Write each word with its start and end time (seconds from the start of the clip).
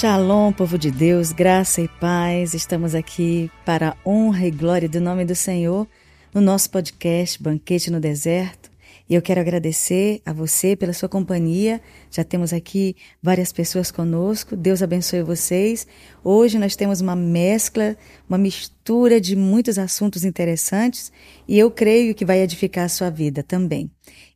Shalom, 0.00 0.50
povo 0.50 0.78
de 0.78 0.90
Deus, 0.90 1.30
graça 1.30 1.82
e 1.82 1.86
paz. 1.86 2.54
Estamos 2.54 2.94
aqui 2.94 3.50
para 3.66 3.90
a 3.90 4.08
honra 4.08 4.46
e 4.46 4.50
glória 4.50 4.88
do 4.88 4.98
nome 4.98 5.26
do 5.26 5.34
Senhor 5.34 5.86
no 6.32 6.40
nosso 6.40 6.70
podcast 6.70 7.42
Banquete 7.42 7.90
no 7.90 8.00
Deserto. 8.00 8.70
E 9.06 9.14
eu 9.14 9.20
quero 9.20 9.40
agradecer 9.40 10.22
a 10.24 10.32
você 10.32 10.74
pela 10.74 10.94
sua 10.94 11.06
companhia. 11.06 11.82
Já 12.10 12.24
temos 12.24 12.50
aqui 12.50 12.96
várias 13.22 13.52
pessoas 13.52 13.90
conosco. 13.90 14.56
Deus 14.56 14.82
abençoe 14.82 15.22
vocês. 15.22 15.86
Hoje 16.24 16.58
nós 16.58 16.74
temos 16.74 17.02
uma 17.02 17.14
mescla, 17.14 17.94
uma 18.26 18.38
mistura 18.38 19.20
de 19.20 19.36
muitos 19.36 19.78
assuntos 19.78 20.24
interessantes 20.24 21.12
e 21.46 21.58
eu 21.58 21.70
creio 21.70 22.14
que 22.14 22.24
vai 22.24 22.38
edificar 22.38 22.86
a 22.86 22.88
sua 22.88 23.10
vida 23.10 23.42
também. 23.42 23.90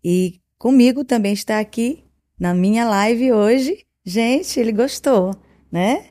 E 0.05 0.41
comigo 0.59 1.07
também 1.07 1.33
está 1.33 1.59
aqui 1.59 2.05
na 2.39 2.53
minha 2.53 2.85
live 2.85 3.33
hoje. 3.33 3.79
Gente, 4.05 4.61
ele 4.61 4.71
gostou 4.71 5.35
né? 5.75 6.05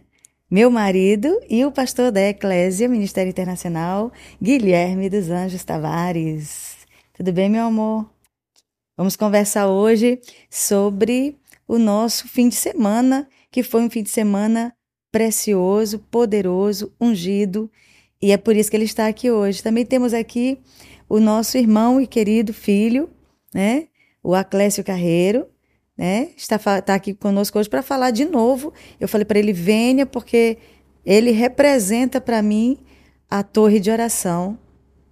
Meu 0.51 0.69
marido 0.69 1.39
e 1.49 1.63
o 1.63 1.71
pastor 1.71 2.11
da 2.11 2.19
Eclésia, 2.19 2.89
Ministério 2.89 3.29
Internacional, 3.29 4.11
Guilherme 4.41 5.09
dos 5.09 5.29
Anjos 5.29 5.63
Tavares. 5.63 6.75
Tudo 7.13 7.31
bem, 7.31 7.49
meu 7.49 7.63
amor? 7.63 8.11
Vamos 8.97 9.15
conversar 9.15 9.69
hoje 9.69 10.19
sobre 10.49 11.37
o 11.65 11.77
nosso 11.79 12.27
fim 12.27 12.49
de 12.49 12.55
semana, 12.55 13.25
que 13.49 13.63
foi 13.63 13.81
um 13.81 13.89
fim 13.89 14.03
de 14.03 14.09
semana 14.09 14.75
precioso, 15.09 15.97
poderoso, 16.11 16.93
ungido, 16.99 17.71
e 18.21 18.33
é 18.33 18.37
por 18.37 18.57
isso 18.57 18.69
que 18.69 18.75
ele 18.75 18.83
está 18.83 19.07
aqui 19.07 19.31
hoje. 19.31 19.63
Também 19.63 19.85
temos 19.85 20.13
aqui 20.13 20.59
o 21.07 21.21
nosso 21.21 21.57
irmão 21.57 22.01
e 22.01 22.05
querido 22.05 22.53
filho, 22.53 23.09
né? 23.53 23.87
O 24.21 24.35
Aclésio 24.35 24.83
Carreiro, 24.83 25.47
né? 25.97 26.29
Está, 26.35 26.55
está 26.55 26.95
aqui 26.95 27.13
conosco 27.13 27.59
hoje 27.59 27.69
para 27.69 27.81
falar 27.81 28.11
de 28.11 28.25
novo. 28.25 28.73
Eu 28.99 29.07
falei 29.07 29.25
para 29.25 29.39
ele: 29.39 29.53
venha, 29.53 30.05
porque 30.05 30.57
ele 31.05 31.31
representa 31.31 32.19
para 32.19 32.41
mim 32.41 32.79
a 33.29 33.43
torre 33.43 33.79
de 33.79 33.91
oração 33.91 34.57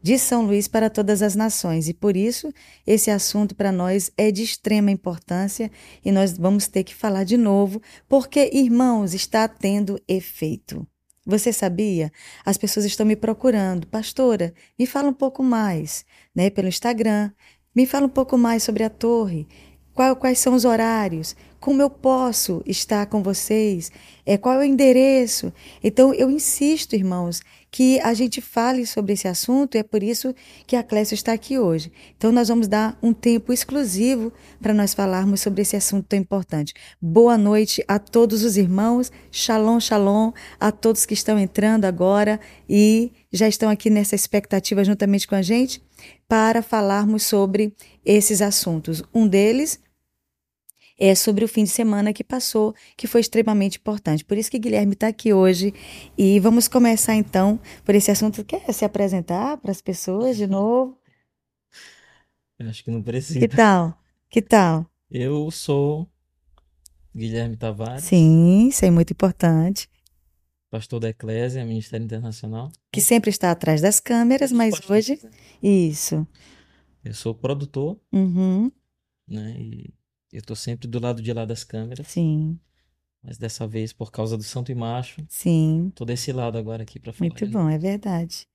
de 0.02 0.18
São 0.18 0.46
Luís 0.46 0.68
para 0.68 0.90
todas 0.90 1.22
as 1.22 1.36
nações. 1.36 1.88
E 1.88 1.94
por 1.94 2.18
isso, 2.18 2.52
esse 2.86 3.12
assunto 3.12 3.56
para 3.56 3.72
nós 3.72 4.12
é 4.18 4.32
de 4.32 4.44
extrema 4.44 4.90
importância 4.90 5.72
e 6.04 6.12
nós 6.12 6.38
vamos 6.38 6.68
ter 6.68 6.84
que 6.84 6.96
falar 6.96 7.24
de 7.24 7.38
novo, 7.38 7.82
porque, 8.10 8.50
irmãos, 8.54 9.14
está 9.14 9.48
tendo 9.48 10.02
efeito. 10.08 10.88
Você 11.26 11.54
sabia? 11.54 12.12
As 12.44 12.58
pessoas 12.58 12.86
estão 12.86 13.06
me 13.06 13.16
procurando. 13.16 13.86
Pastora, 13.86 14.54
me 14.78 14.88
fala 14.88 15.10
um 15.10 15.14
pouco 15.14 15.44
mais, 15.44 16.04
né, 16.36 16.50
pelo 16.50 16.68
Instagram. 16.68 17.32
Me 17.76 17.86
fala 17.86 18.08
um 18.08 18.10
pouco 18.10 18.38
mais 18.38 18.64
sobre 18.64 18.84
a 18.84 18.90
torre. 18.90 19.48
Quais 19.94 20.40
são 20.40 20.54
os 20.54 20.64
horários? 20.64 21.36
Como 21.60 21.82
eu 21.82 21.90
posso 21.90 22.64
estar 22.66 23.06
com 23.06 23.22
vocês? 23.22 23.92
É, 24.26 24.38
qual 24.38 24.56
é 24.56 24.60
o 24.60 24.64
endereço? 24.64 25.54
Então, 25.84 26.14
eu 26.14 26.32
insisto, 26.32 26.96
irmãos, 26.96 27.42
que 27.70 28.00
a 28.00 28.14
gente 28.14 28.42
fale 28.42 28.86
sobre 28.88 29.14
esse 29.14 29.28
assunto, 29.28 29.76
e 29.76 29.78
é 29.78 29.84
por 29.84 30.02
isso 30.02 30.34
que 30.66 30.76
a 30.76 30.82
Clécio 30.82 31.14
está 31.14 31.34
aqui 31.34 31.60
hoje. 31.60 31.92
Então, 32.18 32.32
nós 32.32 32.48
vamos 32.48 32.68
dar 32.68 32.98
um 33.04 33.14
tempo 33.14 33.54
exclusivo 33.54 34.34
para 34.60 34.74
nós 34.74 34.94
falarmos 34.94 35.42
sobre 35.42 35.62
esse 35.62 35.76
assunto 35.76 36.08
tão 36.08 36.18
importante. 36.18 36.74
Boa 37.00 37.38
noite 37.38 37.84
a 37.88 38.00
todos 38.00 38.44
os 38.44 38.58
irmãos, 38.58 39.12
shalom, 39.30 39.80
shalom, 39.80 40.32
a 40.60 40.72
todos 40.72 41.06
que 41.06 41.14
estão 41.14 41.38
entrando 41.38 41.86
agora 41.86 42.40
e 42.68 43.12
já 43.32 43.48
estão 43.48 43.70
aqui 43.70 43.90
nessa 43.90 44.16
expectativa 44.16 44.84
juntamente 44.84 45.28
com 45.28 45.36
a 45.36 45.42
gente 45.42 45.82
para 46.32 46.64
falarmos 46.64 47.24
sobre 47.24 47.76
esses 48.06 48.42
assuntos. 48.42 49.04
Um 49.14 49.28
deles 49.28 49.82
é 50.98 51.14
sobre 51.14 51.44
o 51.44 51.48
fim 51.48 51.66
de 51.66 51.70
semana 51.70 52.14
que 52.14 52.24
passou, 52.24 52.74
que 52.96 53.06
foi 53.06 53.20
extremamente 53.20 53.80
importante. 53.80 54.24
Por 54.24 54.38
isso 54.38 54.50
que 54.50 54.58
Guilherme 54.58 54.94
está 54.94 55.10
aqui 55.10 55.34
hoje. 55.34 55.74
E 56.18 56.40
vamos 56.40 56.70
começar 56.70 57.16
então 57.16 57.60
por 57.84 57.96
esse 57.96 58.10
assunto. 58.10 58.46
Quer 58.46 58.72
se 58.72 58.86
apresentar 58.86 59.58
para 59.58 59.72
as 59.72 59.82
pessoas 59.82 60.38
de 60.38 60.48
novo? 60.48 60.98
Eu 62.58 62.70
acho 62.70 62.82
que 62.82 62.92
não 62.92 63.04
precisa. 63.04 63.38
Que 63.38 63.50
tal? 63.50 64.02
Que 64.30 64.42
tal? 64.42 64.86
Eu 65.10 65.52
sou 65.52 66.08
Guilherme 67.14 67.58
Tavares. 67.58 68.06
Sim, 68.06 68.70
isso 68.70 68.86
é 68.86 68.90
muito 68.90 69.12
importante. 69.12 69.90
Pastor 70.72 71.02
da 71.02 71.10
Eclésia, 71.10 71.66
Ministério 71.66 72.06
Internacional. 72.06 72.72
Que 72.94 73.02
sempre 73.02 73.30
está 73.30 73.52
atrás 73.52 73.82
das 73.82 74.00
câmeras, 74.00 74.54
mas 74.54 74.74
hoje. 74.90 75.20
Né? 75.22 75.30
Isso. 75.62 76.26
Eu 77.04 77.14
sou 77.14 77.36
produtor. 77.36 78.00
Uhum. 78.10 78.72
Né? 79.28 79.54
E 79.60 79.94
eu 80.32 80.40
estou 80.40 80.56
sempre 80.56 80.88
do 80.88 80.98
lado 80.98 81.22
de 81.22 81.34
lá 81.34 81.44
das 81.44 81.66
câmeras. 81.66 82.08
Sim. 82.08 82.58
Mas 83.22 83.38
dessa 83.38 83.68
vez, 83.68 83.92
por 83.92 84.14
causa 84.14 84.38
do 84.38 84.44
Santo 84.44 84.72
e 84.72 84.76
Macho, 84.76 85.22
Sim. 85.28 85.92
tô 85.94 86.06
desse 86.06 86.32
lado 86.32 86.58
agora 86.58 86.84
aqui 86.84 87.02
para 87.02 87.12
falar. 87.12 87.30
Muito 87.30 87.48
bom, 87.48 87.70
é 87.70 87.78
verdade. 87.78 88.48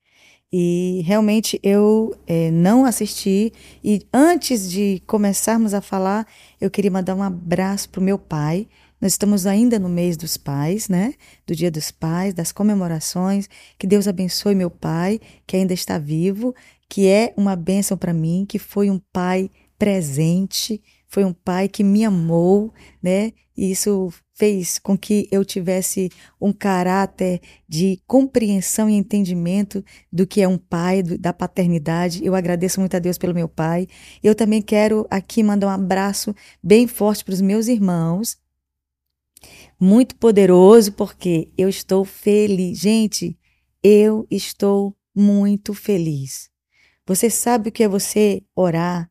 E 0.51 1.03
realmente 1.05 1.61
eu 1.63 2.19
é, 2.27 2.51
não 2.51 2.87
assisti. 2.87 3.53
E 3.85 4.07
antes 4.11 4.71
de 4.71 5.03
começarmos 5.07 5.75
a 5.75 5.83
falar, 5.83 6.27
eu 6.59 6.71
queria 6.71 6.91
mandar 6.91 7.15
um 7.15 7.23
abraço 7.23 7.91
para 7.91 8.01
o 8.01 8.03
meu 8.03 8.19
pai. 8.19 8.67
Nós 9.01 9.13
estamos 9.13 9.47
ainda 9.47 9.79
no 9.79 9.89
mês 9.89 10.17
dos 10.17 10.37
pais, 10.37 10.89
né? 10.89 11.15
Do 11.47 11.55
Dia 11.55 11.71
dos 11.71 11.91
Pais, 11.91 12.33
das 12.33 12.51
comemorações. 12.51 13.49
Que 13.79 13.87
Deus 13.87 14.09
abençoe 14.09 14.55
meu 14.55 14.71
pai, 14.71 15.21
que 15.47 15.57
ainda 15.57 15.75
está 15.75 15.99
vivo, 15.99 16.55
que 16.89 17.07
é 17.07 17.35
uma 17.37 17.55
bênção 17.55 17.97
para 17.97 18.15
mim, 18.15 18.47
que 18.49 18.59
foi 18.59 18.91
um 18.91 18.99
pai 19.13 19.51
presente, 19.79 20.83
foi 21.09 21.25
um 21.25 21.33
pai 21.33 21.69
que 21.69 21.85
me 21.85 22.05
amou, 22.05 22.73
né? 23.03 23.33
E 23.57 23.71
isso 23.71 24.13
fez 24.35 24.79
com 24.79 24.97
que 24.99 25.27
eu 25.31 25.45
tivesse 25.45 26.11
um 26.41 26.53
caráter 26.53 27.41
de 27.67 27.99
compreensão 28.07 28.89
e 28.89 28.95
entendimento 28.95 29.83
do 30.13 30.27
que 30.27 30.43
é 30.43 30.49
um 30.49 30.59
pai, 30.59 31.03
do, 31.03 31.17
da 31.17 31.33
paternidade. 31.33 32.25
Eu 32.25 32.35
agradeço 32.35 32.81
muito 32.81 32.95
a 32.97 32.99
Deus 32.99 33.17
pelo 33.17 33.35
meu 33.35 33.49
pai. 33.49 33.87
Eu 34.23 34.35
também 34.35 34.61
quero 34.61 35.07
aqui 35.11 35.43
mandar 35.43 35.69
um 35.69 35.71
abraço 35.71 36.35
bem 36.63 36.87
forte 36.87 37.25
para 37.25 37.35
os 37.35 37.41
meus 37.41 37.67
irmãos. 37.67 38.37
Muito 39.79 40.17
poderoso, 40.17 40.93
porque 40.93 41.49
eu 41.57 41.69
estou 41.69 42.05
feliz. 42.05 42.79
Gente, 42.79 43.39
eu 43.83 44.27
estou 44.31 44.97
muito 45.15 45.75
feliz. 45.75 46.51
Você 47.07 47.31
sabe 47.31 47.69
o 47.69 47.73
que 47.73 47.83
é 47.83 47.89
você 47.89 48.43
orar, 48.55 49.11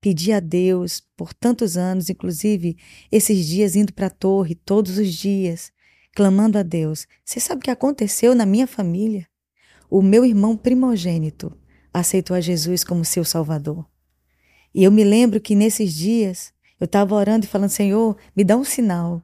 Pedi 0.00 0.32
a 0.32 0.40
Deus 0.40 1.02
por 1.14 1.34
tantos 1.34 1.76
anos, 1.76 2.08
inclusive 2.08 2.78
esses 3.12 3.46
dias 3.46 3.76
indo 3.76 3.92
para 3.92 4.06
a 4.06 4.10
torre 4.10 4.54
todos 4.54 4.96
os 4.96 5.12
dias, 5.12 5.70
clamando 6.14 6.56
a 6.56 6.62
Deus. 6.62 7.06
Você 7.22 7.38
sabe 7.38 7.58
o 7.58 7.62
que 7.62 7.70
aconteceu 7.70 8.34
na 8.34 8.46
minha 8.46 8.66
família? 8.66 9.28
O 9.90 10.00
meu 10.00 10.24
irmão 10.24 10.56
primogênito 10.56 11.54
aceitou 11.92 12.34
a 12.34 12.40
Jesus 12.40 12.82
como 12.82 13.04
seu 13.04 13.24
Salvador. 13.24 13.86
E 14.74 14.84
eu 14.84 14.90
me 14.90 15.04
lembro 15.04 15.38
que 15.38 15.54
nesses 15.54 15.92
dias 15.92 16.50
eu 16.78 16.86
estava 16.86 17.14
orando 17.14 17.44
e 17.44 17.48
falando: 17.48 17.68
Senhor, 17.68 18.16
me 18.34 18.42
dá 18.42 18.56
um 18.56 18.64
sinal 18.64 19.22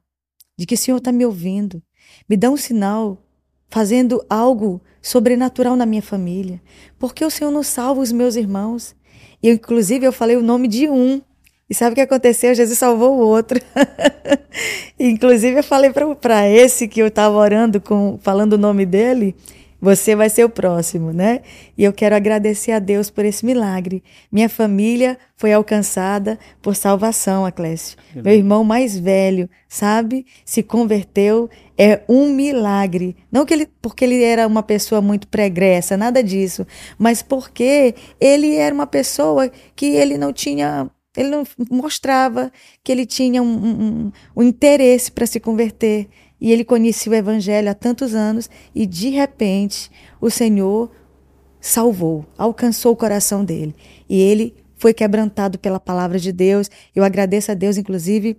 de 0.57 0.67
que 0.67 0.75
o 0.75 0.79
Senhor 0.79 0.99
está 0.99 1.13
me 1.13 1.25
ouvindo. 1.25 1.83
Me 2.29 2.37
dá 2.37 2.51
um 2.51 2.57
sinal 2.57 3.23
fazendo 3.69 4.25
algo 4.29 4.81
sobrenatural 5.03 5.77
na 5.77 5.87
minha 5.87 6.03
família. 6.03 6.61
Porque 6.99 7.25
o 7.25 7.31
Senhor 7.31 7.51
não 7.51 7.63
salva 7.63 8.01
os 8.01 8.13
meus 8.13 8.37
irmãos? 8.37 8.95
E 9.43 9.51
inclusive 9.51 10.07
eu 10.07 10.13
falei 10.13 10.37
o 10.37 10.43
nome 10.43 10.69
de 10.69 10.89
um. 10.89 11.21
E 11.69 11.75
sabe 11.75 11.93
o 11.93 11.95
que 11.95 12.01
aconteceu? 12.01 12.55
Jesus 12.55 12.79
salvou 12.79 13.17
o 13.17 13.21
outro. 13.21 13.61
inclusive 14.99 15.59
eu 15.59 15.65
falei 15.65 15.91
para 16.21 16.49
esse 16.49 16.89
que 16.89 17.01
eu 17.01 17.09
estava 17.09 17.37
orando 17.37 17.81
com 17.81 18.19
falando 18.23 18.55
o 18.55 18.59
nome 18.59 18.87
dele, 18.87 19.35
você 19.81 20.17
vai 20.17 20.31
ser 20.31 20.45
o 20.45 20.49
próximo, 20.49 21.13
né? 21.13 21.43
E 21.77 21.85
eu 21.85 21.93
quero 21.93 22.15
agradecer 22.15 22.73
a 22.73 22.79
Deus 22.79 23.11
por 23.11 23.25
esse 23.25 23.45
milagre. 23.45 24.03
Minha 24.33 24.49
família 24.49 25.19
foi 25.37 25.53
alcançada 25.53 26.39
por 26.63 26.75
salvação, 26.75 27.45
Aclésio. 27.45 27.97
Uhum. 28.15 28.23
Meu 28.23 28.35
irmão 28.35 28.65
mais 28.65 28.99
velho, 28.99 29.49
sabe? 29.69 30.27
Se 30.45 30.63
converteu. 30.63 31.49
É 31.79 32.03
um 32.09 32.33
milagre. 32.33 33.15
Não 33.31 33.45
que 33.45 33.53
ele, 33.53 33.69
porque 33.83 34.05
ele 34.05 34.23
era 34.23 34.47
uma 34.47 34.63
pessoa 34.63 35.03
muito 35.03 35.29
pregressa, 35.29 35.95
nada 35.95 36.23
disso. 36.23 36.67
Mas 36.99 37.23
porque 37.23 37.95
ele 38.19 38.57
era 38.57 38.75
uma 38.75 38.87
pessoa 38.87 39.51
que 39.75 39.87
ele 39.87 40.17
não 40.17 40.33
tinha 40.33 40.91
ele 41.17 41.31
não 41.31 41.45
mostrava 41.71 42.53
que 42.85 42.93
ele 42.93 43.07
tinha 43.07 43.43
um, 43.43 43.47
um, 43.47 44.13
um 44.37 44.43
interesse 44.43 45.11
para 45.11 45.27
se 45.27 45.41
converter. 45.41 46.09
E 46.41 46.53
ele 46.53 46.65
conhecia 46.65 47.13
o 47.13 47.15
Evangelho 47.15 47.71
há 47.71 47.75
tantos 47.75 48.15
anos 48.15 48.51
e 48.75 48.87
de 48.87 49.09
repente 49.11 49.91
o 50.21 50.31
Senhor 50.31 50.91
salvou, 51.61 52.25
alcançou 52.37 52.93
o 52.93 52.97
coração 52.97 53.45
dele. 53.45 53.75
E 54.09 54.21
ele 54.21 54.55
foi 54.77 54.93
quebrantado 54.93 55.59
pela 55.59 55.81
palavra 55.81 56.19
de 56.19 56.31
Deus. 56.31 56.71
Eu 56.95 57.03
agradeço 57.03 57.51
a 57.51 57.55
Deus, 57.55 57.77
inclusive, 57.77 58.37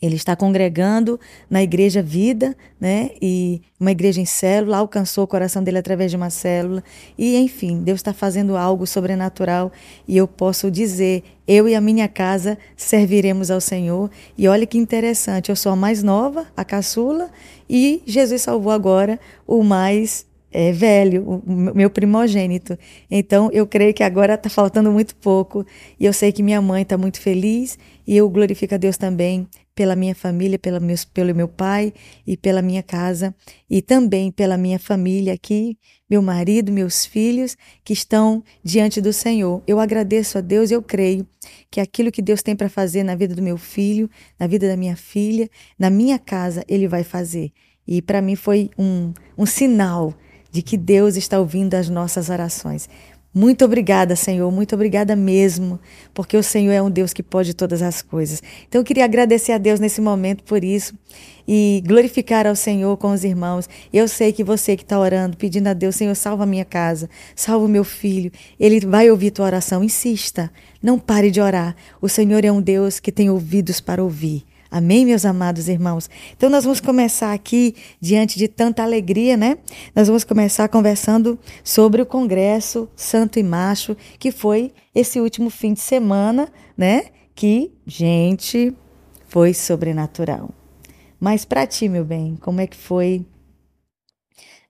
Ele 0.00 0.16
está 0.16 0.36
congregando 0.36 1.18
na 1.48 1.62
igreja 1.62 2.02
Vida, 2.02 2.54
né? 2.78 3.10
E 3.20 3.62
uma 3.80 3.90
igreja 3.90 4.20
em 4.20 4.26
célula, 4.26 4.76
alcançou 4.76 5.24
o 5.24 5.26
coração 5.26 5.62
dele 5.62 5.78
através 5.78 6.10
de 6.10 6.16
uma 6.16 6.28
célula. 6.28 6.84
E, 7.16 7.36
enfim, 7.36 7.82
Deus 7.82 8.00
está 8.00 8.12
fazendo 8.12 8.56
algo 8.56 8.86
sobrenatural. 8.86 9.72
E 10.06 10.16
eu 10.16 10.28
posso 10.28 10.70
dizer: 10.70 11.22
eu 11.48 11.68
e 11.68 11.74
a 11.74 11.80
minha 11.80 12.08
casa 12.08 12.58
serviremos 12.76 13.50
ao 13.50 13.60
Senhor. 13.60 14.10
E 14.36 14.46
olha 14.46 14.66
que 14.66 14.76
interessante, 14.76 15.48
eu 15.48 15.56
sou 15.56 15.72
a 15.72 15.76
mais 15.76 16.02
nova, 16.02 16.46
a 16.56 16.64
caçula, 16.64 17.30
e 17.68 18.02
Jesus 18.06 18.42
salvou 18.42 18.72
agora 18.72 19.18
o 19.46 19.62
mais 19.62 20.26
é, 20.52 20.72
velho, 20.72 21.42
o 21.46 21.74
meu 21.74 21.90
primogênito. 21.90 22.78
Então, 23.10 23.50
eu 23.52 23.66
creio 23.66 23.92
que 23.92 24.02
agora 24.02 24.34
está 24.34 24.48
faltando 24.48 24.90
muito 24.90 25.14
pouco. 25.16 25.66
E 26.00 26.06
eu 26.06 26.12
sei 26.14 26.32
que 26.32 26.42
minha 26.42 26.62
mãe 26.62 26.82
está 26.82 26.96
muito 26.96 27.20
feliz. 27.20 27.78
E 28.06 28.16
eu 28.16 28.28
glorifico 28.30 28.74
a 28.74 28.78
Deus 28.78 28.96
também 28.96 29.48
pela 29.74 29.94
minha 29.96 30.14
família, 30.14 30.58
pela 30.58 30.80
meus, 30.80 31.04
pelo 31.04 31.34
meu 31.34 31.48
pai 31.48 31.92
e 32.26 32.36
pela 32.36 32.62
minha 32.62 32.82
casa, 32.82 33.34
e 33.68 33.82
também 33.82 34.30
pela 34.30 34.56
minha 34.56 34.78
família 34.78 35.34
aqui, 35.34 35.76
meu 36.08 36.22
marido, 36.22 36.72
meus 36.72 37.04
filhos 37.04 37.56
que 37.84 37.92
estão 37.92 38.42
diante 38.64 39.00
do 39.00 39.12
Senhor. 39.12 39.62
Eu 39.66 39.78
agradeço 39.78 40.38
a 40.38 40.40
Deus, 40.40 40.70
eu 40.70 40.80
creio 40.80 41.26
que 41.70 41.80
aquilo 41.80 42.10
que 42.10 42.22
Deus 42.22 42.42
tem 42.42 42.56
para 42.56 42.68
fazer 42.68 43.02
na 43.02 43.14
vida 43.14 43.34
do 43.34 43.42
meu 43.42 43.58
filho, 43.58 44.08
na 44.38 44.46
vida 44.46 44.66
da 44.66 44.76
minha 44.76 44.96
filha, 44.96 45.50
na 45.78 45.90
minha 45.90 46.18
casa, 46.18 46.64
Ele 46.68 46.88
vai 46.88 47.04
fazer. 47.04 47.52
E 47.86 48.00
para 48.00 48.22
mim 48.22 48.34
foi 48.34 48.70
um, 48.78 49.12
um 49.36 49.44
sinal 49.44 50.14
de 50.50 50.62
que 50.62 50.76
Deus 50.78 51.16
está 51.16 51.38
ouvindo 51.38 51.74
as 51.74 51.90
nossas 51.90 52.30
orações. 52.30 52.88
Muito 53.38 53.66
obrigada, 53.66 54.16
Senhor, 54.16 54.50
muito 54.50 54.74
obrigada 54.74 55.14
mesmo, 55.14 55.78
porque 56.14 56.38
o 56.38 56.42
Senhor 56.42 56.72
é 56.72 56.80
um 56.80 56.90
Deus 56.90 57.12
que 57.12 57.22
pode 57.22 57.52
todas 57.52 57.82
as 57.82 58.00
coisas. 58.00 58.42
Então 58.66 58.80
eu 58.80 58.84
queria 58.84 59.04
agradecer 59.04 59.52
a 59.52 59.58
Deus 59.58 59.78
nesse 59.78 60.00
momento 60.00 60.42
por 60.42 60.64
isso 60.64 60.94
e 61.46 61.82
glorificar 61.86 62.46
ao 62.46 62.56
Senhor 62.56 62.96
com 62.96 63.12
os 63.12 63.24
irmãos. 63.24 63.68
Eu 63.92 64.08
sei 64.08 64.32
que 64.32 64.42
você 64.42 64.74
que 64.74 64.84
está 64.84 64.98
orando, 64.98 65.36
pedindo 65.36 65.66
a 65.66 65.74
Deus, 65.74 65.96
Senhor, 65.96 66.14
salva 66.14 66.44
a 66.44 66.46
minha 66.46 66.64
casa, 66.64 67.10
salva 67.34 67.66
o 67.66 67.68
meu 67.68 67.84
filho, 67.84 68.32
ele 68.58 68.80
vai 68.80 69.10
ouvir 69.10 69.32
tua 69.32 69.44
oração. 69.44 69.84
Insista, 69.84 70.50
não 70.82 70.98
pare 70.98 71.30
de 71.30 71.38
orar. 71.38 71.76
O 72.00 72.08
Senhor 72.08 72.42
é 72.42 72.50
um 72.50 72.62
Deus 72.62 72.98
que 72.98 73.12
tem 73.12 73.28
ouvidos 73.28 73.82
para 73.82 74.02
ouvir. 74.02 74.46
Amém, 74.76 75.06
meus 75.06 75.24
amados 75.24 75.68
irmãos? 75.68 76.10
Então, 76.36 76.50
nós 76.50 76.64
vamos 76.64 76.80
começar 76.80 77.32
aqui, 77.32 77.74
diante 77.98 78.38
de 78.38 78.46
tanta 78.46 78.82
alegria, 78.82 79.34
né? 79.34 79.56
Nós 79.94 80.06
vamos 80.06 80.22
começar 80.22 80.68
conversando 80.68 81.38
sobre 81.64 82.02
o 82.02 82.06
Congresso 82.06 82.86
Santo 82.94 83.38
e 83.38 83.42
Macho, 83.42 83.96
que 84.18 84.30
foi 84.30 84.74
esse 84.94 85.18
último 85.18 85.48
fim 85.48 85.72
de 85.72 85.80
semana, 85.80 86.52
né? 86.76 87.04
Que, 87.34 87.72
gente, 87.86 88.76
foi 89.26 89.54
sobrenatural. 89.54 90.50
Mas 91.18 91.46
para 91.46 91.66
ti, 91.66 91.88
meu 91.88 92.04
bem, 92.04 92.36
como 92.42 92.60
é 92.60 92.66
que 92.66 92.76
foi? 92.76 93.24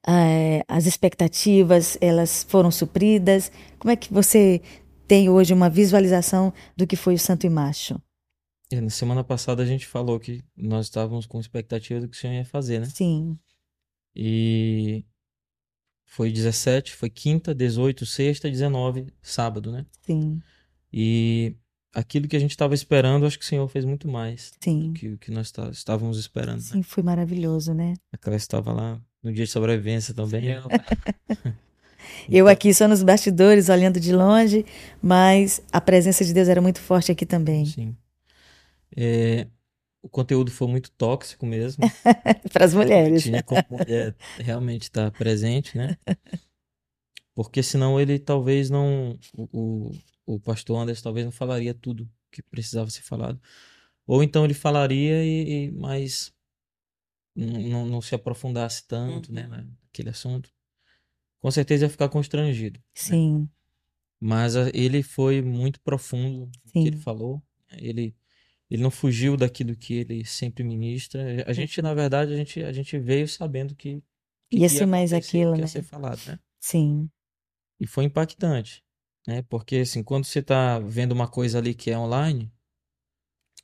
É, 0.07 0.63
as 0.69 0.87
expectativas, 0.87 1.99
elas 2.01 2.47
foram 2.49 2.71
supridas? 2.71 3.51
Como 3.77 3.91
é 3.91 3.97
que 3.97 4.15
você 4.15 4.63
tem 5.09 5.29
hoje 5.29 5.53
uma 5.53 5.69
visualização 5.69 6.53
do 6.77 6.87
que 6.87 6.95
foi 6.95 7.15
o 7.15 7.19
Santo 7.19 7.45
e 7.45 7.51
Macho? 7.51 8.01
É, 8.71 8.81
na 8.81 8.91
semana 8.91 9.23
passada 9.23 9.63
a 9.63 9.67
gente 9.67 9.87
falou 9.87 10.19
que 10.19 10.43
nós 10.57 10.87
estávamos 10.87 11.27
com 11.27 11.39
expectativa 11.39 12.01
do 12.01 12.09
que 12.09 12.17
o 12.17 12.21
senhor 12.21 12.35
ia 12.35 12.45
fazer, 12.45 12.81
né? 12.81 12.87
Sim. 12.87 13.39
E 14.15 15.05
foi 16.05 16.33
17, 16.33 16.95
foi 16.95 17.11
quinta, 17.11 17.55
18, 17.55 18.05
sexta, 18.07 18.51
19, 18.51 19.07
sábado, 19.23 19.71
né? 19.71 19.87
Sim. 20.03 20.41
E 20.93 21.55
aquilo 21.93 22.29
que 22.29 22.37
a 22.37 22.39
gente 22.41 22.51
estava 22.51 22.75
esperando, 22.75 23.27
acho 23.27 23.39
que 23.39 23.45
o 23.45 23.49
senhor 23.49 23.67
fez 23.69 23.85
muito 23.85 24.09
mais 24.09 24.53
Sim. 24.61 24.89
do 24.89 24.93
que 24.95 25.09
o 25.09 25.19
que 25.19 25.31
nós 25.31 25.51
tá, 25.51 25.69
estávamos 25.71 26.19
esperando. 26.19 26.61
Sim, 26.61 26.79
Né? 26.79 26.83
foi 26.83 27.03
maravilhoso, 27.03 27.73
né? 27.73 27.95
Aquela 28.13 28.37
estava 28.37 28.73
lá 28.73 29.01
no 29.23 29.33
dia 29.33 29.45
de 29.45 29.51
sobrevivência 29.51 30.15
também. 30.15 30.45
Eu 32.29 32.47
aqui 32.49 32.73
só 32.75 32.87
nos 32.87 33.03
bastidores, 33.03 33.69
olhando 33.69 33.99
de 33.99 34.15
longe, 34.15 34.65
mas 35.03 35.63
a 35.73 35.81
presença 35.81 36.25
de 36.25 36.33
Deus 36.33 36.49
era 36.49 36.61
muito 36.61 36.81
forte 36.81 37.11
aqui 37.13 37.25
também. 37.27 37.67
Sim. 37.67 37.97
É, 38.97 39.47
o 40.03 40.09
conteúdo 40.09 40.51
foi 40.51 40.69
muito 40.69 40.91
tóxico 40.93 41.45
mesmo. 41.47 41.85
Para 42.53 42.65
as 42.65 42.75
mulheres. 42.75 43.23
Tinha 43.23 43.43
como 43.43 43.63
mulher 43.71 44.15
realmente 44.39 44.83
estar 44.85 45.11
presente, 45.11 45.77
né? 45.77 45.97
Porque 47.35 47.63
senão 47.63 48.01
ele 48.01 48.19
talvez 48.19 48.71
não. 48.71 49.19
O, 49.37 49.93
o, 50.25 50.41
pastor 50.41 50.79
Anderson 50.79 51.03
talvez 51.03 51.25
não 51.27 51.33
falaria 51.33 51.75
tudo 51.75 52.09
que 52.31 52.43
precisava 52.43 52.89
ser 52.91 53.03
falado. 53.03 53.41
Ou 54.07 54.23
então 54.23 54.45
ele 54.45 54.55
falaria, 54.55 55.25
e, 55.25 55.67
e 55.67 55.73
mas 55.73 56.33
não, 57.35 57.87
não 57.87 58.01
se 58.01 58.15
aprofundasse 58.15 58.87
tanto, 58.87 59.33
né, 59.33 59.47
naquele 59.47 60.09
assunto. 60.11 60.51
Com 61.41 61.51
certeza 61.51 61.85
ia 61.87 61.91
ficar 61.91 62.09
constrangido. 62.09 62.81
Sim, 62.95 63.49
Mas 64.21 64.57
a- 64.57 64.71
ele 64.75 65.03
foi 65.03 65.43
muito 65.43 65.81
profundo 65.81 66.51
no 66.65 66.73
que 66.73 66.89
ele 66.89 66.97
falou. 66.97 67.43
Ele, 67.73 68.15
ele 68.71 68.83
não 68.83 68.91
fugiu 68.91 69.37
daquilo 69.37 69.77
que 69.77 69.95
ele 69.95 70.25
sempre 70.25 70.65
ministra. 70.65 71.45
A 71.47 71.53
gente, 71.53 71.81
na 71.81 71.95
verdade, 71.95 72.33
a 72.33 72.37
gente, 72.37 72.63
a 72.63 72.73
gente 72.73 72.99
veio 72.99 73.29
sabendo 73.29 73.75
que, 73.75 74.03
que 74.51 74.59
Ia 74.59 74.69
ser 74.69 74.87
mais 74.87 75.13
aquilo, 75.13 75.53
que 75.53 75.59
ia 75.59 75.63
né? 75.63 75.67
ser 75.69 75.83
falado, 75.83 76.21
né? 76.27 76.39
sim, 76.61 77.09
E 77.79 77.87
foi 77.87 78.05
impactante, 78.05 78.85
né? 79.27 79.43
Porque, 79.43 79.77
assim, 79.77 80.03
quando 80.03 80.25
você 80.25 80.41
está 80.41 80.79
vendo 80.81 81.13
uma 81.13 81.29
coisa 81.29 81.59
ali 81.59 81.75
que 81.75 81.91
é 81.91 81.99
online, 81.99 82.53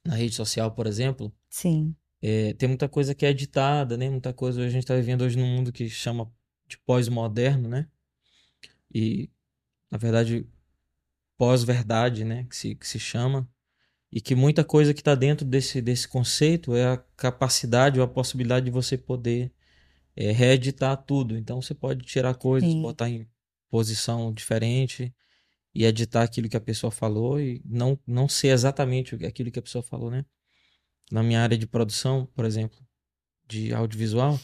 na 0.04 0.14
rede 0.14 0.34
social, 0.34 0.70
por 0.72 0.86
exemplo, 0.86 1.32
sim, 1.50 1.94
é, 2.20 2.52
tem 2.54 2.68
muita 2.68 2.88
coisa 2.88 3.14
que 3.14 3.26
é 3.26 3.30
editada, 3.30 3.96
né? 3.96 4.08
Muita 4.08 4.32
coisa 4.32 4.62
a 4.64 4.68
gente 4.68 4.84
está 4.84 4.94
vivendo 4.94 5.22
hoje 5.22 5.36
num 5.36 5.46
mundo 5.46 5.72
que 5.72 5.88
chama 5.90 6.32
de 6.68 6.78
pós-moderno, 6.78 7.68
né? 7.68 7.88
E, 8.94 9.28
na 9.90 9.98
verdade, 9.98 10.46
pós-verdade, 11.36 12.24
né? 12.24 12.44
Que 12.44 12.56
se, 12.56 12.74
que 12.76 12.86
se 12.86 13.00
chama. 13.00 13.48
E 14.12 14.20
que 14.20 14.34
muita 14.34 14.62
coisa 14.62 14.92
que 14.92 15.00
está 15.00 15.14
dentro 15.14 15.46
desse, 15.46 15.80
desse 15.80 16.06
conceito 16.06 16.74
é 16.74 16.84
a 16.84 16.96
capacidade 17.16 17.98
ou 17.98 18.04
a 18.04 18.08
possibilidade 18.08 18.66
de 18.66 18.70
você 18.70 18.98
poder 18.98 19.50
é, 20.14 20.30
reeditar 20.30 20.96
tudo. 20.98 21.36
Então 21.36 21.62
você 21.62 21.74
pode 21.74 22.04
tirar 22.04 22.34
coisas, 22.34 22.70
sim, 22.70 22.82
botar 22.82 23.08
em 23.08 23.26
posição 23.70 24.32
diferente 24.32 25.14
e 25.74 25.84
editar 25.84 26.22
aquilo 26.22 26.48
que 26.48 26.56
a 26.56 26.60
pessoa 26.60 26.90
falou 26.90 27.40
e 27.40 27.62
não, 27.64 27.98
não 28.06 28.28
ser 28.28 28.48
exatamente 28.48 29.14
aquilo 29.24 29.50
que 29.50 29.58
a 29.58 29.62
pessoa 29.62 29.82
falou, 29.82 30.10
né? 30.10 30.24
Na 31.10 31.22
minha 31.22 31.40
área 31.40 31.56
de 31.56 31.66
produção, 31.66 32.26
por 32.34 32.44
exemplo, 32.44 32.78
de 33.48 33.72
audiovisual, 33.72 34.38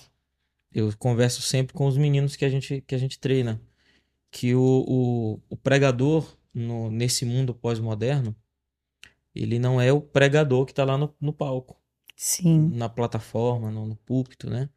eu 0.72 0.92
converso 0.98 1.42
sempre 1.42 1.74
com 1.74 1.86
os 1.86 1.96
meninos 1.96 2.36
que 2.36 2.44
a 2.44 2.48
gente, 2.48 2.80
que 2.82 2.94
a 2.94 2.98
gente 2.98 3.18
treina. 3.18 3.60
Que 4.30 4.54
o, 4.54 4.84
o, 4.86 5.40
o 5.48 5.56
pregador 5.56 6.36
no, 6.52 6.90
nesse 6.90 7.24
mundo 7.24 7.54
pós-moderno, 7.54 8.36
ele 9.34 9.58
não 9.58 9.80
é 9.80 9.92
o 9.92 10.00
pregador 10.00 10.64
que 10.64 10.72
está 10.72 10.84
lá 10.84 10.96
no, 10.96 11.14
no 11.20 11.32
palco, 11.32 11.80
sim, 12.16 12.68
na 12.74 12.88
plataforma, 12.88 13.70
no, 13.70 13.86
no 13.86 13.96
púlpito, 13.96 14.48
né? 14.50 14.68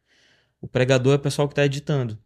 O 0.60 0.68
pregador 0.68 1.14
é 1.14 1.16
o 1.16 1.20
pessoal 1.20 1.48
que 1.48 1.52
está 1.52 1.64
editando. 1.64 2.18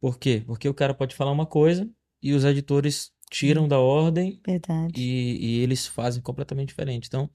Por 0.00 0.18
quê? 0.18 0.42
Porque 0.46 0.68
o 0.68 0.74
cara 0.74 0.94
pode 0.94 1.14
falar 1.14 1.32
uma 1.32 1.46
coisa 1.46 1.90
e 2.22 2.32
os 2.32 2.44
editores 2.44 3.12
tiram 3.30 3.66
da 3.66 3.78
ordem 3.78 4.40
verdade. 4.46 5.00
e, 5.00 5.44
e 5.44 5.60
eles 5.60 5.86
fazem 5.86 6.22
completamente 6.22 6.68
diferente. 6.68 7.06
Então, 7.08 7.30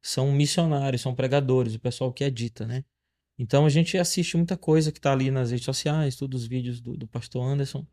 são 0.00 0.32
missionários, 0.32 1.02
são 1.02 1.14
pregadores, 1.14 1.74
o 1.74 1.80
pessoal 1.80 2.12
que 2.12 2.24
edita, 2.24 2.66
né? 2.66 2.84
Então, 3.38 3.66
a 3.66 3.68
gente 3.68 3.98
assiste 3.98 4.36
muita 4.36 4.56
coisa 4.56 4.92
que 4.92 5.00
tá 5.00 5.12
ali 5.12 5.30
nas 5.30 5.50
redes 5.50 5.64
sociais, 5.64 6.16
todos 6.16 6.42
os 6.42 6.48
vídeos 6.48 6.80
do, 6.80 6.96
do 6.96 7.06
pastor 7.06 7.44
Anderson, 7.44 7.86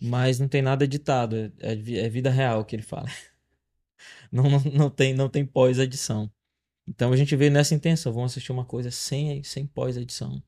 mas 0.00 0.38
não 0.38 0.48
tem 0.48 0.62
nada 0.62 0.84
editado, 0.84 1.36
é, 1.36 1.52
é 1.60 1.96
é 2.06 2.08
vida 2.08 2.30
real 2.30 2.64
que 2.64 2.74
ele 2.76 2.82
fala. 2.82 3.08
Não, 4.32 4.44
não, 4.48 4.60
não 4.72 4.90
tem, 4.90 5.14
não 5.14 5.28
tem 5.28 5.44
pós-edição. 5.44 6.30
Então, 6.86 7.12
a 7.12 7.16
gente 7.16 7.34
veio 7.36 7.50
nessa 7.50 7.74
intenção, 7.74 8.12
vamos 8.12 8.32
assistir 8.32 8.52
uma 8.52 8.64
coisa 8.64 8.90
sem, 8.90 9.42
sem 9.42 9.66
pós-edição. 9.66 10.42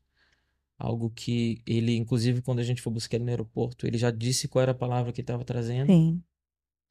Algo 0.77 1.09
que 1.11 1.61
ele, 1.67 1.95
inclusive, 1.95 2.41
quando 2.41 2.59
a 2.59 2.63
gente 2.63 2.81
foi 2.81 2.91
buscar 2.91 3.17
ele 3.17 3.25
no 3.25 3.29
aeroporto, 3.29 3.85
ele 3.85 3.97
já 3.97 4.09
disse 4.09 4.47
qual 4.47 4.63
era 4.63 4.71
a 4.71 4.75
palavra 4.75 5.11
que 5.13 5.21
estava 5.21 5.43
trazendo. 5.45 5.87
Sim, 5.91 6.23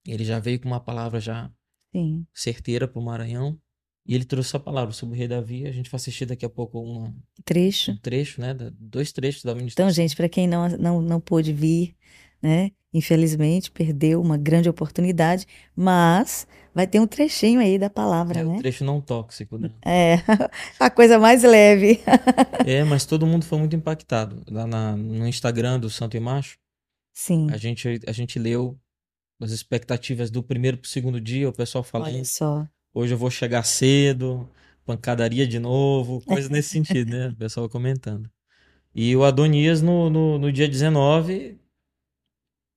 Ele 0.07 0.25
já 0.25 0.39
veio 0.39 0.61
com 0.61 0.67
uma 0.69 0.79
palavra 0.81 1.19
já 1.21 1.51
sim, 1.93 2.25
certeira 2.33 2.87
para 2.87 3.01
o 3.01 3.05
Maranhão. 3.05 3.59
E 4.07 4.15
ele 4.15 4.25
trouxe 4.25 4.49
essa 4.51 4.61
palavra 4.61 4.93
sobre 4.93 5.15
o 5.15 5.19
rei 5.19 5.29
Davi. 5.29 5.67
A 5.67 5.73
gente 5.73 5.91
vai 5.91 5.97
assistir 5.97 6.25
daqui 6.27 6.45
a 6.45 6.49
pouco 6.49 6.81
uma- 6.81 7.15
trecho. 7.45 7.93
um 7.93 7.97
trecho, 7.97 8.41
né? 8.41 8.55
Dois 8.79 9.13
trechos 9.13 9.43
da 9.43 9.51
Então, 9.51 9.59
ministração. 9.59 9.91
gente, 9.93 10.17
para 10.17 10.29
quem 10.29 10.47
não, 10.49 10.69
não, 10.71 11.03
não 11.03 11.21
pôde 11.21 11.53
vir, 11.53 11.95
né? 12.43 12.71
Infelizmente, 12.93 13.71
perdeu 13.71 14.21
uma 14.21 14.37
grande 14.37 14.69
oportunidade, 14.69 15.47
mas 15.77 16.47
vai 16.75 16.87
ter 16.87 16.99
um 17.01 17.07
trechinho 17.07 17.61
aí 17.61 17.79
da 17.79 17.89
palavra, 17.89 18.41
É 18.41 18.45
o 18.45 18.49
né? 18.53 18.59
trecho 18.59 18.85
não 18.85 19.01
tóxico, 19.01 19.59
né? 19.59 19.71
É, 19.85 20.17
a 20.79 20.91
coisa 20.91 21.19
mais 21.19 21.43
leve. 21.43 22.01
É, 22.67 22.85
mas 22.85 23.07
todo 23.07 23.27
mundo 23.27 23.45
foi 23.47 23.59
muito 23.59 23.75
impactado. 23.75 24.43
Lá 24.51 24.67
na- 24.67 24.95
no 24.97 25.27
Instagram 25.27 25.79
do 25.81 25.89
Santo 25.89 26.17
e 26.17 26.21
Macho, 26.21 26.59
Sim, 27.15 27.49
a 27.51 27.57
gente, 27.57 28.01
a 28.07 28.13
gente 28.13 28.39
leu 28.39 28.79
as 29.41 29.51
expectativas 29.51 30.31
do 30.31 30.43
primeiro 30.43 30.77
pro 30.77 30.89
segundo 30.89 31.19
dia, 31.21 31.49
o 31.49 31.53
pessoal 31.53 31.83
olha 31.95 32.05
falando, 32.05 32.25
só. 32.27 32.67
hoje 32.93 33.15
eu 33.15 33.19
vou 33.19 33.31
chegar 33.31 33.63
cedo, 33.63 34.47
pancadaria 34.85 35.47
de 35.47 35.59
novo, 35.59 36.21
coisa 36.27 36.49
nesse 36.51 36.69
sentido, 36.71 37.11
né? 37.11 37.29
O 37.29 37.37
pessoal 37.37 37.69
comentando. 37.69 38.29
E 38.95 39.17
o 39.17 39.25
Adonias 39.25 39.81
no, 39.81 40.11
no, 40.11 40.39
no 40.39 40.53
dia 40.53 40.69
19 40.69 41.59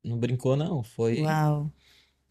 não 0.04 0.18
brincou, 0.18 0.56
não. 0.56 0.84
Foi. 0.84 1.22
Uau. 1.22 1.72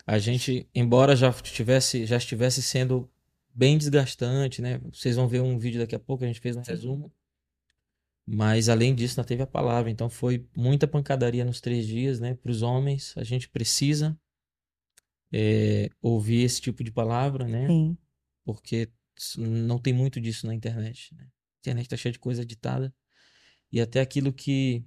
A 0.07 0.19
gente, 0.19 0.69
embora 0.75 1.15
já 1.15 1.31
estivesse, 1.31 2.05
já 2.07 2.17
estivesse 2.17 2.63
sendo 2.63 3.09
bem 3.55 3.79
desgastante, 3.79 4.61
né? 4.61 4.79
Vocês 4.93 5.17
vão 5.17 5.29
ver 5.29 5.41
um 5.41 5.59
vídeo 5.59 5.81
daqui 5.81 5.95
a 5.95 6.01
pouco, 6.01 6.25
a 6.25 6.27
gente 6.27 6.41
fez 6.41 6.57
um 6.57 6.63
resumo. 6.63 7.13
Mas 8.27 8.69
além 8.69 8.95
disso, 8.95 9.19
não 9.19 9.25
teve 9.25 9.43
a 9.43 9.47
palavra. 9.47 9.91
Então 9.91 10.09
foi 10.09 10.47
muita 10.57 10.87
pancadaria 10.87 11.45
nos 11.45 11.61
três 11.61 11.87
dias, 11.87 12.21
né? 12.21 12.35
Para 12.35 12.51
os 12.51 12.63
homens, 12.63 13.15
a 13.17 13.25
gente 13.25 13.49
precisa 13.49 14.19
é, 15.33 15.89
ouvir 16.01 16.43
esse 16.43 16.61
tipo 16.61 16.85
de 16.85 16.93
palavra, 16.93 17.47
né? 17.47 17.67
Sim. 17.67 17.97
Porque 18.45 18.91
não 19.39 19.79
tem 19.79 19.93
muito 19.93 20.21
disso 20.21 20.47
na 20.47 20.55
internet. 20.55 21.15
Né? 21.15 21.25
A 21.25 21.59
internet 21.61 21.87
está 21.87 21.97
cheia 21.97 22.13
de 22.13 22.19
coisa 22.19 22.43
editada. 22.43 22.95
E 23.71 23.81
até 23.81 24.01
aquilo 24.01 24.33
que 24.33 24.85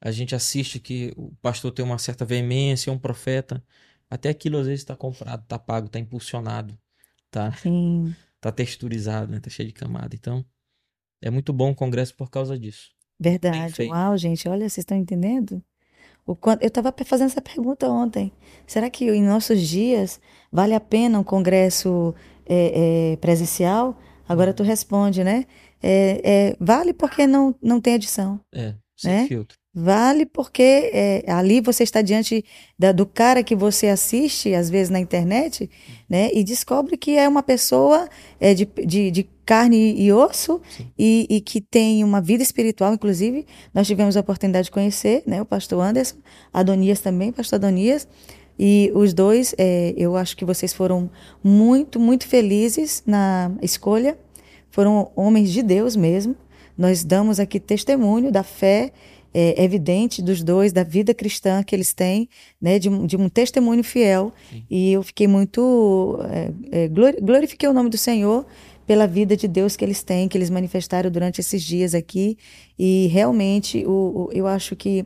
a 0.00 0.10
gente 0.10 0.34
assiste, 0.34 0.78
que 0.78 1.12
o 1.16 1.34
pastor 1.42 1.72
tem 1.72 1.84
uma 1.84 1.98
certa 1.98 2.24
veemência, 2.24 2.92
um 2.92 2.98
profeta, 2.98 3.62
até 4.10 4.28
aquilo 4.28 4.58
às 4.58 4.66
vezes 4.66 4.80
está 4.80 4.94
comprado, 4.94 5.42
está 5.42 5.58
pago, 5.58 5.86
está 5.86 5.98
impulsionado, 5.98 6.78
tá, 7.30 7.52
Sim. 7.52 8.14
tá 8.40 8.52
texturizado, 8.52 9.32
né? 9.32 9.40
Tá 9.40 9.50
cheio 9.50 9.68
de 9.68 9.74
camada. 9.74 10.14
Então, 10.14 10.44
é 11.20 11.30
muito 11.30 11.52
bom 11.52 11.70
o 11.70 11.74
congresso 11.74 12.14
por 12.14 12.30
causa 12.30 12.58
disso. 12.58 12.90
Verdade. 13.18 13.82
Uau, 13.84 14.16
gente, 14.16 14.48
olha, 14.48 14.68
vocês 14.68 14.78
estão 14.78 14.96
entendendo? 14.96 15.62
O 16.26 16.36
quanto... 16.36 16.62
Eu 16.62 16.68
estava 16.68 16.94
fazendo 17.04 17.28
essa 17.28 17.40
pergunta 17.40 17.88
ontem. 17.88 18.32
Será 18.66 18.90
que 18.90 19.08
em 19.10 19.22
nossos 19.22 19.60
dias 19.60 20.20
vale 20.52 20.74
a 20.74 20.80
pena 20.80 21.18
um 21.18 21.24
congresso 21.24 22.14
é, 22.44 23.12
é, 23.12 23.16
presencial? 23.16 23.98
Agora 24.28 24.52
tu 24.52 24.62
responde, 24.62 25.24
né? 25.24 25.46
É, 25.82 26.20
é, 26.24 26.56
vale 26.58 26.92
porque 26.92 27.26
não, 27.26 27.54
não 27.62 27.80
tem 27.80 27.94
edição. 27.94 28.40
É, 28.52 28.74
sem 28.96 29.12
né? 29.12 29.26
filtro. 29.26 29.56
Vale 29.78 30.24
porque 30.24 30.90
é, 30.90 31.22
ali 31.28 31.60
você 31.60 31.82
está 31.82 32.00
diante 32.00 32.42
da, 32.78 32.92
do 32.92 33.04
cara 33.04 33.42
que 33.42 33.54
você 33.54 33.88
assiste, 33.88 34.54
às 34.54 34.70
vezes 34.70 34.88
na 34.88 34.98
internet, 34.98 35.68
né? 36.08 36.30
E 36.32 36.42
descobre 36.42 36.96
que 36.96 37.18
é 37.18 37.28
uma 37.28 37.42
pessoa 37.42 38.08
é, 38.40 38.54
de, 38.54 38.66
de, 38.86 39.10
de 39.10 39.28
carne 39.44 39.94
e 40.00 40.10
osso 40.10 40.62
e, 40.98 41.26
e, 41.28 41.42
que 41.42 41.60
tem 41.60 42.02
uma 42.02 42.22
vida 42.22 42.42
espiritual, 42.42 42.94
inclusive. 42.94 43.44
Nós 43.74 43.86
tivemos 43.86 44.16
a 44.16 44.20
oportunidade 44.20 44.64
de 44.64 44.70
conhecer 44.70 45.22
né, 45.26 45.42
o 45.42 45.44
pastor 45.44 45.84
Anderson, 45.84 46.16
Adonias 46.50 47.00
também, 47.00 47.30
pastor 47.30 47.56
Adonias. 47.56 48.08
E 48.58 48.90
os 48.94 49.12
dois, 49.12 49.54
é, 49.58 49.92
eu 49.94 50.16
acho 50.16 50.34
que 50.38 50.44
vocês 50.46 50.72
foram 50.72 51.10
muito, 51.44 52.00
muito 52.00 52.26
felizes 52.26 53.02
na 53.06 53.52
escolha. 53.60 54.16
Foram 54.70 55.12
homens 55.14 55.52
de 55.52 55.62
Deus 55.62 55.96
mesmo. 55.96 56.34
Nós 56.78 57.04
damos 57.04 57.38
aqui 57.38 57.60
testemunho 57.60 58.32
da 58.32 58.42
fé 58.42 58.92
é, 59.38 59.62
evidente 59.62 60.22
dos 60.22 60.42
dois, 60.42 60.72
da 60.72 60.82
vida 60.82 61.12
cristã 61.12 61.62
que 61.62 61.76
eles 61.76 61.92
têm, 61.92 62.26
né, 62.58 62.78
de, 62.78 62.88
de 63.06 63.18
um 63.18 63.28
testemunho 63.28 63.84
fiel. 63.84 64.32
Sim. 64.50 64.64
E 64.70 64.92
eu 64.92 65.02
fiquei 65.02 65.28
muito. 65.28 66.18
É, 66.72 66.84
é, 66.84 66.88
glorifiquei 67.20 67.68
o 67.68 67.74
nome 67.74 67.90
do 67.90 67.98
Senhor 67.98 68.46
pela 68.86 69.06
vida 69.06 69.36
de 69.36 69.46
Deus 69.46 69.76
que 69.76 69.84
eles 69.84 70.02
têm, 70.02 70.26
que 70.26 70.38
eles 70.38 70.48
manifestaram 70.48 71.10
durante 71.10 71.38
esses 71.38 71.62
dias 71.62 71.94
aqui. 71.94 72.38
E 72.78 73.08
realmente 73.08 73.84
o, 73.84 73.90
o, 73.90 74.30
eu 74.32 74.46
acho 74.46 74.74
que, 74.74 75.04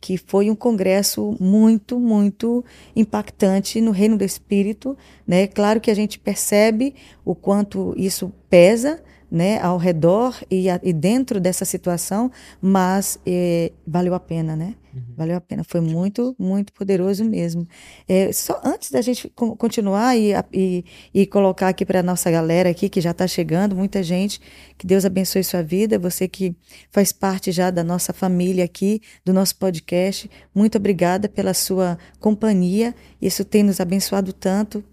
que 0.00 0.16
foi 0.16 0.48
um 0.48 0.54
congresso 0.54 1.36
muito, 1.40 1.98
muito 1.98 2.64
impactante 2.94 3.80
no 3.80 3.90
reino 3.90 4.16
do 4.16 4.24
Espírito. 4.24 4.96
Né? 5.26 5.48
Claro 5.48 5.80
que 5.80 5.90
a 5.90 5.94
gente 5.94 6.20
percebe 6.20 6.94
o 7.24 7.34
quanto 7.34 7.94
isso 7.96 8.32
pesa 8.48 9.02
né, 9.32 9.58
ao 9.62 9.78
redor 9.78 10.36
e, 10.50 10.68
a, 10.68 10.78
e 10.82 10.92
dentro 10.92 11.40
dessa 11.40 11.64
situação, 11.64 12.30
mas 12.60 13.18
é, 13.24 13.72
valeu 13.86 14.12
a 14.12 14.20
pena, 14.20 14.54
né? 14.54 14.74
Uhum. 14.94 15.02
Valeu 15.16 15.38
a 15.38 15.40
pena. 15.40 15.64
Foi 15.64 15.80
muito, 15.80 16.36
muito 16.38 16.70
poderoso 16.74 17.24
mesmo. 17.24 17.66
É, 18.06 18.30
só 18.30 18.60
antes 18.62 18.90
da 18.90 19.00
gente 19.00 19.32
continuar 19.56 20.18
e, 20.18 20.32
e, 20.52 20.84
e 21.14 21.26
colocar 21.26 21.68
aqui 21.68 21.82
para 21.86 22.02
nossa 22.02 22.30
galera 22.30 22.68
aqui 22.68 22.90
que 22.90 23.00
já 23.00 23.12
está 23.12 23.26
chegando, 23.26 23.74
muita 23.74 24.02
gente, 24.02 24.38
que 24.76 24.86
Deus 24.86 25.06
abençoe 25.06 25.42
sua 25.42 25.62
vida. 25.62 25.98
Você 25.98 26.28
que 26.28 26.54
faz 26.90 27.10
parte 27.10 27.50
já 27.50 27.70
da 27.70 27.82
nossa 27.82 28.12
família 28.12 28.66
aqui, 28.66 29.00
do 29.24 29.32
nosso 29.32 29.56
podcast, 29.56 30.30
muito 30.54 30.76
obrigada 30.76 31.26
pela 31.26 31.54
sua 31.54 31.96
companhia. 32.20 32.94
Isso 33.18 33.46
tem 33.46 33.62
nos 33.62 33.80
abençoado 33.80 34.30
tanto. 34.30 34.84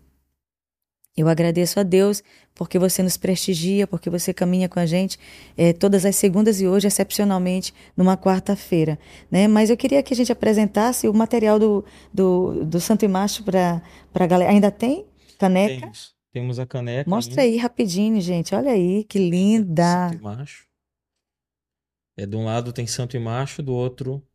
Eu 1.20 1.28
agradeço 1.28 1.82
a 1.82 1.84
Deus 1.84 2.24
porque 2.56 2.80
você 2.80 3.04
nos 3.04 3.18
prestigia, 3.18 3.86
porque 3.86 4.10
você 4.10 4.34
caminha 4.34 4.70
com 4.70 4.80
a 4.80 4.86
gente 4.86 5.20
é, 5.58 5.74
todas 5.74 6.06
as 6.06 6.16
segundas 6.16 6.62
e 6.62 6.68
hoje, 6.68 6.88
excepcionalmente, 6.88 7.74
numa 7.96 8.16
quarta-feira. 8.16 8.98
Né? 9.30 9.46
Mas 9.46 9.70
eu 9.70 9.76
queria 9.76 10.02
que 10.02 10.14
a 10.14 10.16
gente 10.16 10.32
apresentasse 10.32 11.10
o 11.10 11.14
material 11.14 11.60
do, 11.60 11.84
do, 12.14 12.64
do 12.64 12.80
Santo 12.80 13.04
e 13.04 13.08
Macho 13.10 13.44
para 13.44 13.82
a 14.14 14.26
galera. 14.26 14.50
Ainda 14.50 14.72
tem 14.72 15.06
caneca? 15.38 15.82
Temos, 15.82 16.16
temos 16.32 16.58
a 16.58 16.66
caneca. 16.66 17.10
Mostra 17.10 17.42
ainda. 17.42 17.54
aí 17.54 17.58
rapidinho, 17.58 18.22
gente. 18.22 18.56
Olha 18.56 18.72
aí, 18.72 19.04
que 19.04 19.20
linda. 19.20 20.08
Santo 20.10 20.20
e 20.20 20.24
Macho. 20.24 20.68
É, 22.16 22.26
de 22.26 22.36
um 22.38 22.46
lado 22.46 22.72
tem 22.72 22.88
Santo 22.88 23.18
e 23.18 23.20
Macho, 23.20 23.62
do 23.62 23.74
outro 23.74 24.26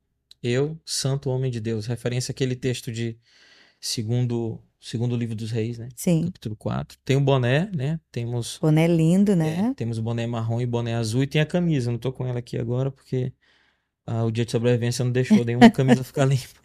eu, 0.42 0.78
Santo 0.84 1.30
Homem 1.30 1.50
de 1.50 1.60
Deus. 1.60 1.86
Referência 1.86 2.32
àquele 2.32 2.54
texto 2.54 2.92
de 2.92 3.18
segundo 3.80 4.62
segundo 4.84 5.16
livro 5.16 5.34
dos 5.34 5.50
reis, 5.50 5.78
né? 5.78 5.88
Sim. 5.96 6.26
Capítulo 6.26 6.54
4. 6.56 6.98
Tem 7.04 7.16
o 7.16 7.20
boné, 7.20 7.70
né? 7.74 7.98
Temos. 8.12 8.58
Boné 8.60 8.86
lindo, 8.86 9.34
né? 9.34 9.70
É, 9.70 9.74
temos 9.74 9.96
o 9.96 10.02
boné 10.02 10.26
marrom 10.26 10.60
e 10.60 10.66
boné 10.66 10.94
azul 10.94 11.22
e 11.22 11.26
tem 11.26 11.40
a 11.40 11.46
camisa. 11.46 11.90
Não 11.90 11.98
tô 11.98 12.12
com 12.12 12.26
ela 12.26 12.38
aqui 12.38 12.58
agora 12.58 12.90
porque 12.90 13.32
ah, 14.06 14.24
o 14.24 14.30
dia 14.30 14.44
de 14.44 14.50
sobrevivência 14.50 15.04
não 15.04 15.10
deixou 15.10 15.42
nenhuma 15.44 15.70
camisa 15.70 16.04
ficar 16.04 16.26
limpa. 16.26 16.60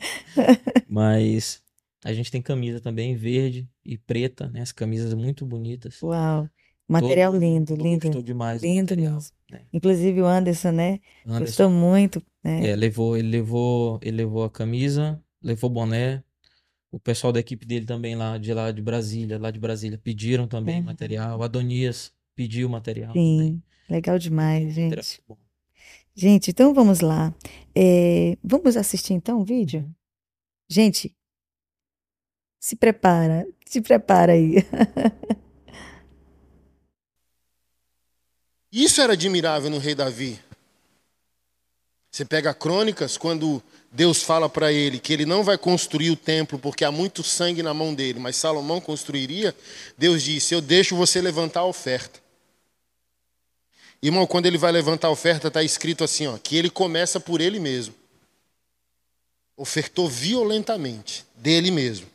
Mas 0.87 1.61
a 2.03 2.11
gente 2.13 2.29
tem 2.29 2.41
camisa 2.41 2.81
também 2.81 3.15
verde 3.15 3.67
e 3.85 3.97
preta, 3.97 4.49
né? 4.49 4.61
As 4.61 4.73
camisas 4.73 5.13
muito 5.13 5.45
bonitas. 5.45 6.01
Uau! 6.03 6.49
Material 6.89 7.31
todo, 7.31 7.41
lindo, 7.41 7.65
todo 7.67 7.83
lindo. 7.83 8.07
Gostou 8.07 8.23
demais. 8.23 8.61
Lindo 8.61 8.97
mesmo. 8.97 9.19
Né? 9.49 9.61
Inclusive 9.71 10.21
o 10.21 10.25
Anderson, 10.25 10.71
né? 10.71 10.99
Anderson, 11.23 11.45
Gostou 11.45 11.69
muito. 11.69 12.21
Né? 12.43 12.71
É, 12.71 12.75
levou, 12.75 13.15
ele 13.15 13.29
levou, 13.29 13.99
ele 14.01 14.17
levou 14.17 14.43
a 14.43 14.49
camisa, 14.49 15.21
levou 15.41 15.69
o 15.69 15.73
boné, 15.73 16.23
o 16.91 16.99
pessoal 16.99 17.31
da 17.31 17.39
equipe 17.39 17.65
dele 17.65 17.85
também 17.85 18.15
lá 18.15 18.37
de 18.37 18.53
lá 18.53 18.71
de 18.71 18.81
Brasília, 18.81 19.37
lá 19.37 19.51
de 19.51 19.59
Brasília, 19.59 19.97
pediram 19.97 20.47
também 20.47 20.79
uhum. 20.79 20.85
material. 20.85 21.39
O 21.39 21.43
Adonias 21.43 22.11
pediu 22.35 22.67
material. 22.67 23.13
Sim, 23.13 23.37
também. 23.37 23.63
legal 23.89 24.17
demais, 24.17 24.73
gente. 24.73 25.21
Gente, 26.15 26.51
então 26.51 26.73
vamos 26.73 26.99
lá. 26.99 27.33
É, 27.75 28.37
vamos 28.43 28.75
assistir 28.75 29.13
então 29.13 29.39
o 29.39 29.45
vídeo? 29.45 29.81
Uhum. 29.81 29.93
Gente, 30.67 31.15
se 32.59 32.75
prepara, 32.75 33.47
se 33.65 33.81
prepara 33.81 34.33
aí. 34.33 34.55
Isso 38.71 39.01
era 39.01 39.13
admirável 39.13 39.69
no 39.69 39.79
rei 39.79 39.95
Davi. 39.95 40.39
Você 42.11 42.25
pega 42.25 42.53
crônicas, 42.53 43.17
quando 43.17 43.63
Deus 43.91 44.21
fala 44.21 44.47
para 44.47 44.71
ele 44.71 44.99
que 44.99 45.11
ele 45.11 45.25
não 45.25 45.43
vai 45.43 45.57
construir 45.57 46.11
o 46.11 46.15
templo 46.15 46.59
porque 46.59 46.85
há 46.85 46.91
muito 46.91 47.23
sangue 47.23 47.63
na 47.63 47.73
mão 47.73 47.93
dele, 47.93 48.19
mas 48.19 48.35
Salomão 48.35 48.79
construiria. 48.79 49.55
Deus 49.97 50.21
disse: 50.21 50.53
Eu 50.53 50.61
deixo 50.61 50.95
você 50.95 51.19
levantar 51.19 51.61
a 51.61 51.65
oferta. 51.65 52.19
Irmão, 54.01 54.27
quando 54.27 54.45
ele 54.45 54.57
vai 54.57 54.71
levantar 54.71 55.07
a 55.07 55.11
oferta, 55.11 55.47
está 55.47 55.63
escrito 55.63 56.03
assim: 56.03 56.27
ó, 56.27 56.37
que 56.37 56.55
ele 56.55 56.69
começa 56.69 57.19
por 57.19 57.41
ele 57.41 57.59
mesmo. 57.59 57.95
Ofertou 59.57 60.07
violentamente, 60.07 61.25
dele 61.35 61.71
mesmo. 61.71 62.07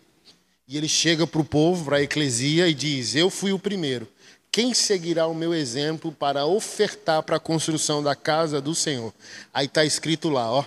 E 0.67 0.79
ele 0.79 0.89
chega 0.89 1.27
para 1.27 1.41
o 1.41 1.45
povo, 1.45 1.85
para 1.85 1.97
a 1.97 2.03
eclesia, 2.03 2.69
e 2.69 2.75
diz: 2.75 3.17
Eu 3.17 3.29
fui 3.29 3.53
o 3.53 3.59
primeiro. 3.59 4.07
Quem 4.53 4.73
seguirá 4.73 5.27
o 5.27 5.35
meu 5.35 5.53
exemplo 5.53 6.13
para 6.13 6.47
ofertar 6.47 7.25
para 7.25 7.37
a 7.37 7.41
construção 7.41 8.01
da 8.01 8.15
casa 8.15 8.61
do 8.61 8.73
Senhor? 8.73 9.13
Aí 9.53 9.67
está 9.67 9.85
escrito 9.85 10.29
lá, 10.29 10.49
ó 10.49 10.65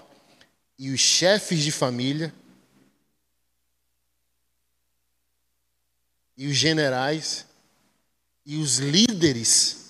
e 0.78 0.92
os 0.92 1.00
chefes 1.00 1.62
de 1.62 1.72
família 1.72 2.34
e 6.38 6.48
os 6.48 6.56
generais 6.56 7.46
e 8.46 8.58
os 8.58 8.78
líderes 8.78 9.88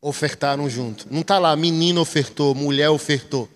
ofertaram 0.00 0.70
junto. 0.70 1.06
Não 1.12 1.20
está 1.20 1.38
lá, 1.38 1.54
menino 1.56 2.00
ofertou, 2.00 2.54
mulher 2.54 2.88
ofertou. 2.88 3.48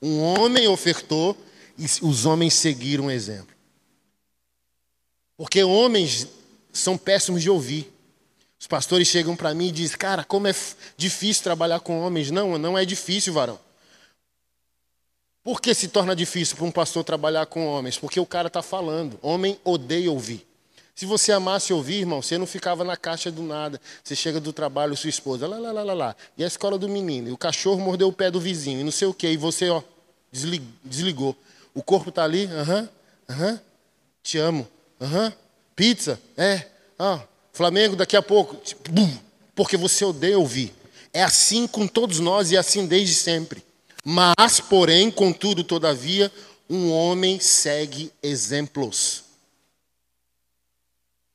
Um 0.00 0.20
homem 0.20 0.66
ofertou 0.66 1.36
e 1.78 1.84
os 2.02 2.26
homens 2.26 2.54
seguiram 2.54 3.06
o 3.06 3.10
exemplo. 3.10 3.54
Porque 5.36 5.62
homens 5.62 6.26
são 6.72 6.96
péssimos 6.96 7.42
de 7.42 7.50
ouvir. 7.50 7.92
Os 8.58 8.66
pastores 8.66 9.08
chegam 9.08 9.36
para 9.36 9.54
mim 9.54 9.68
e 9.68 9.72
dizem, 9.72 9.96
cara, 9.96 10.24
como 10.24 10.46
é 10.46 10.54
difícil 10.96 11.42
trabalhar 11.42 11.80
com 11.80 12.00
homens. 12.00 12.30
Não, 12.30 12.56
não 12.58 12.78
é 12.78 12.84
difícil, 12.84 13.32
varão. 13.32 13.58
Por 15.44 15.60
que 15.60 15.74
se 15.74 15.88
torna 15.88 16.14
difícil 16.14 16.56
para 16.56 16.64
um 16.64 16.70
pastor 16.70 17.02
trabalhar 17.02 17.46
com 17.46 17.66
homens? 17.66 17.98
Porque 17.98 18.20
o 18.20 18.26
cara 18.26 18.46
está 18.46 18.62
falando. 18.62 19.18
Homem 19.20 19.58
odeia 19.64 20.10
ouvir. 20.10 20.46
Se 20.94 21.04
você 21.06 21.32
amasse 21.32 21.72
ouvir, 21.72 22.00
irmão, 22.00 22.22
você 22.22 22.38
não 22.38 22.46
ficava 22.46 22.84
na 22.84 22.96
caixa 22.96 23.30
do 23.30 23.42
nada. 23.42 23.80
Você 24.04 24.14
chega 24.14 24.38
do 24.38 24.52
trabalho, 24.52 24.96
sua 24.96 25.10
esposa, 25.10 25.48
lá, 25.48 25.58
lá, 25.58 25.72
lá, 25.72 25.82
lá, 25.82 25.94
lá. 25.94 26.16
E 26.36 26.44
a 26.44 26.46
escola 26.46 26.78
do 26.78 26.88
menino, 26.88 27.28
e 27.28 27.32
o 27.32 27.36
cachorro 27.36 27.80
mordeu 27.80 28.08
o 28.08 28.12
pé 28.12 28.30
do 28.30 28.38
vizinho, 28.38 28.80
e 28.80 28.84
não 28.84 28.92
sei 28.92 29.08
o 29.08 29.14
quê. 29.14 29.32
E 29.32 29.36
você, 29.36 29.68
ó, 29.70 29.82
desligou. 30.84 31.36
O 31.74 31.82
corpo 31.82 32.10
está 32.10 32.22
ali, 32.22 32.44
aham, 32.44 32.88
aham, 33.28 33.60
te 34.22 34.38
amo, 34.38 34.68
aham. 35.00 35.32
Pizza, 35.74 36.20
é, 36.36 36.66
ah, 36.98 37.20
Flamengo 37.52 37.96
daqui 37.96 38.16
a 38.16 38.22
pouco, 38.22 38.60
bum, 38.90 39.10
porque 39.54 39.76
você 39.76 40.04
odeia 40.04 40.38
ouvir. 40.38 40.72
É 41.12 41.22
assim 41.22 41.66
com 41.66 41.88
todos 41.88 42.20
nós 42.20 42.52
e 42.52 42.56
é 42.56 42.58
assim 42.58 42.86
desde 42.86 43.14
sempre. 43.14 43.64
Mas, 44.04 44.60
porém, 44.60 45.10
contudo, 45.10 45.62
todavia, 45.62 46.32
um 46.68 46.90
homem 46.90 47.38
segue 47.38 48.12
exemplos. 48.22 49.24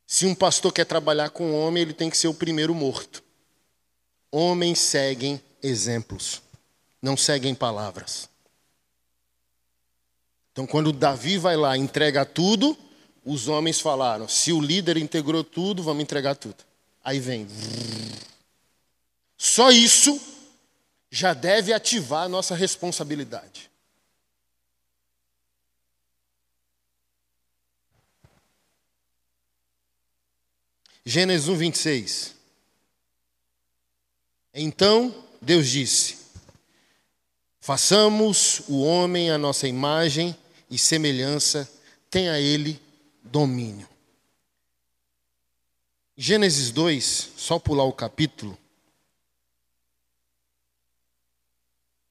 Se 0.05 0.25
um 0.25 0.35
pastor 0.35 0.71
quer 0.73 0.85
trabalhar 0.85 1.29
com 1.29 1.51
um 1.51 1.55
homem, 1.55 1.83
ele 1.83 1.93
tem 1.93 2.09
que 2.09 2.17
ser 2.17 2.27
o 2.27 2.33
primeiro 2.33 2.73
morto. 2.73 3.23
Homens 4.31 4.79
seguem 4.79 5.41
exemplos, 5.61 6.41
não 7.01 7.15
seguem 7.15 7.55
palavras. 7.55 8.29
Então, 10.51 10.65
quando 10.65 10.91
Davi 10.91 11.37
vai 11.37 11.55
lá 11.55 11.77
e 11.77 11.79
entrega 11.79 12.25
tudo, 12.25 12.77
os 13.23 13.47
homens 13.47 13.79
falaram: 13.79 14.27
se 14.27 14.51
o 14.51 14.59
líder 14.59 14.97
integrou 14.97 15.43
tudo, 15.43 15.83
vamos 15.83 16.03
entregar 16.03 16.35
tudo. 16.35 16.57
Aí 17.03 17.19
vem. 17.19 17.47
Só 19.37 19.69
isso 19.71 20.19
já 21.09 21.33
deve 21.33 21.73
ativar 21.73 22.23
a 22.23 22.29
nossa 22.29 22.55
responsabilidade. 22.55 23.71
Gênesis 31.05 31.47
1, 31.47 31.55
26. 31.55 32.35
Então 34.53 35.23
Deus 35.41 35.69
disse: 35.69 36.17
Façamos 37.61 38.61
o 38.67 38.81
homem 38.81 39.31
à 39.31 39.37
nossa 39.37 39.67
imagem 39.67 40.35
e 40.69 40.77
semelhança, 40.77 41.69
tenha 42.09 42.37
ele 42.39 42.81
domínio. 43.23 43.87
Gênesis 46.17 46.71
2, 46.71 47.31
só 47.37 47.59
pular 47.59 47.83
o 47.83 47.93
capítulo. 47.93 48.57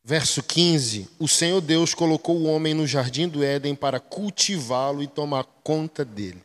Verso 0.08 0.40
15: 0.40 1.08
O 1.18 1.26
Senhor 1.26 1.60
Deus 1.60 1.92
colocou 1.92 2.36
o 2.36 2.44
homem 2.44 2.72
no 2.72 2.86
jardim 2.86 3.26
do 3.26 3.42
Éden 3.42 3.74
para 3.74 3.98
cultivá-lo 3.98 5.02
e 5.02 5.08
tomar 5.08 5.42
conta 5.64 6.04
dele. 6.04 6.40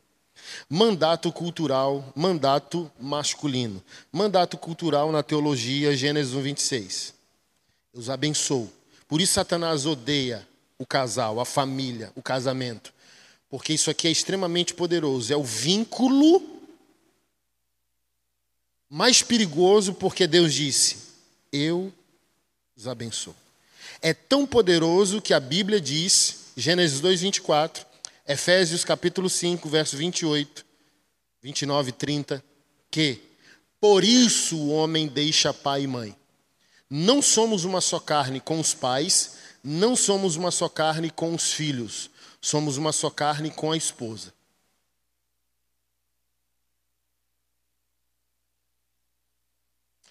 Mandato 0.68 1.32
cultural, 1.32 2.12
mandato 2.16 2.92
masculino. 3.00 3.80
Mandato 4.12 4.58
cultural 4.58 5.12
na 5.12 5.22
teologia, 5.22 5.96
Gênesis 5.96 6.34
1, 6.34 6.42
26. 6.42 7.14
Eu 7.94 8.00
os 8.00 8.10
abençoo. 8.10 8.68
Por 9.08 9.22
isso 9.22 9.34
Satanás 9.34 9.86
odeia 9.86 10.48
o 10.80 10.86
casal, 10.86 11.40
a 11.40 11.46
família, 11.46 12.12
o 12.16 12.22
casamento. 12.24 12.92
Porque 13.48 13.74
isso 13.74 13.92
aqui 13.92 14.08
é 14.08 14.12
extremamente 14.12 14.74
poderoso. 14.74 15.32
É 15.32 15.38
o 15.38 15.44
vínculo 15.44 16.42
mais 18.90 19.22
perigoso, 19.22 19.94
porque 19.94 20.26
Deus 20.26 20.52
disse: 20.52 20.98
Eu 21.54 21.94
os 22.76 22.88
abençoo. 22.88 23.36
É 24.02 24.14
tão 24.14 24.48
poderoso 24.48 25.22
que 25.22 25.34
a 25.34 25.40
Bíblia 25.40 25.80
diz, 25.80 26.52
Gênesis 26.58 27.00
2, 27.00 27.22
24, 27.22 27.86
Efésios 28.28 28.84
capítulo 28.84 29.30
5, 29.30 29.70
verso 29.70 29.96
28, 29.96 30.66
29 31.42 31.90
e 31.90 31.94
30, 31.94 32.44
que 32.90 33.22
por 33.80 34.04
isso 34.04 34.58
o 34.58 34.70
homem 34.70 35.08
deixa 35.08 35.54
pai 35.54 35.84
e 35.84 35.88
mãe. 35.88 36.16
Não 36.90 37.22
somos 37.22 37.64
uma 37.64 37.80
só 37.80 38.00
carne 38.00 38.40
com 38.40 38.60
os 38.60 38.74
pais, 38.74 39.38
não 39.64 39.96
somos 39.96 40.36
uma 40.36 40.50
só 40.50 40.68
carne 40.68 41.12
com 41.12 41.36
os 41.36 41.54
filhos, 41.54 42.10
somos 42.42 42.78
uma 42.78 42.92
só 42.92 43.10
carne 43.10 43.52
com 43.52 43.72
a 43.72 43.78
esposa. 43.78 44.34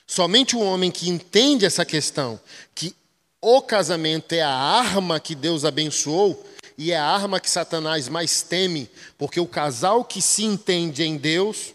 Somente 0.06 0.56
o 0.56 0.60
homem 0.60 0.90
que 0.90 1.08
entende 1.08 1.64
essa 1.64 1.84
questão, 1.84 2.40
que 2.74 2.94
o 3.40 3.62
casamento 3.62 4.32
é 4.32 4.42
a 4.42 4.50
arma 4.50 5.18
que 5.18 5.34
Deus 5.34 5.64
abençoou, 5.64 6.46
e 6.76 6.92
é 6.92 6.96
a 6.96 7.04
arma 7.04 7.40
que 7.40 7.48
Satanás 7.48 8.08
mais 8.08 8.42
teme, 8.42 8.88
porque 9.18 9.40
o 9.40 9.46
casal 9.46 10.04
que 10.04 10.20
se 10.20 10.44
entende 10.44 11.02
em 11.02 11.16
Deus, 11.16 11.74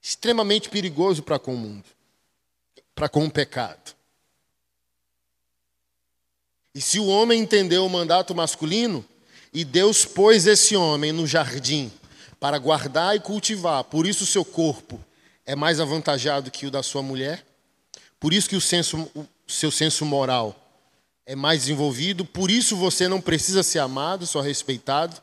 extremamente 0.00 0.68
perigoso 0.68 1.22
para 1.22 1.38
com 1.38 1.54
o 1.54 1.58
mundo, 1.58 1.84
para 2.94 3.08
com 3.08 3.24
o 3.24 3.30
pecado. 3.30 3.94
E 6.74 6.80
se 6.80 6.98
o 6.98 7.06
homem 7.06 7.40
entendeu 7.40 7.84
o 7.84 7.90
mandato 7.90 8.34
masculino, 8.34 9.04
e 9.52 9.64
Deus 9.64 10.04
pôs 10.04 10.46
esse 10.46 10.76
homem 10.76 11.10
no 11.10 11.26
jardim 11.26 11.90
para 12.38 12.58
guardar 12.58 13.16
e 13.16 13.20
cultivar, 13.20 13.84
por 13.84 14.06
isso 14.06 14.24
o 14.24 14.26
seu 14.26 14.44
corpo 14.44 15.02
é 15.44 15.56
mais 15.56 15.80
avantajado 15.80 16.50
que 16.50 16.66
o 16.66 16.70
da 16.70 16.82
sua 16.82 17.02
mulher, 17.02 17.44
por 18.20 18.32
isso 18.32 18.48
que 18.48 18.56
o, 18.56 18.60
senso, 18.60 19.10
o 19.14 19.26
seu 19.46 19.70
senso 19.70 20.04
moral 20.04 20.67
é 21.28 21.36
mais 21.36 21.60
desenvolvido, 21.60 22.24
por 22.24 22.50
isso 22.50 22.74
você 22.74 23.06
não 23.06 23.20
precisa 23.20 23.62
ser 23.62 23.80
amado, 23.80 24.26
só 24.26 24.40
respeitado, 24.40 25.20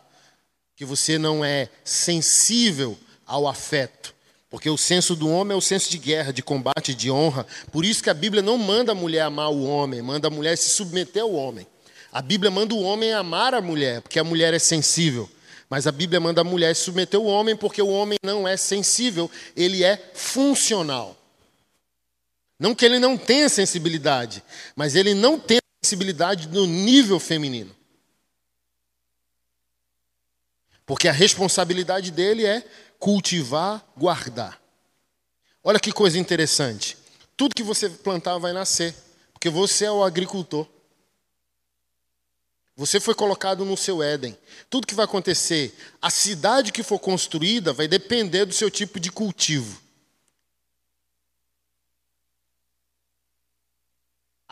que 0.76 0.86
você 0.86 1.18
não 1.18 1.44
é 1.44 1.68
sensível 1.84 2.96
ao 3.26 3.48
afeto. 3.48 4.14
Porque 4.48 4.70
o 4.70 4.78
senso 4.78 5.16
do 5.16 5.28
homem 5.28 5.56
é 5.56 5.58
o 5.58 5.62
senso 5.62 5.90
de 5.90 5.98
guerra, 5.98 6.32
de 6.32 6.44
combate, 6.44 6.94
de 6.94 7.10
honra. 7.10 7.48
Por 7.72 7.84
isso 7.84 8.04
que 8.04 8.12
a 8.12 8.14
Bíblia 8.14 8.44
não 8.44 8.56
manda 8.56 8.92
a 8.92 8.96
mulher 8.96 9.22
amar 9.22 9.50
o 9.50 9.64
homem, 9.64 10.00
manda 10.04 10.28
a 10.28 10.32
mulher 10.32 10.56
se 10.60 10.70
submeter 10.70 11.24
ao 11.24 11.34
homem. 11.34 11.66
A 12.12 12.22
Bíblia 12.22 12.52
manda 12.52 12.76
o 12.76 12.84
homem 12.84 13.12
amar 13.12 13.56
a 13.56 13.62
mulher, 13.62 14.00
porque 14.02 14.20
a 14.20 14.24
mulher 14.24 14.54
é 14.54 14.60
sensível. 14.60 15.28
Mas 15.68 15.88
a 15.88 15.92
Bíblia 15.92 16.20
manda 16.20 16.42
a 16.42 16.44
mulher 16.44 16.76
se 16.76 16.84
submeter 16.84 17.20
ao 17.20 17.26
homem, 17.26 17.56
porque 17.56 17.82
o 17.82 17.90
homem 17.90 18.20
não 18.24 18.48
é 18.48 18.56
sensível, 18.56 19.30
ele 19.58 19.84
é 19.84 20.12
funcional. 20.14 21.18
Não 22.60 22.76
que 22.76 22.86
ele 22.86 23.00
não 23.00 23.18
tenha 23.18 23.50
sensibilidade, 23.50 24.44
mas 24.76 24.96
ele 24.96 25.16
não 25.16 25.40
tem 25.40 25.58
sensibilidade 25.86 26.48
no 26.50 26.66
nível 26.66 27.20
feminino. 27.20 27.74
Porque 30.86 31.08
a 31.08 31.12
responsabilidade 31.12 32.12
dele 32.12 32.46
é 32.46 32.68
cultivar, 33.00 33.86
guardar. 33.96 34.60
Olha 35.64 35.80
que 35.80 35.92
coisa 35.92 36.18
interessante. 36.18 36.98
Tudo 37.38 37.56
que 37.56 37.64
você 37.64 37.90
plantar 37.90 38.38
vai 38.40 38.52
nascer, 38.52 38.96
porque 39.32 39.50
você 39.50 39.86
é 39.86 39.92
o 39.92 40.04
agricultor. 40.04 40.68
Você 42.76 43.00
foi 43.00 43.14
colocado 43.16 43.64
no 43.64 43.78
seu 43.78 44.04
Éden. 44.04 44.38
Tudo 44.70 44.88
que 44.88 44.96
vai 44.96 45.06
acontecer, 45.06 45.74
a 46.02 46.10
cidade 46.10 46.72
que 46.72 46.84
for 46.84 47.00
construída 47.00 47.74
vai 47.74 47.88
depender 47.88 48.46
do 48.46 48.54
seu 48.54 48.70
tipo 48.70 49.00
de 49.00 49.12
cultivo. 49.12 49.82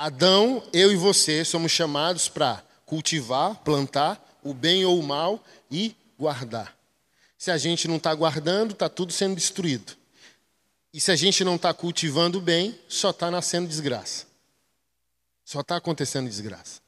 Adão, 0.04 0.62
eu 0.74 0.92
e 0.92 0.98
você 0.98 1.46
somos 1.46 1.72
chamados 1.72 2.28
para 2.28 2.62
cultivar, 2.86 3.56
plantar 3.64 4.22
o 4.44 4.54
bem 4.54 4.84
ou 4.84 5.00
o 5.00 5.02
mal 5.02 5.42
e 5.72 5.96
guardar. 6.20 6.78
Se 7.38 7.50
a 7.50 7.58
gente 7.58 7.88
não 7.88 7.96
está 7.96 8.14
guardando, 8.14 8.74
está 8.74 8.90
tudo 8.90 9.14
sendo 9.14 9.36
destruído. 9.36 9.96
E 10.94 11.00
se 11.00 11.10
a 11.10 11.16
gente 11.16 11.46
não 11.46 11.56
está 11.56 11.74
cultivando 11.74 12.40
o 12.40 12.42
bem, 12.42 12.78
só 12.90 13.12
está 13.12 13.32
nascendo 13.32 13.66
desgraça. 13.66 14.26
Só 15.46 15.62
está 15.62 15.78
acontecendo 15.78 16.28
desgraça. 16.28 16.82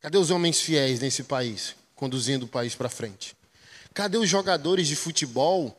Cadê 0.00 0.16
os 0.16 0.30
homens 0.30 0.62
fiéis 0.62 0.98
nesse 0.98 1.24
país, 1.24 1.76
conduzindo 1.94 2.46
o 2.46 2.48
país 2.48 2.74
para 2.74 2.88
frente? 2.88 3.36
Cadê 3.92 4.16
os 4.16 4.30
jogadores 4.30 4.88
de 4.88 4.96
futebol 4.96 5.76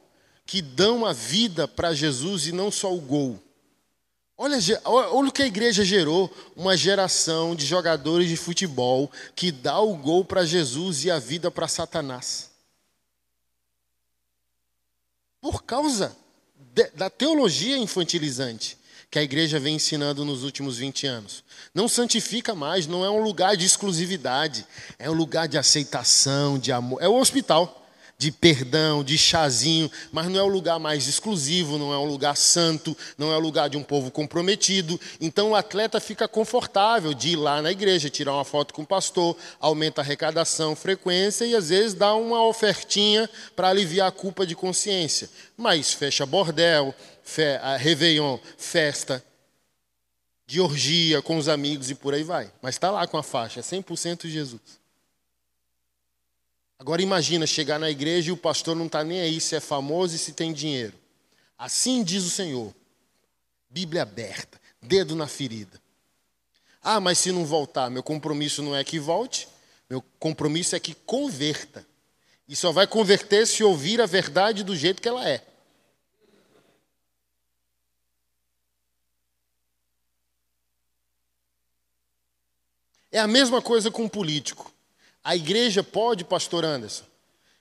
que 0.51 0.61
dão 0.61 1.05
a 1.05 1.13
vida 1.13 1.65
para 1.65 1.93
Jesus 1.93 2.45
e 2.45 2.51
não 2.51 2.69
só 2.69 2.93
o 2.93 2.99
gol. 2.99 3.41
Olha, 4.37 4.57
olha 4.83 5.29
o 5.29 5.31
que 5.31 5.43
a 5.43 5.47
igreja 5.47 5.85
gerou: 5.85 6.29
uma 6.57 6.75
geração 6.75 7.55
de 7.55 7.65
jogadores 7.65 8.27
de 8.27 8.35
futebol 8.35 9.09
que 9.33 9.49
dá 9.49 9.79
o 9.79 9.95
gol 9.95 10.25
para 10.25 10.43
Jesus 10.43 11.05
e 11.05 11.09
a 11.09 11.19
vida 11.19 11.49
para 11.49 11.69
Satanás. 11.69 12.51
Por 15.39 15.63
causa 15.63 16.17
de, 16.73 16.83
da 16.89 17.09
teologia 17.09 17.77
infantilizante 17.77 18.77
que 19.09 19.19
a 19.19 19.23
igreja 19.23 19.57
vem 19.57 19.75
ensinando 19.75 20.25
nos 20.25 20.43
últimos 20.43 20.77
20 20.77 21.07
anos. 21.07 21.45
Não 21.73 21.87
santifica 21.87 22.53
mais, 22.53 22.87
não 22.87 23.05
é 23.05 23.09
um 23.09 23.23
lugar 23.23 23.55
de 23.55 23.65
exclusividade, 23.65 24.67
é 24.99 25.09
um 25.09 25.13
lugar 25.13 25.47
de 25.47 25.57
aceitação, 25.57 26.59
de 26.59 26.73
amor. 26.73 27.01
É 27.01 27.07
o 27.07 27.15
hospital 27.15 27.80
de 28.21 28.31
perdão, 28.31 29.03
de 29.03 29.17
chazinho, 29.17 29.89
mas 30.11 30.27
não 30.27 30.39
é 30.39 30.43
o 30.43 30.47
lugar 30.47 30.77
mais 30.77 31.07
exclusivo, 31.07 31.79
não 31.79 31.91
é 31.91 31.97
um 31.97 32.05
lugar 32.05 32.37
santo, 32.37 32.95
não 33.17 33.33
é 33.33 33.35
o 33.35 33.39
lugar 33.39 33.67
de 33.67 33.77
um 33.77 33.81
povo 33.81 34.11
comprometido. 34.11 35.01
Então 35.19 35.49
o 35.49 35.55
atleta 35.55 35.99
fica 35.99 36.27
confortável 36.27 37.15
de 37.15 37.29
ir 37.29 37.35
lá 37.35 37.63
na 37.63 37.71
igreja, 37.71 38.11
tirar 38.11 38.35
uma 38.35 38.45
foto 38.45 38.75
com 38.75 38.83
o 38.83 38.85
pastor, 38.85 39.35
aumenta 39.59 40.01
a 40.01 40.03
arrecadação, 40.03 40.75
frequência 40.75 41.45
e 41.45 41.55
às 41.55 41.69
vezes 41.69 41.95
dá 41.95 42.13
uma 42.13 42.45
ofertinha 42.45 43.27
para 43.55 43.69
aliviar 43.69 44.09
a 44.09 44.11
culpa 44.11 44.45
de 44.45 44.53
consciência. 44.53 45.27
Mas 45.57 45.91
fecha 45.91 46.23
bordel, 46.23 46.93
fe, 47.23 47.57
Réveillon, 47.79 48.37
festa, 48.55 49.25
de 50.45 50.61
orgia 50.61 51.23
com 51.23 51.37
os 51.37 51.49
amigos 51.49 51.89
e 51.89 51.95
por 51.95 52.13
aí 52.13 52.21
vai. 52.21 52.51
Mas 52.61 52.75
está 52.75 52.91
lá 52.91 53.07
com 53.07 53.17
a 53.17 53.23
faixa, 53.23 53.61
é 53.61 53.63
100% 53.63 54.27
Jesus. 54.27 54.80
Agora 56.81 56.99
imagina 56.99 57.45
chegar 57.45 57.77
na 57.77 57.91
igreja 57.91 58.29
e 58.29 58.31
o 58.31 58.37
pastor 58.37 58.75
não 58.75 58.87
está 58.87 59.03
nem 59.03 59.21
aí 59.21 59.39
se 59.39 59.55
é 59.55 59.59
famoso 59.59 60.15
e 60.15 60.17
se 60.17 60.33
tem 60.33 60.51
dinheiro. 60.51 60.97
Assim 61.55 62.03
diz 62.03 62.23
o 62.23 62.29
Senhor. 62.31 62.73
Bíblia 63.69 64.01
aberta, 64.01 64.59
dedo 64.81 65.15
na 65.15 65.27
ferida. 65.27 65.79
Ah, 66.81 66.99
mas 66.99 67.19
se 67.19 67.31
não 67.31 67.45
voltar, 67.45 67.91
meu 67.91 68.01
compromisso 68.01 68.63
não 68.63 68.75
é 68.75 68.83
que 68.83 68.97
volte, 68.97 69.47
meu 69.87 70.03
compromisso 70.17 70.75
é 70.75 70.79
que 70.79 70.95
converta. 70.95 71.85
E 72.47 72.55
só 72.55 72.71
vai 72.71 72.87
converter 72.87 73.45
se 73.45 73.63
ouvir 73.63 74.01
a 74.01 74.07
verdade 74.07 74.63
do 74.63 74.75
jeito 74.75 75.03
que 75.03 75.07
ela 75.07 75.29
é. 75.29 75.45
É 83.11 83.19
a 83.19 83.27
mesma 83.27 83.61
coisa 83.61 83.91
com 83.91 84.05
um 84.05 84.09
político. 84.09 84.73
A 85.23 85.35
igreja 85.35 85.83
pode, 85.83 86.23
pastor 86.23 86.65
Anderson? 86.65 87.03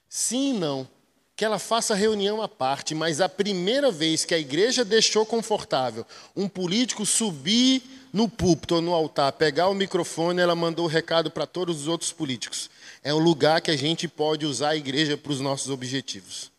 Sim 0.09 0.51
e 0.51 0.59
não. 0.59 0.89
Que 1.37 1.45
ela 1.45 1.59
faça 1.59 1.95
reunião 1.95 2.43
à 2.43 2.49
parte, 2.49 2.95
mas 2.95 3.21
a 3.21 3.29
primeira 3.29 3.91
vez 3.91 4.25
que 4.25 4.35
a 4.35 4.39
igreja 4.39 4.85
deixou 4.85 5.25
confortável 5.25 6.05
um 6.37 6.49
político 6.49 7.07
subir 7.07 7.83
no 8.13 8.29
púlpito 8.29 8.75
ou 8.75 8.81
no 8.81 8.93
altar, 8.93 9.33
pegar 9.33 9.69
o 9.69 9.75
microfone, 9.75 10.41
ela 10.41 10.55
mandou 10.55 10.85
o 10.85 10.89
recado 10.89 11.31
para 11.31 11.47
todos 11.47 11.83
os 11.83 11.89
outros 11.89 12.13
políticos. 12.13 12.69
É 13.03 13.15
um 13.15 13.19
lugar 13.19 13.61
que 13.61 13.71
a 13.71 13.77
gente 13.77 14.09
pode 14.09 14.45
usar 14.45 14.71
a 14.71 14.77
igreja 14.77 15.17
para 15.17 15.33
os 15.33 15.41
nossos 15.41 15.71
objetivos. 15.71 16.51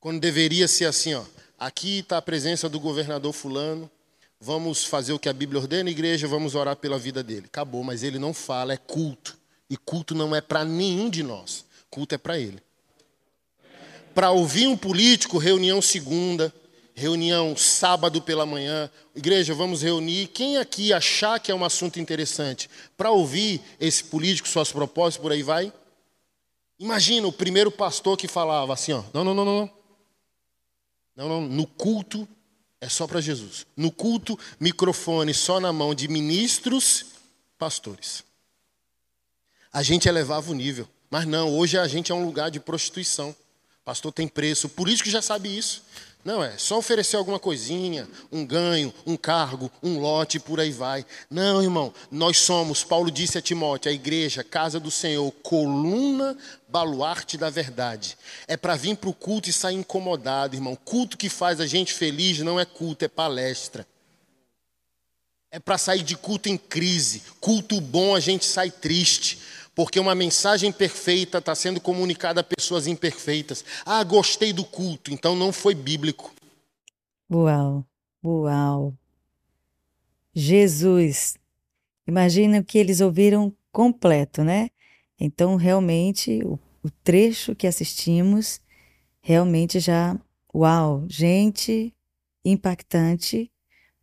Quando 0.00 0.20
deveria 0.20 0.66
ser 0.66 0.86
assim, 0.86 1.14
ó, 1.14 1.22
aqui 1.58 1.98
está 1.98 2.18
a 2.18 2.22
presença 2.22 2.68
do 2.68 2.80
governador 2.80 3.32
fulano, 3.32 3.90
vamos 4.40 4.84
fazer 4.84 5.12
o 5.12 5.18
que 5.18 5.28
a 5.28 5.32
Bíblia 5.32 5.60
ordena, 5.60 5.90
igreja, 5.90 6.26
vamos 6.26 6.54
orar 6.54 6.76
pela 6.76 6.98
vida 6.98 7.22
dele. 7.22 7.46
Acabou, 7.46 7.84
mas 7.84 8.02
ele 8.02 8.18
não 8.18 8.32
fala, 8.32 8.72
é 8.72 8.76
culto. 8.76 9.37
E 9.70 9.76
culto 9.76 10.14
não 10.14 10.34
é 10.34 10.40
para 10.40 10.64
nenhum 10.64 11.10
de 11.10 11.22
nós. 11.22 11.64
Culto 11.90 12.14
é 12.14 12.18
para 12.18 12.38
ele. 12.38 12.62
Para 14.14 14.30
ouvir 14.30 14.66
um 14.66 14.76
político, 14.76 15.38
reunião 15.38 15.80
segunda, 15.82 16.52
reunião 16.94 17.56
sábado 17.56 18.20
pela 18.22 18.46
manhã. 18.46 18.90
Igreja, 19.14 19.54
vamos 19.54 19.82
reunir. 19.82 20.28
Quem 20.28 20.56
aqui 20.56 20.92
achar 20.92 21.38
que 21.38 21.52
é 21.52 21.54
um 21.54 21.64
assunto 21.64 22.00
interessante 22.00 22.68
para 22.96 23.10
ouvir 23.10 23.60
esse 23.78 24.04
político, 24.04 24.48
suas 24.48 24.72
propostas, 24.72 25.20
por 25.20 25.32
aí 25.32 25.42
vai? 25.42 25.72
Imagina 26.78 27.26
o 27.26 27.32
primeiro 27.32 27.70
pastor 27.70 28.16
que 28.16 28.26
falava 28.26 28.72
assim: 28.72 28.92
ó, 28.92 29.02
não, 29.12 29.22
não, 29.22 29.34
não, 29.34 29.44
não. 29.44 29.70
Não, 31.14 31.28
não, 31.28 31.40
no 31.42 31.66
culto 31.66 32.28
é 32.80 32.88
só 32.88 33.06
para 33.06 33.20
Jesus. 33.20 33.66
No 33.76 33.90
culto, 33.90 34.38
microfone 34.58 35.34
só 35.34 35.58
na 35.58 35.72
mão 35.72 35.94
de 35.94 36.06
ministros, 36.06 37.06
pastores 37.58 38.27
a 39.78 39.82
gente 39.84 40.08
elevava 40.08 40.50
o 40.50 40.54
nível. 40.54 40.88
Mas 41.08 41.24
não, 41.24 41.56
hoje 41.56 41.78
a 41.78 41.86
gente 41.86 42.10
é 42.10 42.14
um 42.14 42.24
lugar 42.24 42.50
de 42.50 42.58
prostituição. 42.58 43.34
Pastor 43.84 44.12
tem 44.12 44.26
preço, 44.26 44.66
o 44.66 44.70
político 44.70 45.08
já 45.08 45.22
sabe 45.22 45.56
isso. 45.56 45.84
Não, 46.24 46.42
é 46.42 46.58
só 46.58 46.78
oferecer 46.78 47.14
alguma 47.14 47.38
coisinha, 47.38 48.08
um 48.32 48.44
ganho, 48.44 48.92
um 49.06 49.16
cargo, 49.16 49.70
um 49.80 50.00
lote, 50.00 50.40
por 50.40 50.58
aí 50.58 50.72
vai. 50.72 51.06
Não, 51.30 51.62
irmão, 51.62 51.94
nós 52.10 52.38
somos, 52.38 52.82
Paulo 52.82 53.08
disse 53.08 53.38
a 53.38 53.40
Timóteo, 53.40 53.88
a 53.88 53.94
igreja, 53.94 54.42
casa 54.42 54.80
do 54.80 54.90
Senhor, 54.90 55.30
coluna, 55.44 56.36
baluarte 56.68 57.38
da 57.38 57.48
verdade. 57.48 58.18
É 58.48 58.56
para 58.56 58.74
vir 58.74 58.96
para 58.96 59.10
o 59.10 59.14
culto 59.14 59.48
e 59.48 59.52
sair 59.52 59.76
incomodado, 59.76 60.56
irmão. 60.56 60.74
Culto 60.74 61.16
que 61.16 61.28
faz 61.28 61.60
a 61.60 61.66
gente 61.68 61.94
feliz 61.94 62.40
não 62.40 62.58
é 62.58 62.64
culto, 62.64 63.04
é 63.04 63.08
palestra. 63.08 63.86
É 65.52 65.60
para 65.60 65.78
sair 65.78 66.02
de 66.02 66.16
culto 66.16 66.48
em 66.48 66.58
crise. 66.58 67.22
Culto 67.40 67.80
bom 67.80 68.14
a 68.16 68.20
gente 68.20 68.44
sai 68.44 68.72
triste 68.72 69.38
porque 69.78 70.00
uma 70.00 70.12
mensagem 70.12 70.72
perfeita 70.72 71.38
está 71.38 71.54
sendo 71.54 71.80
comunicada 71.80 72.40
a 72.40 72.42
pessoas 72.42 72.88
imperfeitas. 72.88 73.64
Ah, 73.86 74.02
gostei 74.02 74.52
do 74.52 74.64
culto, 74.64 75.14
então 75.14 75.36
não 75.36 75.52
foi 75.52 75.72
bíblico. 75.72 76.34
Uau, 77.30 77.86
uau. 78.24 78.92
Jesus. 80.34 81.36
Imagina 82.08 82.60
que 82.60 82.76
eles 82.76 83.00
ouviram 83.00 83.54
completo, 83.70 84.42
né? 84.42 84.68
Então, 85.16 85.54
realmente, 85.54 86.40
o, 86.44 86.58
o 86.82 86.90
trecho 87.04 87.54
que 87.54 87.68
assistimos, 87.68 88.60
realmente 89.20 89.78
já, 89.78 90.18
uau, 90.52 91.04
gente, 91.08 91.94
impactante, 92.44 93.48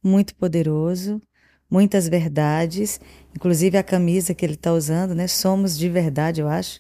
muito 0.02 0.34
poderoso 0.36 1.22
muitas 1.70 2.08
verdades, 2.08 3.00
inclusive 3.36 3.78
a 3.78 3.84
camisa 3.84 4.34
que 4.34 4.46
ele 4.46 4.54
está 4.54 4.74
usando, 4.74 5.14
né? 5.14 5.28
Somos 5.28 5.78
de 5.78 5.90
verdade, 5.90 6.42
eu 6.42 6.48
acho. 6.48 6.80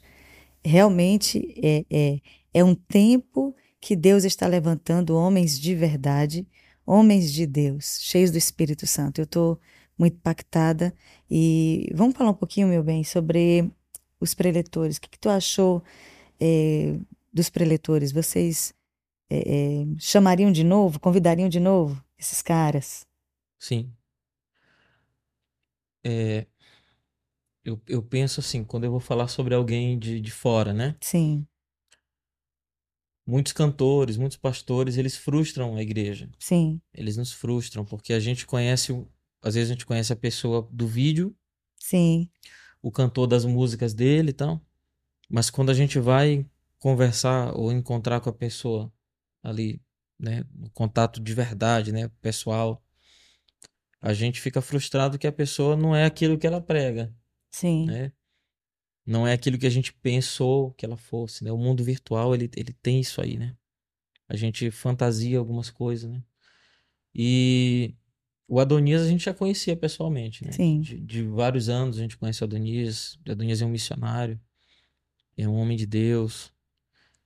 Realmente 0.64 1.54
é, 1.62 1.86
é, 1.90 2.20
é 2.54 2.64
um 2.64 2.74
tempo 2.74 3.56
que 3.80 3.96
Deus 3.96 4.24
está 4.24 4.48
levantando 4.48 5.16
homens 5.16 5.60
de 5.60 5.76
verdade, 5.76 6.48
homens 6.86 7.32
de 7.32 7.46
Deus, 7.46 8.00
cheios 8.02 8.32
do 8.32 8.38
Espírito 8.38 8.88
Santo. 8.88 9.20
Eu 9.20 9.26
estou 9.26 9.60
muito 9.98 10.16
impactada. 10.16 10.94
E 11.30 11.92
vamos 11.94 12.16
falar 12.16 12.32
um 12.32 12.36
pouquinho, 12.36 12.68
meu 12.68 12.84
bem, 12.84 13.04
sobre 13.04 13.72
os 14.20 14.34
preletores. 14.34 14.98
O 14.98 15.02
que, 15.02 15.10
que 15.10 15.20
tu 15.20 15.30
achou 15.30 15.84
é, 16.40 16.98
dos 17.34 17.50
preletores? 17.50 18.12
Vocês 18.12 18.74
é, 19.30 19.38
é, 19.38 19.86
chamariam 20.00 20.52
de 20.52 20.64
novo, 20.64 21.00
convidariam 21.00 21.50
de 21.50 21.60
novo 21.60 22.04
esses 22.18 22.42
caras? 22.42 23.06
Sim, 23.60 23.92
é, 26.06 26.46
eu, 27.64 27.82
eu 27.88 28.04
penso 28.04 28.40
assim, 28.40 28.64
quando 28.64 28.84
eu 28.84 28.92
vou 28.92 29.00
falar 29.00 29.28
sobre 29.28 29.56
alguém 29.56 29.98
de, 29.98 30.22
de 30.22 30.32
fora, 30.32 30.72
né? 30.72 30.96
Sim. 31.02 31.48
Muitos 33.28 33.54
cantores, 33.54 34.18
muitos 34.18 34.38
pastores, 34.38 34.98
eles 34.98 35.18
frustram 35.18 35.76
a 35.76 35.82
igreja. 35.82 36.30
Sim. 36.38 36.80
Eles 36.94 37.18
nos 37.18 37.32
frustram, 37.32 37.84
porque 37.84 38.14
a 38.14 38.20
gente 38.20 38.46
conhece, 38.46 38.94
às 39.42 39.56
vezes 39.56 39.72
a 39.72 39.74
gente 39.74 39.86
conhece 39.86 40.14
a 40.14 40.16
pessoa 40.16 40.70
do 40.72 40.86
vídeo. 40.86 41.36
Sim. 41.76 42.30
O 42.84 42.92
cantor 42.92 43.26
das 43.26 43.44
músicas 43.44 43.96
dele 43.96 44.30
e 44.30 44.34
tal. 44.34 44.62
Mas 45.28 45.50
quando 45.50 45.72
a 45.72 45.74
gente 45.74 45.98
vai 45.98 46.46
conversar 46.78 47.58
ou 47.58 47.72
encontrar 47.72 48.22
com 48.22 48.30
a 48.30 48.34
pessoa 48.34 48.94
ali, 49.42 49.82
né, 50.20 50.46
no 50.54 50.70
contato 50.70 51.20
de 51.20 51.34
verdade, 51.34 51.92
né, 51.92 52.10
pessoal, 52.22 52.85
a 54.06 54.14
gente 54.14 54.40
fica 54.40 54.62
frustrado 54.62 55.18
que 55.18 55.26
a 55.26 55.32
pessoa 55.32 55.76
não 55.76 55.96
é 55.96 56.06
aquilo 56.06 56.38
que 56.38 56.46
ela 56.46 56.62
prega. 56.62 57.12
Sim. 57.50 57.88
Né? 57.88 58.12
Não 59.04 59.26
é 59.26 59.34
aquilo 59.34 59.58
que 59.58 59.66
a 59.66 59.70
gente 59.70 59.92
pensou 59.92 60.72
que 60.74 60.86
ela 60.86 60.96
fosse, 60.96 61.44
né? 61.44 61.52
O 61.52 61.58
mundo 61.58 61.84
virtual, 61.84 62.36
ele, 62.36 62.48
ele 62.56 62.72
tem 62.72 63.00
isso 63.00 63.20
aí, 63.20 63.36
né? 63.36 63.58
A 64.30 64.36
gente 64.36 64.70
fantasia 64.70 65.40
algumas 65.40 65.72
coisas, 65.72 66.12
né? 66.12 66.22
E 67.16 67.96
o 68.48 68.60
Adonias 68.60 69.02
a 69.02 69.08
gente 69.08 69.26
já 69.26 69.34
conhecia 69.34 69.76
pessoalmente, 69.76 70.46
né? 70.46 70.52
Sim. 70.52 70.82
De, 70.82 71.00
de 71.00 71.24
vários 71.24 71.68
anos 71.68 71.98
a 71.98 72.02
gente 72.02 72.16
conhece 72.16 72.44
o 72.44 72.46
Adonias. 72.46 73.18
O 73.28 73.32
Adonias 73.32 73.60
é 73.60 73.66
um 73.66 73.70
missionário, 73.70 74.40
é 75.36 75.48
um 75.48 75.56
homem 75.56 75.76
de 75.76 75.88
Deus. 75.88 76.54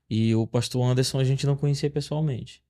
E 0.09 0.33
o 0.33 0.47
pastor 0.47 0.81
Anderson 0.89 1.19
a 1.19 1.25
gente 1.25 1.45
não 1.45 1.57
conhecia 1.57 1.89
pessoalmente. 1.89 2.63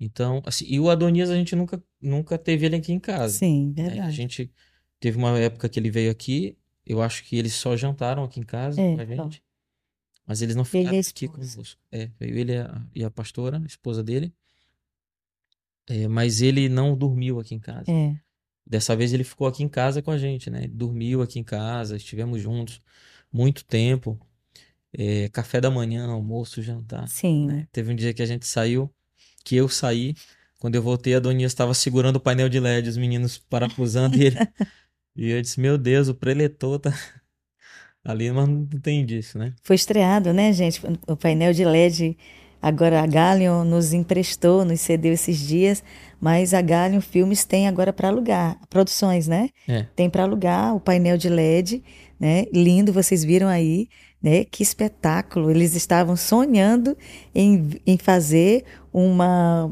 Então, 0.00 0.42
assim, 0.46 0.64
e 0.68 0.78
o 0.78 0.88
Adonias 0.88 1.28
a 1.28 1.34
gente 1.34 1.56
nunca, 1.56 1.82
nunca 2.00 2.38
teve 2.38 2.66
ele 2.66 2.76
aqui 2.76 2.92
em 2.92 3.00
casa. 3.00 3.36
Sim, 3.36 3.72
verdade. 3.72 4.00
A 4.00 4.10
gente 4.10 4.52
teve 5.00 5.18
uma 5.18 5.36
época 5.38 5.68
que 5.68 5.78
ele 5.78 5.90
veio 5.90 6.10
aqui, 6.10 6.56
eu 6.86 7.02
acho 7.02 7.24
que 7.24 7.36
eles 7.36 7.54
só 7.54 7.76
jantaram 7.76 8.22
aqui 8.22 8.38
em 8.38 8.44
casa 8.44 8.80
é, 8.80 8.94
com 8.94 9.00
a 9.00 9.04
gente. 9.04 9.42
Mas 10.24 10.40
eles 10.40 10.54
não 10.54 10.64
ficaram 10.64 10.96
ele 10.96 11.06
aqui 11.08 11.26
conosco. 11.26 11.80
É, 11.90 12.10
veio 12.18 12.38
ele 12.38 12.52
e 12.52 12.58
a, 12.58 12.86
e 12.94 13.04
a 13.04 13.10
pastora, 13.10 13.58
a 13.58 13.66
esposa 13.66 14.02
dele. 14.02 14.32
É, 15.88 16.06
mas 16.06 16.42
ele 16.42 16.68
não 16.68 16.96
dormiu 16.96 17.40
aqui 17.40 17.54
em 17.54 17.58
casa. 17.58 17.90
É. 17.90 18.14
Dessa 18.64 18.94
vez 18.94 19.12
ele 19.12 19.24
ficou 19.24 19.46
aqui 19.46 19.62
em 19.62 19.68
casa 19.68 20.02
com 20.02 20.10
a 20.10 20.18
gente, 20.18 20.50
né? 20.50 20.64
Ele 20.64 20.74
dormiu 20.74 21.22
aqui 21.22 21.38
em 21.38 21.44
casa, 21.44 21.96
estivemos 21.96 22.40
juntos 22.40 22.82
muito 23.32 23.64
tempo. 23.64 24.20
É, 24.92 25.28
café 25.30 25.60
da 25.60 25.70
manhã, 25.70 26.06
almoço, 26.06 26.62
jantar. 26.62 27.08
Sim. 27.08 27.46
Né? 27.46 27.68
Teve 27.72 27.92
um 27.92 27.96
dia 27.96 28.12
que 28.12 28.22
a 28.22 28.26
gente 28.26 28.46
saiu 28.46 28.92
que 29.48 29.56
eu 29.56 29.68
saí. 29.68 30.14
Quando 30.60 30.74
eu 30.74 30.82
voltei, 30.82 31.14
a 31.14 31.20
Doninha 31.20 31.46
estava 31.46 31.72
segurando 31.72 32.16
o 32.16 32.20
painel 32.20 32.48
de 32.48 32.60
LED, 32.60 32.90
os 32.90 32.98
meninos 32.98 33.38
parafusando 33.38 34.20
ele. 34.20 34.36
e 35.16 35.30
eu 35.30 35.40
disse: 35.40 35.58
Meu 35.58 35.78
Deus, 35.78 36.08
o 36.08 36.14
preletor 36.14 36.78
tá. 36.78 36.92
Ali 38.04 38.30
mas 38.30 38.48
não 38.48 38.66
tem 38.66 39.04
disso, 39.04 39.38
né? 39.38 39.52
Foi 39.62 39.76
estreado, 39.76 40.32
né, 40.32 40.52
gente? 40.52 40.80
O 41.06 41.16
painel 41.16 41.52
de 41.52 41.64
LED. 41.64 42.16
Agora 42.60 43.02
a 43.02 43.06
Galion 43.06 43.64
nos 43.64 43.92
emprestou, 43.92 44.64
nos 44.64 44.80
cedeu 44.80 45.12
esses 45.12 45.38
dias, 45.38 45.82
mas 46.20 46.52
a 46.52 46.60
Galion 46.60 47.00
Filmes 47.00 47.44
tem 47.44 47.68
agora 47.68 47.92
para 47.92 48.08
alugar, 48.08 48.58
produções, 48.68 49.28
né? 49.28 49.50
É. 49.68 49.86
Tem 49.94 50.10
para 50.10 50.24
alugar 50.24 50.74
o 50.74 50.80
painel 50.80 51.16
de 51.16 51.28
LED, 51.28 51.84
né? 52.18 52.46
Lindo, 52.52 52.92
vocês 52.92 53.22
viram 53.22 53.46
aí, 53.46 53.88
né? 54.22 54.44
Que 54.44 54.62
espetáculo! 54.62 55.50
Eles 55.50 55.74
estavam 55.74 56.16
sonhando 56.16 56.96
em, 57.34 57.70
em 57.86 57.96
fazer 57.96 58.64
uma 58.92 59.70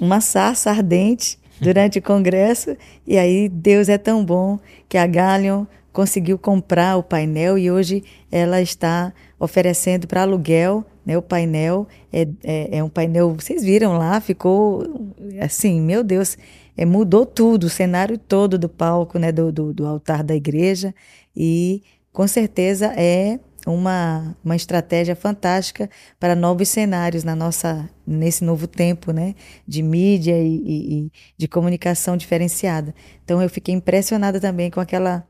uma 0.00 0.20
sarça 0.20 0.70
ardente 0.70 1.38
durante 1.60 1.98
o 1.98 2.02
congresso 2.02 2.76
e 3.06 3.16
aí 3.16 3.48
Deus 3.48 3.88
é 3.88 3.98
tão 3.98 4.24
bom 4.24 4.58
que 4.88 4.98
a 4.98 5.06
Galion 5.06 5.64
conseguiu 5.92 6.38
comprar 6.38 6.96
o 6.96 7.02
painel 7.02 7.58
e 7.58 7.70
hoje 7.70 8.02
ela 8.30 8.60
está 8.60 9.12
oferecendo 9.38 10.06
para 10.06 10.22
aluguel 10.22 10.84
né, 11.04 11.16
o 11.18 11.22
painel. 11.22 11.86
É, 12.12 12.26
é, 12.42 12.78
é, 12.78 12.84
um 12.84 12.88
painel, 12.88 13.34
vocês 13.34 13.62
viram 13.62 13.98
lá, 13.98 14.20
ficou 14.20 15.12
assim, 15.40 15.80
meu 15.80 16.02
Deus, 16.02 16.38
é, 16.76 16.84
mudou 16.84 17.26
tudo, 17.26 17.64
o 17.64 17.70
cenário 17.70 18.16
todo 18.16 18.58
do 18.58 18.68
palco, 18.68 19.18
né, 19.18 19.30
do, 19.30 19.52
do, 19.52 19.72
do 19.72 19.86
altar 19.86 20.22
da 20.22 20.34
igreja 20.34 20.94
e 21.36 21.82
com 22.12 22.26
certeza 22.26 22.92
é 22.96 23.38
uma, 23.66 24.36
uma 24.44 24.56
estratégia 24.56 25.14
fantástica 25.14 25.88
para 26.18 26.34
novos 26.34 26.68
cenários 26.68 27.24
na 27.24 27.36
nossa 27.36 27.88
nesse 28.06 28.44
novo 28.44 28.66
tempo 28.66 29.12
né, 29.12 29.34
de 29.66 29.82
mídia 29.82 30.36
e, 30.36 30.56
e, 30.56 30.94
e 31.06 31.12
de 31.36 31.46
comunicação 31.46 32.16
diferenciada. 32.16 32.94
Então 33.24 33.40
eu 33.40 33.48
fiquei 33.48 33.74
impressionada 33.74 34.40
também 34.40 34.70
com 34.70 34.80
aquela 34.80 35.26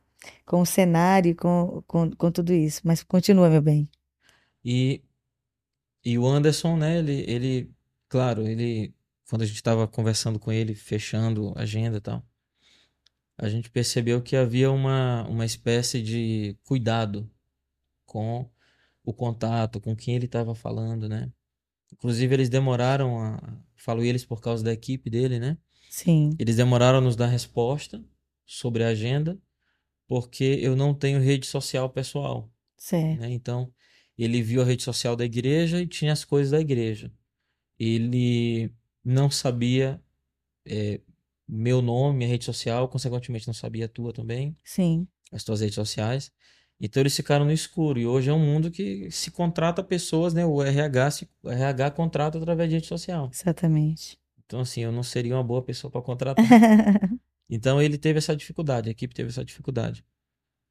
com 0.47 0.61
o 0.61 0.67
cenário, 0.67 1.35
com, 1.35 1.83
com, 1.87 2.11
com 2.11 2.31
tudo 2.31 2.53
isso. 2.53 2.81
Mas 2.85 3.03
continua, 3.03 3.51
meu 3.51 3.63
bem. 3.63 3.89
E, 4.65 5.03
e 6.05 6.19
o 6.19 6.27
Anderson, 6.27 6.77
né, 6.77 6.99
ele, 6.99 7.25
ele, 7.27 7.71
claro, 8.09 8.47
ele, 8.47 8.95
quando 9.29 9.43
a 9.43 9.47
gente 9.47 9.57
estava 9.57 9.87
conversando 9.89 10.39
com 10.39 10.53
ele, 10.53 10.75
fechando 10.75 11.53
a 11.57 11.63
agenda 11.63 11.99
e 11.99 12.01
tal, 12.01 12.25
a 13.37 13.49
gente 13.49 13.71
percebeu 13.71 14.23
que 14.23 14.37
havia 14.37 14.71
uma, 14.71 15.27
uma 15.29 15.45
espécie 15.45 16.01
de 16.01 16.57
cuidado 16.65 17.29
com 18.13 18.49
o 19.03 19.15
contato, 19.15 19.81
com 19.81 19.97
quem 19.97 20.15
ele 20.15 20.27
estava 20.27 20.55
falando, 20.55 21.09
né? 21.09 21.33
Inclusive, 21.93 22.35
eles 22.35 22.49
demoraram 22.49 23.19
a. 23.19 23.59
Falo 23.75 24.05
eles 24.05 24.25
por 24.25 24.41
causa 24.41 24.63
da 24.63 24.73
equipe 24.73 25.11
dele, 25.11 25.41
né? 25.41 25.59
Sim. 25.91 26.31
Eles 26.39 26.57
demoraram 26.57 26.99
a 26.99 27.01
nos 27.01 27.17
dar 27.17 27.27
resposta 27.27 28.05
sobre 28.47 28.85
a 28.85 28.89
agenda 28.89 29.41
porque 30.07 30.59
eu 30.61 30.77
não 30.77 30.95
tenho 30.95 31.21
rede 31.21 31.47
social 31.47 31.89
pessoal. 31.89 32.53
Certo. 32.77 33.21
Né? 33.21 33.31
Então, 33.33 33.73
ele 34.17 34.43
viu 34.43 34.61
a 34.61 34.65
rede 34.65 34.83
social 34.83 35.17
da 35.17 35.25
igreja 35.25 35.81
e 35.81 35.87
tinha 35.87 36.13
as 36.13 36.25
coisas 36.25 36.51
da 36.51 36.61
igreja. 36.61 37.11
Ele 37.79 38.71
não 39.05 39.31
sabia 39.31 40.01
é, 40.67 41.01
meu 41.49 41.83
nome, 41.83 42.19
minha 42.19 42.31
rede 42.31 42.45
social, 42.45 42.89
consequentemente 42.89 43.47
não 43.47 43.55
sabia 43.55 43.87
a 43.87 43.89
tua 43.89 44.13
também. 44.13 44.57
Sim. 44.65 45.09
As 45.33 45.45
tuas 45.45 45.61
redes 45.61 45.75
sociais. 45.75 46.31
Então 46.85 47.01
eles 47.01 47.15
ficaram 47.15 47.45
no 47.45 47.53
escuro. 47.53 48.01
E 48.01 48.07
hoje 48.07 48.29
é 48.29 48.33
um 48.33 48.45
mundo 48.45 48.69
que 48.69 49.09
se 49.13 49.31
contrata 49.31 49.85
pessoas, 49.85 50.35
né? 50.35 50.45
O 50.45 50.61
RH, 50.61 51.11
se, 51.13 51.29
o 51.41 51.49
RH 51.49 51.93
contrata 51.93 52.39
através 52.39 52.69
de 52.69 52.75
rede 52.75 52.89
social. 52.89 53.31
Exatamente. 53.33 54.19
Então, 54.45 54.59
assim, 54.59 54.81
eu 54.81 54.91
não 54.91 55.05
seria 55.05 55.37
uma 55.37 55.45
boa 55.45 55.63
pessoa 55.63 55.91
para 55.91 56.03
contratar. 56.03 56.45
Então 57.55 57.83
ele 57.83 57.99
teve 57.99 58.17
essa 58.17 58.35
dificuldade, 58.35 58.89
a 58.89 58.93
equipe 58.93 59.15
teve 59.15 59.29
essa 59.29 59.45
dificuldade. 59.45 60.03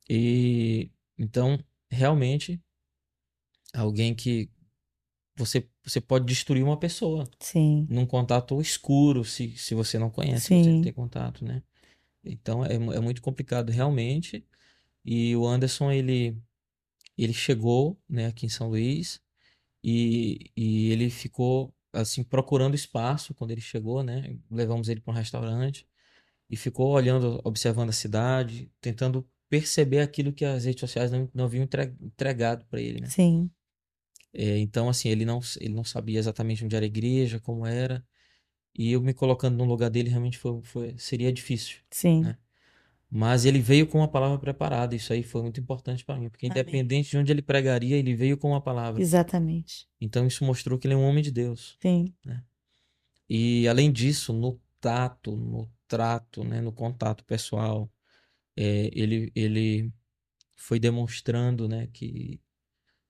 E 0.09 0.89
então, 1.15 1.59
realmente, 1.91 2.59
alguém 3.71 4.15
que 4.15 4.49
você, 5.35 5.69
você 5.83 6.01
pode 6.01 6.25
destruir 6.25 6.63
uma 6.63 6.75
pessoa. 6.75 7.23
Sim. 7.39 7.85
Num 7.87 8.07
contato 8.07 8.59
escuro, 8.59 9.23
se, 9.23 9.55
se 9.57 9.75
você 9.75 9.99
não 9.99 10.09
conhece, 10.09 10.47
Sim. 10.47 10.63
você 10.63 10.83
tem 10.85 10.93
contato, 10.93 11.45
né? 11.45 11.61
Então 12.23 12.65
é, 12.65 12.73
é 12.73 12.99
muito 12.99 13.21
complicado, 13.21 13.69
realmente. 13.69 14.43
E 15.03 15.35
o 15.35 15.47
Anderson, 15.47 15.91
ele, 15.91 16.37
ele 17.17 17.33
chegou 17.33 17.99
né, 18.07 18.27
aqui 18.27 18.45
em 18.45 18.49
São 18.49 18.69
Luís 18.69 19.21
e, 19.83 20.51
e 20.55 20.91
ele 20.91 21.09
ficou 21.09 21.73
assim 21.93 22.23
procurando 22.23 22.75
espaço 22.75 23.33
quando 23.33 23.51
ele 23.51 23.61
chegou, 23.61 24.03
né? 24.03 24.37
Levamos 24.49 24.87
ele 24.89 25.01
para 25.01 25.11
um 25.11 25.17
restaurante 25.17 25.87
e 26.49 26.55
ficou 26.55 26.89
olhando, 26.91 27.41
observando 27.43 27.89
a 27.89 27.93
cidade, 27.93 28.71
tentando 28.79 29.27
perceber 29.49 29.99
aquilo 29.99 30.31
que 30.31 30.45
as 30.45 30.65
redes 30.65 30.79
sociais 30.79 31.11
não, 31.11 31.29
não 31.33 31.45
haviam 31.45 31.67
entregado 32.01 32.65
para 32.65 32.79
ele, 32.79 33.01
né? 33.01 33.07
Sim. 33.07 33.49
É, 34.33 34.57
então, 34.59 34.87
assim, 34.87 35.09
ele 35.09 35.25
não, 35.25 35.41
ele 35.59 35.73
não 35.73 35.83
sabia 35.83 36.19
exatamente 36.19 36.63
onde 36.63 36.75
era 36.75 36.85
a 36.85 36.87
igreja, 36.87 37.39
como 37.39 37.65
era, 37.65 38.05
e 38.73 38.93
eu 38.93 39.01
me 39.01 39.13
colocando 39.13 39.57
no 39.57 39.65
lugar 39.65 39.89
dele 39.89 40.09
realmente 40.09 40.37
foi, 40.37 40.61
foi 40.63 40.97
seria 40.97 41.31
difícil. 41.33 41.79
Sim. 41.89 42.21
Né? 42.23 42.37
Mas 43.13 43.43
ele 43.43 43.59
veio 43.59 43.85
com 43.85 43.97
uma 43.97 44.07
palavra 44.07 44.39
preparada, 44.39 44.95
isso 44.95 45.11
aí 45.11 45.21
foi 45.21 45.41
muito 45.41 45.59
importante 45.59 46.05
para 46.05 46.17
mim, 46.17 46.29
porque 46.29 46.45
Amém. 46.45 46.57
independente 46.57 47.09
de 47.09 47.17
onde 47.17 47.29
ele 47.29 47.41
pregaria, 47.41 47.97
ele 47.97 48.15
veio 48.15 48.37
com 48.37 48.51
uma 48.51 48.61
palavra. 48.61 49.01
Exatamente. 49.01 49.85
Então 49.99 50.25
isso 50.25 50.45
mostrou 50.45 50.79
que 50.79 50.87
ele 50.87 50.93
é 50.93 50.97
um 50.97 51.03
homem 51.03 51.21
de 51.21 51.29
Deus. 51.29 51.77
Sim. 51.81 52.13
Né? 52.23 52.41
E 53.29 53.67
além 53.67 53.91
disso, 53.91 54.31
no 54.31 54.57
tato, 54.79 55.35
no 55.35 55.69
trato, 55.89 56.45
né, 56.45 56.61
no 56.61 56.71
contato 56.71 57.25
pessoal, 57.25 57.91
é, 58.55 58.89
ele, 58.93 59.29
ele 59.35 59.91
foi 60.55 60.79
demonstrando 60.79 61.67
né, 61.67 61.87
que 61.91 62.39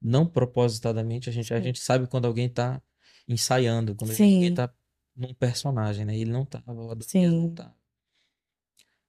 não 0.02 0.26
propositadamente, 0.26 1.30
a 1.30 1.32
gente, 1.32 1.54
a 1.54 1.62
gente 1.62 1.80
sabe 1.80 2.08
quando 2.08 2.26
alguém 2.26 2.48
está 2.48 2.82
ensaiando, 3.28 3.94
quando 3.94 4.14
Sim. 4.14 4.34
alguém 4.34 4.50
está 4.50 4.74
num 5.16 5.34
personagem, 5.34 6.06
né? 6.06 6.18
Ele 6.18 6.32
não 6.32 6.42
estava, 6.42 6.74
o 6.74 6.90
Adonias 6.90 7.32
não 7.32 7.50
estava. 7.50 7.81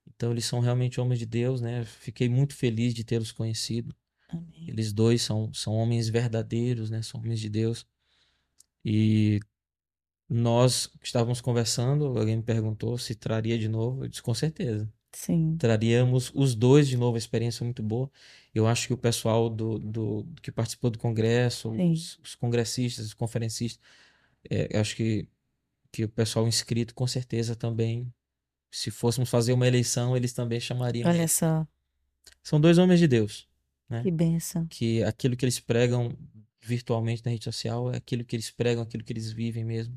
Então 0.07 0.31
eles 0.31 0.45
são 0.45 0.59
realmente 0.59 0.99
homens 0.99 1.19
de 1.19 1.25
Deus, 1.25 1.61
né? 1.61 1.83
Fiquei 1.85 2.29
muito 2.29 2.55
feliz 2.55 2.93
de 2.93 3.03
tê-los 3.03 3.31
conhecido. 3.31 3.95
Amém. 4.29 4.65
Eles 4.67 4.91
dois 4.91 5.21
são, 5.21 5.53
são 5.53 5.73
homens 5.73 6.09
verdadeiros, 6.09 6.89
né? 6.89 7.01
São 7.01 7.19
homens 7.19 7.39
de 7.39 7.49
Deus. 7.49 7.85
E 8.83 9.39
nós 10.27 10.89
estávamos 11.03 11.41
conversando, 11.41 12.05
alguém 12.17 12.37
me 12.37 12.43
perguntou 12.43 12.97
se 12.97 13.15
traria 13.15 13.57
de 13.57 13.67
novo. 13.67 14.03
Eu 14.03 14.09
disse, 14.09 14.21
com 14.21 14.33
certeza. 14.33 14.91
Sim. 15.11 15.55
Traríamos 15.57 16.31
os 16.33 16.55
dois 16.55 16.87
de 16.87 16.97
novo, 16.97 17.15
a 17.15 17.19
experiência 17.19 17.63
muito 17.63 17.83
boa. 17.83 18.09
Eu 18.53 18.67
acho 18.67 18.87
que 18.87 18.93
o 18.93 18.97
pessoal 18.97 19.49
do, 19.49 19.77
do 19.77 20.25
que 20.41 20.51
participou 20.51 20.89
do 20.89 20.97
congresso, 20.97 21.69
os, 21.69 22.19
os, 22.23 22.35
congressistas, 22.35 23.05
os 23.05 23.13
conferencistas, 23.13 23.79
é, 24.49 24.77
acho 24.77 24.95
que, 24.95 25.27
que 25.91 26.03
o 26.03 26.09
pessoal 26.09 26.47
inscrito 26.47 26.95
com 26.95 27.05
certeza 27.05 27.55
também, 27.55 28.11
se 28.73 28.89
fôssemos 28.89 29.29
fazer 29.29 29.53
uma 29.53 29.67
eleição, 29.67 30.17
eles 30.17 30.33
também 30.33 30.59
chamariam. 30.59 31.07
Olha 31.07 31.27
só. 31.27 31.65
São 32.41 32.59
dois 32.59 32.79
homens 32.79 32.99
de 32.99 33.07
Deus. 33.07 33.47
Né? 33.87 34.01
Que 34.01 34.09
benção. 34.09 34.65
Que 34.65 35.03
aquilo 35.03 35.37
que 35.37 35.45
eles 35.45 35.59
pregam 35.59 36.17
virtualmente 36.59 37.21
na 37.23 37.31
rede 37.31 37.43
social 37.43 37.93
é 37.93 37.97
aquilo 37.97 38.25
que 38.25 38.35
eles 38.35 38.49
pregam, 38.49 38.81
aquilo 38.81 39.03
que 39.03 39.13
eles 39.13 39.31
vivem 39.31 39.63
mesmo. 39.63 39.95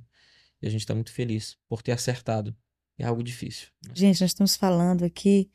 E 0.61 0.67
a 0.67 0.71
gente 0.71 0.83
está 0.83 0.95
muito 0.95 1.11
feliz 1.11 1.57
por 1.67 1.81
ter 1.81 1.93
acertado. 1.93 2.55
É 2.99 3.05
algo 3.07 3.23
difícil. 3.23 3.69
Né? 3.83 3.93
Gente, 3.95 4.21
nós 4.21 4.31
estamos 4.31 4.57
falando 4.57 5.05
aqui 5.05 5.51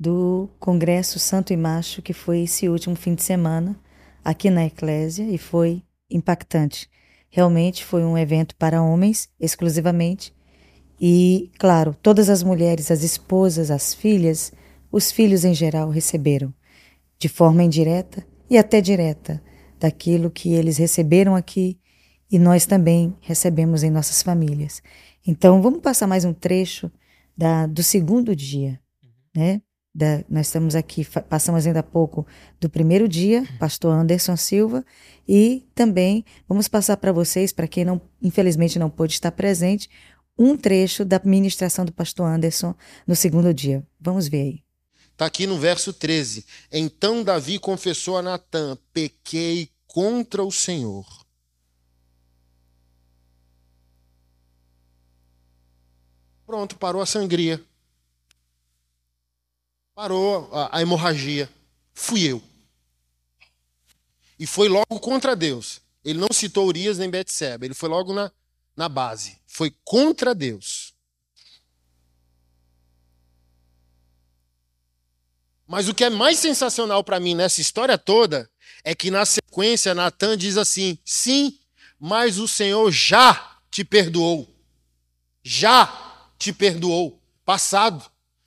do 0.00 0.48
Congresso 0.58 1.18
Santo 1.18 1.52
e 1.52 1.56
Macho, 1.56 2.00
que 2.00 2.14
foi 2.14 2.40
esse 2.40 2.66
último 2.66 2.96
fim 2.96 3.14
de 3.14 3.22
semana 3.22 3.78
aqui 4.24 4.48
na 4.48 4.64
Eclésia 4.64 5.24
e 5.30 5.36
foi 5.36 5.82
impactante. 6.10 6.88
Realmente 7.28 7.84
foi 7.84 8.02
um 8.04 8.16
evento 8.16 8.56
para 8.56 8.82
homens 8.82 9.28
exclusivamente. 9.38 10.32
E, 11.00 11.50
claro, 11.58 11.96
todas 12.00 12.28
as 12.30 12.42
mulheres, 12.42 12.90
as 12.90 13.02
esposas, 13.02 13.70
as 13.70 13.94
filhas, 13.94 14.52
os 14.90 15.10
filhos 15.10 15.44
em 15.44 15.54
geral 15.54 15.90
receberam, 15.90 16.52
de 17.18 17.28
forma 17.28 17.62
indireta 17.62 18.24
e 18.48 18.56
até 18.56 18.80
direta, 18.80 19.42
daquilo 19.78 20.30
que 20.30 20.52
eles 20.52 20.76
receberam 20.78 21.34
aqui 21.34 21.78
e 22.30 22.38
nós 22.38 22.66
também 22.66 23.14
recebemos 23.20 23.82
em 23.82 23.90
nossas 23.90 24.22
famílias. 24.22 24.82
Então, 25.26 25.60
vamos 25.60 25.80
passar 25.80 26.06
mais 26.06 26.24
um 26.24 26.32
trecho 26.32 26.90
da, 27.36 27.66
do 27.66 27.82
segundo 27.82 28.34
dia, 28.34 28.80
né? 29.34 29.60
Da, 29.94 30.24
nós 30.28 30.46
estamos 30.46 30.74
aqui, 30.74 31.04
passamos 31.28 31.66
ainda 31.66 31.78
há 31.78 31.82
pouco 31.82 32.26
do 32.60 32.68
primeiro 32.68 33.06
dia, 33.06 33.46
pastor 33.60 33.92
Anderson 33.92 34.36
Silva, 34.36 34.84
e 35.28 35.64
também 35.72 36.24
vamos 36.48 36.66
passar 36.66 36.96
para 36.96 37.12
vocês, 37.12 37.52
para 37.52 37.68
quem 37.68 37.84
não, 37.84 38.00
infelizmente 38.20 38.76
não 38.76 38.90
pôde 38.90 39.12
estar 39.12 39.30
presente, 39.30 39.88
um 40.38 40.56
trecho 40.56 41.04
da 41.04 41.20
ministração 41.24 41.84
do 41.84 41.92
pastor 41.92 42.26
Anderson 42.26 42.74
no 43.06 43.14
segundo 43.14 43.52
dia. 43.54 43.86
Vamos 44.00 44.28
ver 44.28 44.40
aí. 44.40 44.64
Está 45.12 45.26
aqui 45.26 45.46
no 45.46 45.58
verso 45.58 45.92
13. 45.92 46.44
Então 46.72 47.22
Davi 47.22 47.58
confessou 47.58 48.16
a 48.16 48.22
Natã: 48.22 48.76
pequei 48.92 49.70
contra 49.86 50.42
o 50.42 50.50
Senhor. 50.50 51.06
Pronto, 56.46 56.76
parou 56.76 57.00
a 57.00 57.06
sangria. 57.06 57.64
Parou 59.94 60.52
a, 60.52 60.78
a 60.78 60.82
hemorragia. 60.82 61.48
Fui 61.94 62.24
eu. 62.24 62.42
e 64.38 64.46
foi 64.46 64.68
logo 64.68 65.00
contra 65.00 65.36
Deus. 65.36 65.80
Ele 66.04 66.18
não 66.18 66.28
citou 66.32 66.66
Urias 66.66 66.98
nem 66.98 67.08
Betseba, 67.08 67.64
ele 67.64 67.74
foi 67.74 67.88
logo 67.88 68.12
na, 68.12 68.30
na 68.76 68.88
base. 68.88 69.38
Foi 69.46 69.74
contra 69.84 70.34
Deus. 70.34 70.94
Mas 75.66 75.88
o 75.88 75.94
que 75.94 76.04
é 76.04 76.10
mais 76.10 76.38
sensacional 76.38 77.02
para 77.02 77.18
mim 77.18 77.34
nessa 77.34 77.60
história 77.60 77.96
toda 77.96 78.50
é 78.82 78.94
que 78.94 79.10
na 79.10 79.24
sequência 79.24 79.94
Natan 79.94 80.36
diz 80.36 80.56
assim: 80.56 80.98
sim, 81.04 81.58
mas 81.98 82.38
o 82.38 82.46
Senhor 82.46 82.90
já 82.90 83.58
te 83.70 83.84
perdoou. 83.84 84.48
Já 85.42 86.30
te 86.38 86.52
perdoou. 86.52 87.20
Passado. 87.44 88.04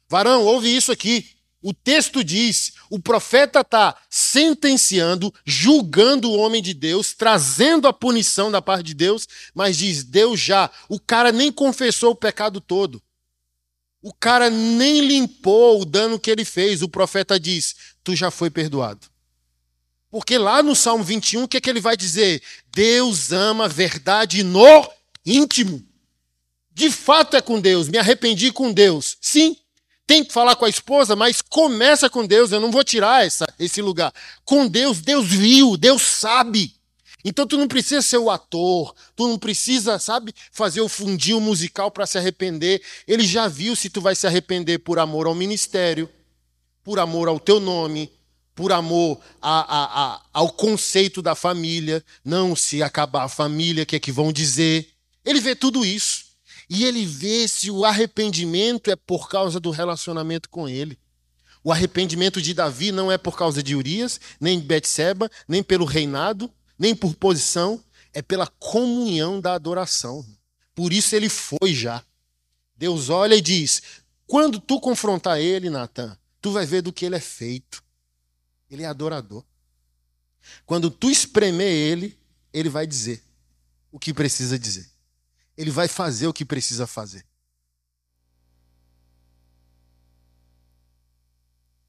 Varão, 0.09 0.45
ouve 0.45 0.75
isso 0.75 0.91
aqui. 0.91 1.36
O 1.61 1.73
texto 1.73 2.23
diz: 2.23 2.73
o 2.89 2.99
profeta 2.99 3.61
está 3.61 3.97
sentenciando, 4.09 5.33
julgando 5.45 6.29
o 6.29 6.37
homem 6.37 6.61
de 6.61 6.73
Deus, 6.73 7.13
trazendo 7.13 7.87
a 7.87 7.93
punição 7.93 8.51
da 8.51 8.61
parte 8.61 8.87
de 8.87 8.93
Deus, 8.93 9.27
mas 9.53 9.77
diz: 9.77 10.03
Deus 10.03 10.39
já. 10.39 10.69
O 10.87 10.99
cara 10.99 11.31
nem 11.31 11.51
confessou 11.51 12.11
o 12.11 12.15
pecado 12.15 12.61
todo. 12.61 13.01
O 14.01 14.13
cara 14.13 14.49
nem 14.49 15.01
limpou 15.01 15.81
o 15.81 15.85
dano 15.85 16.19
que 16.19 16.29
ele 16.29 16.45
fez. 16.45 16.81
O 16.81 16.89
profeta 16.89 17.39
diz: 17.39 17.75
Tu 18.03 18.15
já 18.15 18.29
foi 18.29 18.49
perdoado. 18.49 19.07
Porque 20.09 20.37
lá 20.37 20.63
no 20.63 20.75
Salmo 20.75 21.03
21, 21.03 21.43
o 21.43 21.47
que, 21.47 21.57
é 21.57 21.61
que 21.61 21.69
ele 21.69 21.81
vai 21.81 21.97
dizer? 21.97 22.41
Deus 22.73 23.31
ama 23.31 23.65
a 23.65 23.67
verdade 23.67 24.43
no 24.43 24.89
íntimo. 25.25 25.85
De 26.71 26.89
fato 26.91 27.35
é 27.35 27.41
com 27.41 27.59
Deus. 27.59 27.89
Me 27.89 27.97
arrependi 27.97 28.51
com 28.51 28.71
Deus. 28.71 29.17
Sim, 29.19 29.57
tem 30.07 30.23
que 30.23 30.31
falar 30.31 30.55
com 30.55 30.63
a 30.63 30.69
esposa, 30.69 31.17
mas 31.17 31.41
começa 31.41 32.09
com 32.09 32.25
Deus. 32.25 32.53
Eu 32.53 32.61
não 32.61 32.71
vou 32.71 32.83
tirar 32.83 33.25
essa, 33.25 33.45
esse 33.59 33.81
lugar. 33.81 34.13
Com 34.45 34.65
Deus, 34.65 35.01
Deus 35.01 35.27
viu, 35.27 35.75
Deus 35.75 36.01
sabe. 36.01 36.73
Então 37.25 37.45
tu 37.45 37.57
não 37.57 37.67
precisa 37.67 38.01
ser 38.01 38.17
o 38.17 38.29
ator, 38.29 38.95
tu 39.13 39.27
não 39.27 39.37
precisa, 39.37 39.99
sabe, 39.99 40.33
fazer 40.49 40.79
o 40.79 40.87
fundinho 40.87 41.41
musical 41.41 41.91
para 41.91 42.05
se 42.05 42.17
arrepender. 42.17 42.81
Ele 43.05 43.27
já 43.27 43.49
viu 43.49 43.75
se 43.75 43.89
tu 43.89 43.99
vai 43.99 44.15
se 44.15 44.25
arrepender 44.25 44.79
por 44.79 44.97
amor 44.97 45.27
ao 45.27 45.35
ministério, 45.35 46.09
por 46.85 46.99
amor 46.99 47.27
ao 47.27 47.37
teu 47.37 47.59
nome, 47.59 48.09
por 48.55 48.71
amor 48.71 49.19
a, 49.41 49.59
a, 49.59 50.03
a, 50.05 50.21
ao 50.31 50.53
conceito 50.53 51.21
da 51.21 51.35
família. 51.35 52.01
Não 52.23 52.55
se 52.55 52.81
acabar 52.81 53.25
a 53.25 53.29
família, 53.29 53.83
o 53.83 53.85
que 53.85 53.97
é 53.97 53.99
que 53.99 54.11
vão 54.11 54.31
dizer? 54.31 54.87
Ele 55.25 55.41
vê 55.41 55.53
tudo 55.53 55.85
isso. 55.85 56.26
E 56.69 56.83
ele 56.83 57.05
vê 57.05 57.47
se 57.47 57.71
o 57.71 57.85
arrependimento 57.85 58.91
é 58.91 58.95
por 58.95 59.29
causa 59.29 59.59
do 59.59 59.71
relacionamento 59.71 60.49
com 60.49 60.67
ele. 60.67 60.99
O 61.63 61.71
arrependimento 61.71 62.41
de 62.41 62.53
Davi 62.53 62.91
não 62.91 63.11
é 63.11 63.17
por 63.17 63.37
causa 63.37 63.61
de 63.63 63.75
Urias, 63.75 64.19
nem 64.39 64.59
de 64.59 64.65
Betseba, 64.65 65.29
nem 65.47 65.63
pelo 65.63 65.85
reinado, 65.85 66.51
nem 66.77 66.95
por 66.95 67.13
posição, 67.15 67.83
é 68.13 68.21
pela 68.21 68.47
comunhão 68.47 69.39
da 69.39 69.53
adoração. 69.53 70.25
Por 70.73 70.93
isso 70.93 71.15
ele 71.15 71.29
foi 71.29 71.73
já. 71.73 72.03
Deus 72.75 73.09
olha 73.09 73.35
e 73.35 73.41
diz: 73.41 73.81
quando 74.25 74.59
tu 74.59 74.79
confrontar 74.79 75.39
ele, 75.39 75.69
Natan, 75.69 76.17
tu 76.41 76.51
vai 76.51 76.65
ver 76.65 76.81
do 76.81 76.93
que 76.93 77.05
ele 77.05 77.15
é 77.15 77.19
feito. 77.19 77.83
Ele 78.69 78.83
é 78.83 78.85
adorador. 78.85 79.43
Quando 80.65 80.91
tu 80.91 81.09
espremer 81.09 81.67
ele, 81.67 82.17
ele 82.53 82.69
vai 82.69 82.85
dizer 82.85 83.23
o 83.91 83.99
que 83.99 84.13
precisa 84.13 84.59
dizer. 84.59 84.89
Ele 85.57 85.71
vai 85.71 85.87
fazer 85.87 86.27
o 86.27 86.33
que 86.33 86.45
precisa 86.45 86.85
fazer. 86.85 87.25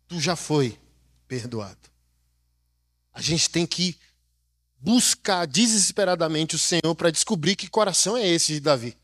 Tu 0.09 0.19
já 0.19 0.35
foi 0.35 0.81
perdoado. 1.27 1.91
A 3.13 3.21
gente 3.21 3.51
tem 3.51 3.67
que 3.67 3.99
buscar 4.79 5.47
desesperadamente 5.47 6.55
o 6.55 6.59
Senhor 6.59 6.95
para 6.95 7.11
descobrir 7.11 7.57
que 7.57 7.69
coração 7.69 8.17
é 8.17 8.27
esse 8.27 8.55
de 8.55 8.61
Davi. 8.61 8.97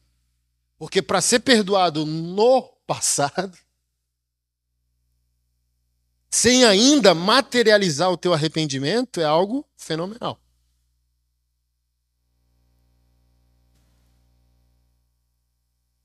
Porque 0.78 1.02
para 1.02 1.20
ser 1.20 1.40
perdoado 1.40 2.06
no 2.06 2.62
passado, 2.86 3.56
sem 6.30 6.64
ainda 6.64 7.14
materializar 7.14 8.10
o 8.10 8.16
teu 8.16 8.32
arrependimento, 8.32 9.20
é 9.20 9.24
algo 9.24 9.64
fenomenal. 9.76 10.40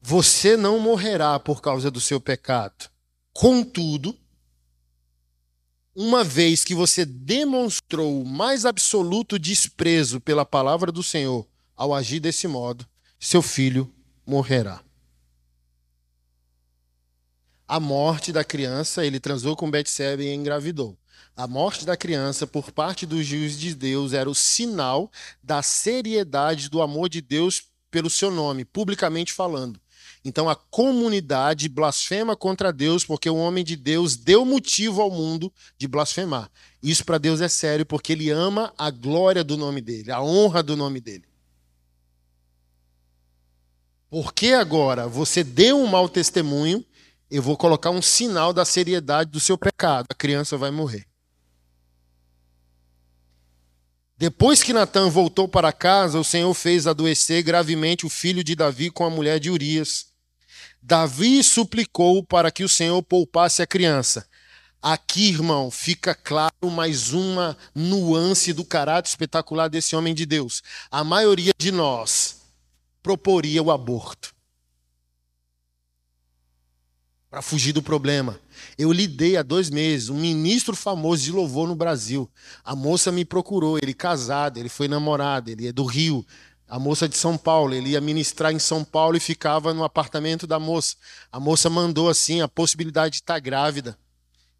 Você 0.09 0.57
não 0.57 0.79
morrerá 0.79 1.39
por 1.39 1.61
causa 1.61 1.91
do 1.91 2.01
seu 2.01 2.19
pecado. 2.19 2.89
Contudo, 3.31 4.17
uma 5.95 6.23
vez 6.23 6.63
que 6.63 6.73
você 6.73 7.05
demonstrou 7.05 8.19
o 8.19 8.25
mais 8.25 8.65
absoluto 8.65 9.37
desprezo 9.37 10.19
pela 10.19 10.43
palavra 10.43 10.91
do 10.91 11.03
Senhor 11.03 11.47
ao 11.75 11.93
agir 11.93 12.19
desse 12.19 12.47
modo, 12.47 12.87
seu 13.19 13.43
filho 13.43 13.93
morrerá. 14.25 14.83
A 17.67 17.79
morte 17.79 18.33
da 18.33 18.43
criança, 18.43 19.05
ele 19.05 19.19
transou 19.19 19.55
com 19.55 19.69
Betseba 19.69 20.23
e 20.23 20.33
engravidou. 20.33 20.97
A 21.35 21.45
morte 21.45 21.85
da 21.85 21.95
criança, 21.95 22.47
por 22.47 22.71
parte 22.71 23.05
dos 23.05 23.27
juízes 23.27 23.59
de 23.59 23.75
Deus, 23.75 24.13
era 24.13 24.27
o 24.27 24.33
sinal 24.33 25.11
da 25.43 25.61
seriedade 25.61 26.67
do 26.67 26.81
amor 26.81 27.09
de 27.09 27.21
Deus 27.21 27.69
pelo 27.91 28.09
seu 28.09 28.31
nome, 28.31 28.65
publicamente 28.65 29.31
falando. 29.31 29.79
Então 30.23 30.49
a 30.49 30.55
comunidade 30.55 31.69
blasfema 31.69 32.35
contra 32.35 32.73
Deus 32.73 33.05
porque 33.05 33.29
o 33.29 33.37
homem 33.37 33.63
de 33.63 33.75
Deus 33.75 34.17
deu 34.17 34.43
motivo 34.43 35.01
ao 35.01 35.09
mundo 35.09 35.51
de 35.77 35.87
blasfemar. 35.87 36.51
Isso 36.83 37.05
para 37.05 37.17
Deus 37.17 37.39
é 37.41 37.47
sério 37.47 37.85
porque 37.85 38.13
ele 38.13 38.29
ama 38.29 38.73
a 38.77 38.89
glória 38.91 39.43
do 39.43 39.55
nome 39.55 39.81
dele, 39.81 40.11
a 40.11 40.21
honra 40.21 40.61
do 40.61 40.75
nome 40.75 40.99
dele. 40.99 41.25
Porque 44.09 44.47
agora 44.47 45.07
você 45.07 45.43
deu 45.43 45.79
um 45.79 45.87
mau 45.87 46.09
testemunho, 46.09 46.83
eu 47.29 47.41
vou 47.41 47.55
colocar 47.55 47.91
um 47.91 48.01
sinal 48.01 48.51
da 48.51 48.65
seriedade 48.65 49.29
do 49.29 49.39
seu 49.39 49.57
pecado. 49.57 50.07
A 50.09 50.15
criança 50.15 50.57
vai 50.57 50.71
morrer. 50.71 51.05
Depois 54.17 54.61
que 54.61 54.73
Natan 54.73 55.09
voltou 55.09 55.47
para 55.47 55.71
casa, 55.71 56.19
o 56.19 56.25
Senhor 56.25 56.53
fez 56.53 56.87
adoecer 56.87 57.41
gravemente 57.41 58.05
o 58.05 58.09
filho 58.09 58.43
de 58.43 58.53
Davi 58.53 58.89
com 58.89 59.05
a 59.05 59.09
mulher 59.09 59.39
de 59.39 59.49
Urias. 59.49 60.08
Davi 60.81 61.43
suplicou 61.43 62.23
para 62.23 62.51
que 62.51 62.63
o 62.63 62.69
Senhor 62.69 63.01
poupasse 63.03 63.61
a 63.61 63.67
criança. 63.67 64.27
Aqui, 64.81 65.29
irmão, 65.29 65.69
fica 65.69 66.15
claro 66.15 66.71
mais 66.71 67.11
uma 67.11 67.57
nuance 67.75 68.53
do 68.53 68.63
caráter 68.63 69.09
espetacular 69.09 69.67
desse 69.67 69.95
homem 69.95 70.13
de 70.13 70.25
Deus. 70.25 70.63
A 70.89 71.03
maioria 71.03 71.51
de 71.57 71.71
nós 71.71 72.37
proporia 73.03 73.61
o 73.61 73.71
aborto 73.71 74.33
para 77.29 77.41
fugir 77.41 77.73
do 77.73 77.83
problema. 77.83 78.39
Eu 78.77 78.91
lidei 78.91 79.37
há 79.37 79.43
dois 79.43 79.69
meses, 79.69 80.09
um 80.09 80.19
ministro 80.19 80.75
famoso 80.75 81.23
de 81.23 81.31
louvor 81.31 81.67
no 81.67 81.75
Brasil. 81.75 82.29
A 82.63 82.75
moça 82.75 83.11
me 83.11 83.23
procurou, 83.23 83.77
ele 83.77 83.93
casado, 83.93 84.57
ele 84.57 84.69
foi 84.69 84.87
namorado, 84.87 85.51
ele 85.51 85.67
é 85.67 85.71
do 85.71 85.83
Rio, 85.83 86.25
a 86.69 86.77
moça 86.77 87.09
de 87.09 87.17
São 87.17 87.35
Paulo, 87.35 87.73
ele 87.73 87.89
ia 87.89 88.01
ministrar 88.01 88.53
em 88.53 88.59
São 88.59 88.83
Paulo 88.85 89.17
e 89.17 89.19
ficava 89.19 89.73
no 89.73 89.83
apartamento 89.83 90.45
da 90.45 90.59
moça. 90.59 90.95
A 91.31 91.39
moça 91.39 91.67
mandou 91.67 92.07
assim 92.07 92.41
a 92.41 92.47
possibilidade 92.47 93.13
de 93.13 93.17
estar 93.17 93.39
grávida. 93.39 93.97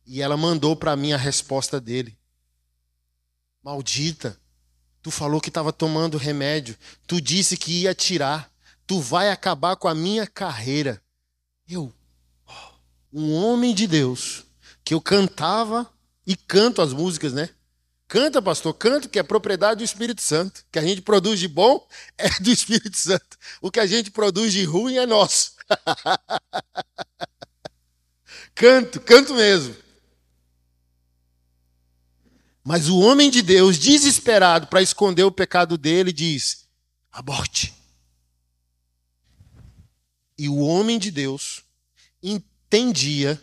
E 0.08 0.20
ela 0.20 0.36
mandou 0.36 0.76
para 0.76 0.96
mim 0.96 1.14
a 1.14 1.18
resposta 1.18 1.80
dele. 1.80 2.18
Maldita, 3.62 4.40
tu 5.04 5.12
falou 5.12 5.40
que 5.40 5.50
estava 5.50 5.72
tomando 5.72 6.18
remédio, 6.18 6.76
tu 7.06 7.22
disse 7.22 7.56
que 7.56 7.84
ia 7.84 7.94
tirar, 7.94 8.52
tu 8.88 9.00
vai 9.00 9.30
acabar 9.30 9.76
com 9.76 9.88
a 9.88 9.94
minha 9.94 10.26
carreira. 10.26 11.00
Eu, 11.68 11.94
um 13.14 13.32
homem 13.36 13.76
de 13.76 13.86
Deus, 13.86 14.46
que 14.84 14.96
eu 14.96 15.02
cantava 15.02 15.88
e 16.26 16.36
canto 16.36 16.82
as 16.82 16.92
músicas, 16.92 17.34
né? 17.34 17.50
Canta, 18.10 18.42
pastor, 18.42 18.74
canta, 18.74 19.08
que 19.08 19.20
é 19.20 19.24
propriedade 19.24 19.78
do 19.78 19.84
Espírito 19.84 20.24
Santo. 20.24 20.62
O 20.62 20.72
que 20.72 20.80
a 20.80 20.82
gente 20.82 21.00
produz 21.00 21.40
de 21.40 21.48
bom 21.48 21.88
é 22.18 22.28
do 22.42 22.50
Espírito 22.50 22.98
Santo. 22.98 23.38
O 23.62 23.70
que 23.70 23.80
a 23.80 23.86
gente 23.86 24.10
produz 24.10 24.52
de 24.52 24.66
ruim 24.66 24.98
é 24.98 25.06
nosso. 25.06 25.54
canto, 28.56 29.00
canto 29.00 29.36
mesmo. 29.36 29.76
Mas 32.64 32.90
o 32.90 32.98
homem 32.98 33.30
de 33.30 33.44
Deus, 33.44 33.78
desesperado 33.78 34.66
para 34.66 34.82
esconder 34.82 35.24
o 35.24 35.32
pecado 35.32 35.78
dele, 35.78 36.12
diz: 36.12 36.68
aborte. 37.12 37.76
E 40.36 40.50
o 40.50 40.58
homem 40.58 40.98
de 40.98 41.12
Deus 41.12 41.64
entendia 42.24 43.40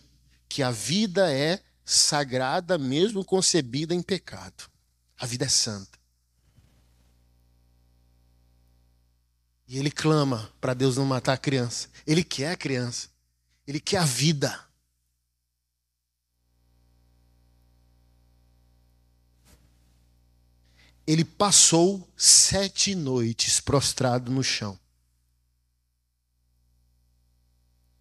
que 0.48 0.60
a 0.60 0.72
vida 0.72 1.32
é 1.32 1.62
sagrada, 1.86 2.76
mesmo 2.76 3.24
concebida 3.24 3.94
em 3.94 4.02
pecado. 4.02 4.68
A 5.16 5.24
vida 5.24 5.46
é 5.46 5.48
santa. 5.48 5.98
E 9.66 9.78
ele 9.78 9.90
clama 9.90 10.52
para 10.60 10.74
Deus 10.74 10.96
não 10.96 11.06
matar 11.06 11.32
a 11.32 11.38
criança. 11.38 11.88
Ele 12.06 12.22
quer 12.22 12.50
a 12.50 12.56
criança. 12.56 13.08
Ele 13.66 13.80
quer 13.80 13.98
a 13.98 14.04
vida. 14.04 14.66
ele 21.06 21.24
passou 21.24 22.06
sete 22.16 22.94
noites 22.94 23.60
prostrado 23.60 24.30
no 24.30 24.42
chão. 24.42 24.78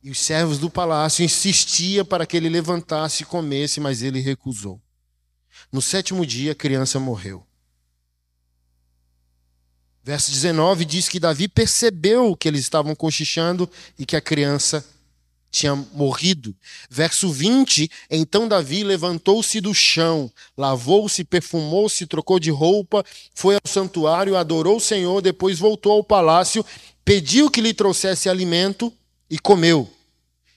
E 0.05 0.11
os 0.11 0.19
servos 0.19 0.59
do 0.59 0.69
palácio 0.69 1.25
insistiam 1.25 2.05
para 2.05 2.27
que 2.27 2.37
ele 2.37 2.47
levantasse 2.47 3.23
e 3.23 3.25
comesse, 3.25 3.79
mas 3.79 4.03
ele 4.03 4.19
recusou. 4.19 4.79
No 5.71 5.81
sétimo 5.81 6.23
dia, 6.23 6.51
a 6.51 6.55
criança 6.55 6.99
morreu. 6.99 7.43
Verso 10.03 10.29
19 10.29 10.85
diz 10.85 11.09
que 11.09 11.19
Davi 11.19 11.47
percebeu 11.47 12.37
que 12.37 12.47
eles 12.47 12.61
estavam 12.61 12.93
cochichando 12.93 13.67
e 13.97 14.05
que 14.05 14.15
a 14.15 14.21
criança 14.21 14.85
tinha 15.49 15.73
morrido. 15.73 16.55
Verso 16.87 17.31
20: 17.31 17.89
Então 18.07 18.47
Davi 18.47 18.83
levantou-se 18.83 19.59
do 19.59 19.73
chão, 19.73 20.31
lavou-se, 20.55 21.23
perfumou-se, 21.23 22.05
trocou 22.05 22.39
de 22.39 22.51
roupa, 22.51 23.03
foi 23.33 23.55
ao 23.55 23.67
santuário, 23.67 24.37
adorou 24.37 24.77
o 24.77 24.79
Senhor, 24.79 25.19
depois 25.19 25.57
voltou 25.57 25.93
ao 25.93 26.03
palácio, 26.03 26.63
pediu 27.03 27.49
que 27.49 27.59
lhe 27.59 27.73
trouxesse 27.73 28.29
alimento 28.29 28.93
e 29.35 29.39
comeu. 29.39 29.89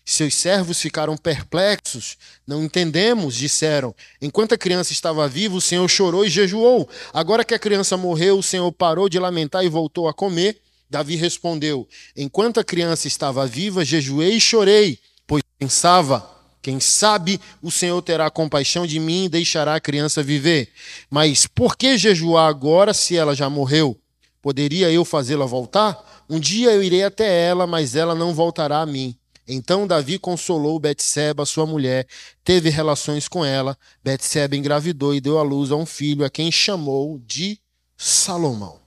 Seus 0.04 0.36
servos 0.36 0.80
ficaram 0.80 1.16
perplexos. 1.16 2.16
Não 2.46 2.62
entendemos, 2.62 3.34
disseram. 3.34 3.94
Enquanto 4.22 4.54
a 4.54 4.58
criança 4.58 4.92
estava 4.92 5.28
viva, 5.28 5.56
o 5.56 5.60
Senhor 5.60 5.86
chorou 5.88 6.24
e 6.24 6.30
jejuou. 6.30 6.88
Agora 7.12 7.44
que 7.44 7.54
a 7.54 7.58
criança 7.58 7.96
morreu, 7.96 8.38
o 8.38 8.42
Senhor 8.42 8.70
parou 8.72 9.08
de 9.08 9.18
lamentar 9.18 9.64
e 9.64 9.68
voltou 9.68 10.08
a 10.08 10.14
comer. 10.14 10.60
Davi 10.88 11.16
respondeu: 11.16 11.86
Enquanto 12.16 12.60
a 12.60 12.64
criança 12.64 13.08
estava 13.08 13.46
viva, 13.46 13.84
jejuei 13.84 14.36
e 14.36 14.40
chorei, 14.40 14.98
pois 15.26 15.42
pensava: 15.58 16.26
quem 16.62 16.78
sabe 16.78 17.40
o 17.60 17.70
Senhor 17.70 18.00
terá 18.00 18.30
compaixão 18.30 18.86
de 18.86 19.00
mim 19.00 19.24
e 19.24 19.28
deixará 19.28 19.74
a 19.74 19.80
criança 19.80 20.22
viver. 20.22 20.70
Mas 21.10 21.46
por 21.46 21.76
que 21.76 21.98
jejuar 21.98 22.48
agora 22.48 22.94
se 22.94 23.16
ela 23.16 23.34
já 23.34 23.50
morreu? 23.50 23.98
Poderia 24.40 24.90
eu 24.90 25.04
fazê-la 25.04 25.44
voltar? 25.44 26.17
Um 26.28 26.38
dia 26.38 26.72
eu 26.72 26.82
irei 26.82 27.04
até 27.04 27.46
ela, 27.46 27.66
mas 27.66 27.96
ela 27.96 28.14
não 28.14 28.34
voltará 28.34 28.80
a 28.80 28.86
mim. 28.86 29.18
Então 29.46 29.86
Davi 29.86 30.18
consolou 30.18 30.78
Betseba, 30.78 31.46
sua 31.46 31.64
mulher, 31.64 32.06
teve 32.44 32.68
relações 32.68 33.26
com 33.26 33.42
ela. 33.42 33.78
Betseba 34.04 34.54
engravidou 34.54 35.14
e 35.14 35.20
deu 35.20 35.38
à 35.38 35.42
luz 35.42 35.72
a 35.72 35.76
um 35.76 35.86
filho, 35.86 36.24
a 36.24 36.28
quem 36.30 36.52
chamou 36.52 37.18
de 37.20 37.58
Salomão. 37.96 38.78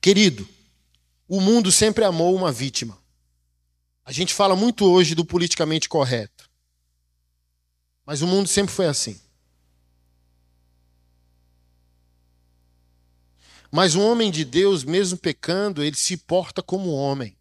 Querido, 0.00 0.48
o 1.28 1.40
mundo 1.40 1.70
sempre 1.70 2.04
amou 2.04 2.34
uma 2.34 2.50
vítima. 2.50 2.98
A 4.04 4.10
gente 4.10 4.34
fala 4.34 4.56
muito 4.56 4.84
hoje 4.84 5.14
do 5.14 5.24
politicamente 5.24 5.88
correto. 5.88 6.50
Mas 8.04 8.20
o 8.20 8.26
mundo 8.26 8.48
sempre 8.48 8.74
foi 8.74 8.86
assim. 8.86 9.20
Mas 13.70 13.94
um 13.94 14.02
homem 14.02 14.30
de 14.30 14.44
Deus, 14.44 14.82
mesmo 14.82 15.16
pecando, 15.16 15.82
ele 15.82 15.96
se 15.96 16.16
porta 16.16 16.62
como 16.62 16.90
homem. 16.90 17.36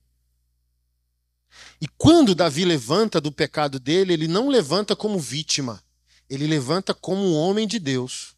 E 1.81 1.87
quando 1.87 2.35
Davi 2.35 2.65
levanta 2.65 3.19
do 3.19 3.31
pecado 3.31 3.79
dele, 3.79 4.13
ele 4.13 4.27
não 4.27 4.49
levanta 4.49 4.95
como 4.95 5.17
vítima, 5.17 5.83
ele 6.29 6.45
levanta 6.45 6.93
como 6.93 7.21
um 7.23 7.33
homem 7.33 7.67
de 7.67 7.79
Deus. 7.79 8.35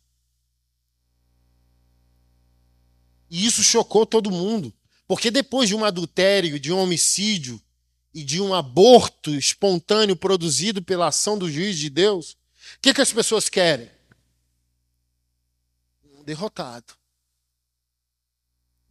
E 3.29 3.45
isso 3.45 3.63
chocou 3.63 4.05
todo 4.05 4.31
mundo, 4.31 4.73
porque 5.07 5.31
depois 5.31 5.67
de 5.67 5.75
um 5.75 5.83
adultério, 5.83 6.59
de 6.59 6.71
um 6.71 6.77
homicídio 6.77 7.61
e 8.13 8.23
de 8.23 8.41
um 8.41 8.53
aborto 8.53 9.31
espontâneo 9.31 10.15
produzido 10.15 10.81
pela 10.81 11.07
ação 11.07 11.37
do 11.37 11.49
juiz 11.51 11.77
de 11.77 11.89
Deus, 11.89 12.31
o 12.31 12.79
que, 12.81 12.93
que 12.93 13.01
as 13.01 13.11
pessoas 13.11 13.49
querem? 13.49 13.89
Um 16.03 16.23
derrotado. 16.23 17.00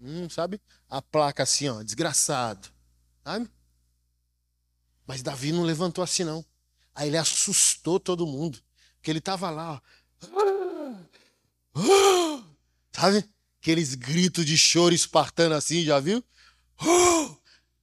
Hum, 0.01 0.31
sabe? 0.31 0.61
A 0.89 1.03
placa 1.03 1.43
assim, 1.43 1.69
ó, 1.69 1.83
desgraçado. 1.83 2.69
Sabe? 3.23 3.51
Mas 5.07 5.23
Davi 5.23 5.53
não 5.53 5.63
levantou 5.63 6.03
assim, 6.03 6.25
não. 6.25 6.45
Aí 6.95 7.09
ele 7.09 7.19
assustou 7.19 8.01
todo 8.01 8.27
mundo. 8.27 8.61
Porque 8.97 9.11
ele 9.11 9.19
estava 9.19 9.51
lá, 9.51 9.75
ó. 9.75 9.81
Sabe? 12.93 13.29
Aqueles 13.61 13.95
gritos 13.95 14.47
de 14.47 14.57
choro 14.57 14.95
espartano 14.95 15.55
assim, 15.55 15.83
já 15.85 16.01
viu? 16.01 16.25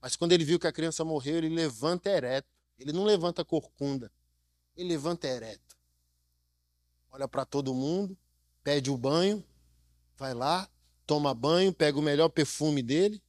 Mas 0.00 0.16
quando 0.16 0.32
ele 0.32 0.44
viu 0.44 0.58
que 0.58 0.66
a 0.66 0.72
criança 0.72 1.04
morreu, 1.04 1.36
ele 1.36 1.48
levanta 1.48 2.10
ereto. 2.10 2.48
Ele 2.78 2.92
não 2.92 3.04
levanta 3.04 3.44
corcunda. 3.44 4.10
Ele 4.76 4.88
levanta 4.88 5.26
ereto. 5.26 5.76
Olha 7.10 7.26
para 7.26 7.44
todo 7.44 7.74
mundo, 7.74 8.16
pede 8.62 8.90
o 8.90 8.96
banho, 8.96 9.44
vai 10.16 10.34
lá, 10.34 10.68
toma 11.08 11.32
banho, 11.32 11.72
pega 11.72 11.98
o 11.98 12.02
melhor 12.02 12.28
perfume 12.28 12.82
dele, 12.82 13.22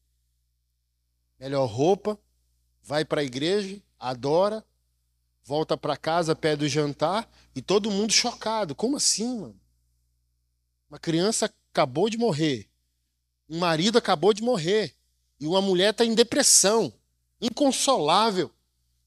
melhor 1.40 1.66
roupa, 1.66 2.20
vai 2.84 3.06
para 3.06 3.22
a 3.22 3.24
igreja, 3.24 3.82
adora, 3.98 4.66
volta 5.46 5.78
para 5.78 5.96
casa, 5.96 6.36
pede 6.36 6.66
o 6.66 6.70
jantar 6.70 7.32
e 7.56 7.62
todo 7.62 7.90
mundo 7.90 8.12
chocado. 8.12 8.76
Como 8.76 8.98
assim, 8.98 9.40
mano? 9.40 9.60
Uma 10.90 11.00
criança 11.00 11.50
acabou 11.72 12.10
de 12.10 12.18
morrer, 12.18 12.70
um 13.48 13.60
marido 13.60 13.98
acabou 13.98 14.34
de 14.34 14.44
morrer 14.44 14.94
e 15.40 15.48
uma 15.48 15.62
mulher 15.62 15.92
está 15.92 16.04
em 16.04 16.14
depressão, 16.14 16.92
inconsolável. 17.40 18.52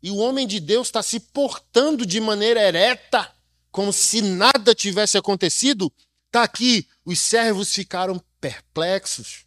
E 0.03 0.11
o 0.11 0.17
homem 0.17 0.47
de 0.47 0.59
Deus 0.59 0.89
está 0.89 1.03
se 1.03 1.21
portando 1.21 2.07
de 2.07 2.19
maneira 2.21 2.61
ereta, 2.61 3.31
como 3.71 3.93
se 3.93 4.23
nada 4.23 4.75
tivesse 4.75 5.19
acontecido. 5.19 5.93
Está 6.27 6.43
aqui, 6.43 6.89
os 7.05 7.21
servos 7.21 7.75
ficaram 7.75 8.21
perplexos. 8.43 9.47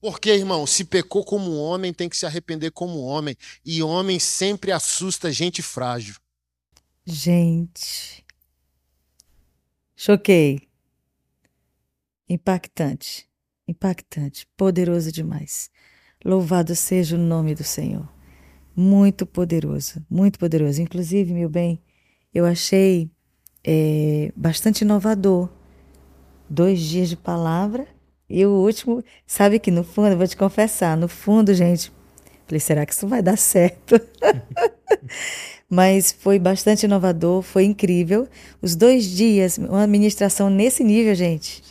Porque, 0.00 0.30
irmão, 0.30 0.66
se 0.66 0.82
pecou 0.86 1.22
como 1.22 1.54
homem, 1.54 1.92
tem 1.92 2.08
que 2.08 2.16
se 2.16 2.24
arrepender 2.24 2.70
como 2.70 3.02
homem. 3.02 3.36
E 3.62 3.82
homem 3.82 4.18
sempre 4.18 4.72
assusta 4.72 5.30
gente 5.30 5.60
frágil. 5.60 6.16
Gente. 7.04 8.24
Choquei. 9.94 10.62
Impactante. 12.26 13.28
Impactante. 13.68 14.48
Poderoso 14.56 15.12
demais. 15.12 15.70
Louvado 16.24 16.74
seja 16.74 17.16
o 17.16 17.18
nome 17.18 17.54
do 17.54 17.64
Senhor. 17.64 18.08
Muito 18.74 19.26
poderoso. 19.26 20.02
Muito 20.08 20.38
poderoso. 20.38 20.80
Inclusive, 20.80 21.34
meu 21.34 21.50
bem, 21.50 21.82
eu 22.32 22.46
achei 22.46 23.10
é, 23.62 24.32
bastante 24.34 24.82
inovador. 24.82 25.59
Dois 26.50 26.80
dias 26.80 27.08
de 27.08 27.16
palavra 27.16 27.86
e 28.28 28.44
o 28.44 28.50
último, 28.50 29.04
sabe 29.26 29.58
que 29.58 29.70
no 29.70 29.84
fundo, 29.84 30.08
eu 30.08 30.16
vou 30.18 30.26
te 30.26 30.36
confessar, 30.36 30.96
no 30.96 31.08
fundo, 31.08 31.54
gente, 31.54 31.92
falei, 32.46 32.60
será 32.60 32.84
que 32.84 32.92
isso 32.92 33.06
vai 33.08 33.22
dar 33.22 33.36
certo? 33.36 34.00
Mas 35.70 36.12
foi 36.12 36.38
bastante 36.38 36.84
inovador, 36.84 37.42
foi 37.42 37.64
incrível. 37.64 38.28
Os 38.60 38.74
dois 38.74 39.04
dias, 39.04 39.58
uma 39.58 39.84
administração 39.84 40.50
nesse 40.50 40.82
nível, 40.82 41.14
gente, 41.14 41.62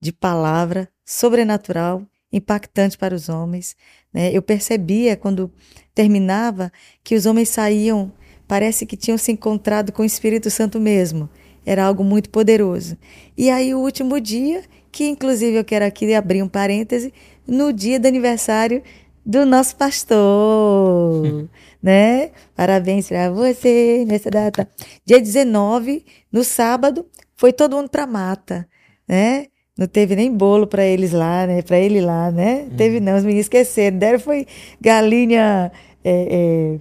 de 0.00 0.12
palavra, 0.12 0.88
sobrenatural, 1.04 2.02
impactante 2.32 2.96
para 2.96 3.14
os 3.14 3.28
homens. 3.28 3.76
Né? 4.12 4.34
Eu 4.34 4.42
percebia 4.42 5.16
quando 5.16 5.52
terminava 5.94 6.72
que 7.04 7.14
os 7.14 7.26
homens 7.26 7.50
saíam, 7.50 8.12
parece 8.48 8.86
que 8.86 8.96
tinham 8.96 9.18
se 9.18 9.32
encontrado 9.32 9.92
com 9.92 10.02
o 10.02 10.06
Espírito 10.06 10.50
Santo 10.50 10.80
mesmo. 10.80 11.28
Era 11.64 11.84
algo 11.84 12.02
muito 12.02 12.30
poderoso. 12.30 12.96
E 13.36 13.50
aí, 13.50 13.74
o 13.74 13.80
último 13.80 14.20
dia, 14.20 14.62
que 14.90 15.06
inclusive 15.06 15.56
eu 15.56 15.64
quero 15.64 15.84
aqui 15.84 16.12
abrir 16.14 16.42
um 16.42 16.48
parêntese, 16.48 17.12
no 17.46 17.72
dia 17.72 17.98
do 17.98 18.06
aniversário 18.06 18.82
do 19.24 19.46
nosso 19.46 19.76
pastor, 19.76 21.48
né? 21.82 22.30
Parabéns 22.54 23.08
para 23.08 23.30
você 23.30 24.04
nessa 24.06 24.30
data. 24.30 24.68
Dia 25.04 25.20
19, 25.20 26.04
no 26.30 26.42
sábado, 26.42 27.06
foi 27.36 27.52
todo 27.52 27.76
mundo 27.76 27.88
para 27.88 28.06
mata, 28.06 28.68
né? 29.08 29.46
Não 29.78 29.86
teve 29.86 30.14
nem 30.14 30.30
bolo 30.30 30.66
para 30.66 30.84
eles 30.84 31.12
lá, 31.12 31.46
né? 31.46 31.62
Para 31.62 31.78
ele 31.78 32.00
lá, 32.00 32.30
né? 32.30 32.62
Uhum. 32.62 32.76
Teve 32.76 33.00
não, 33.00 33.16
os 33.16 33.24
meninos 33.24 33.46
esqueceram. 33.46 33.96
Deram 33.96 34.18
foi 34.18 34.46
galinha 34.80 35.72
é, 36.04 36.78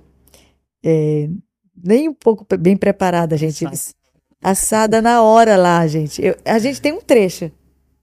é, 0.84 0.90
é, 1.24 1.30
nem 1.84 2.10
um 2.10 2.14
pouco 2.14 2.46
bem 2.58 2.76
preparada, 2.76 3.38
gente. 3.38 3.66
Assada 4.42 5.02
na 5.02 5.22
hora 5.22 5.56
lá, 5.56 5.86
gente. 5.88 6.24
Eu, 6.24 6.36
a 6.46 6.60
gente 6.60 6.82
tem 6.82 6.92
um 6.92 7.02
trecho 7.02 7.52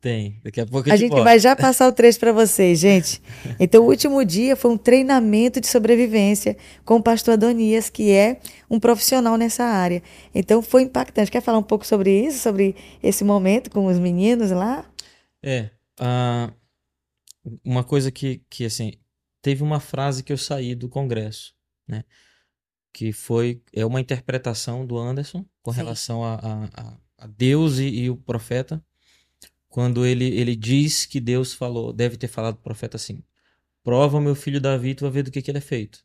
tem, 0.01 0.39
daqui 0.45 0.61
a 0.61 0.66
pouco 0.66 0.91
a 0.93 0.97
gente 0.97 1.11
bota. 1.11 1.24
vai 1.24 1.41
já 1.41 1.57
passar 1.57 1.89
o 1.89 1.93
trecho 1.93 2.20
para 2.20 2.32
vocês, 2.32 2.78
gente. 2.78 3.20
Então, 3.59 3.82
o 3.82 3.89
último 3.89 4.24
dia 4.24 4.55
foi 4.55 4.70
um 4.70 4.78
treinamento 4.78 5.61
de 5.61 5.66
sobrevivência 5.66 6.57
com 6.84 6.97
o 6.97 7.03
pastor 7.03 7.34
Adonias, 7.34 7.91
que 7.91 8.12
é 8.12 8.39
um 8.70 8.78
profissional 8.78 9.36
nessa 9.36 9.64
área. 9.64 10.03
Então, 10.32 10.62
foi 10.62 10.82
impactante. 10.82 11.30
Quer 11.30 11.41
falar 11.41 11.59
um 11.59 11.62
pouco 11.62 11.84
sobre 11.84 12.26
isso, 12.26 12.39
sobre 12.39 12.76
esse 13.03 13.24
momento 13.24 13.70
com 13.70 13.86
os 13.86 13.99
meninos 13.99 14.53
lá? 14.53 14.89
É, 15.43 15.70
uh, 16.01 16.53
uma 17.64 17.82
coisa 17.82 18.12
que, 18.12 18.43
que, 18.49 18.64
assim, 18.64 18.93
teve 19.43 19.64
uma 19.64 19.80
frase 19.80 20.22
que 20.22 20.32
eu 20.32 20.39
saí 20.39 20.76
do 20.76 20.89
congresso, 20.89 21.55
né? 21.89 22.05
Que 22.99 23.12
foi, 23.12 23.62
é 23.72 23.86
uma 23.86 24.01
interpretação 24.01 24.84
do 24.84 24.99
Anderson 24.99 25.44
com 25.62 25.72
Sim. 25.72 25.76
relação 25.76 26.24
a, 26.24 26.34
a, 26.34 26.96
a 27.18 27.26
Deus 27.28 27.78
e, 27.78 27.86
e 27.86 28.11
o 28.11 28.16
profeta 28.16 28.82
quando 29.68 30.05
ele, 30.05 30.24
ele 30.24 30.57
diz 30.57 31.07
que 31.07 31.20
Deus 31.20 31.55
falou, 31.55 31.92
deve 31.92 32.16
ter 32.16 32.26
falado 32.26 32.55
pro 32.55 32.64
profeta 32.64 32.96
assim: 32.96 33.22
prova 33.84 34.20
meu 34.20 34.34
filho 34.34 34.61
Davi, 34.61 34.94
tu 34.94 35.03
vai 35.03 35.11
ver 35.11 35.22
do 35.22 35.30
que, 35.30 35.42
que 35.42 35.51
ele 35.51 35.59
é 35.59 35.61
feito. 35.61 36.05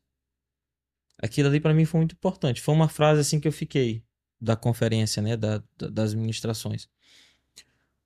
Aquilo 1.18 1.48
ali 1.48 1.60
para 1.60 1.74
mim 1.74 1.86
foi 1.86 2.00
muito 2.00 2.14
importante. 2.14 2.62
Foi 2.62 2.76
uma 2.76 2.90
frase 2.90 3.22
assim 3.22 3.40
que 3.40 3.48
eu 3.48 3.52
fiquei 3.52 4.04
da 4.40 4.56
conferência, 4.56 5.22
né, 5.24 5.38
da, 5.38 5.64
da 5.78 5.88
das 5.88 6.14
ministrações, 6.14 6.90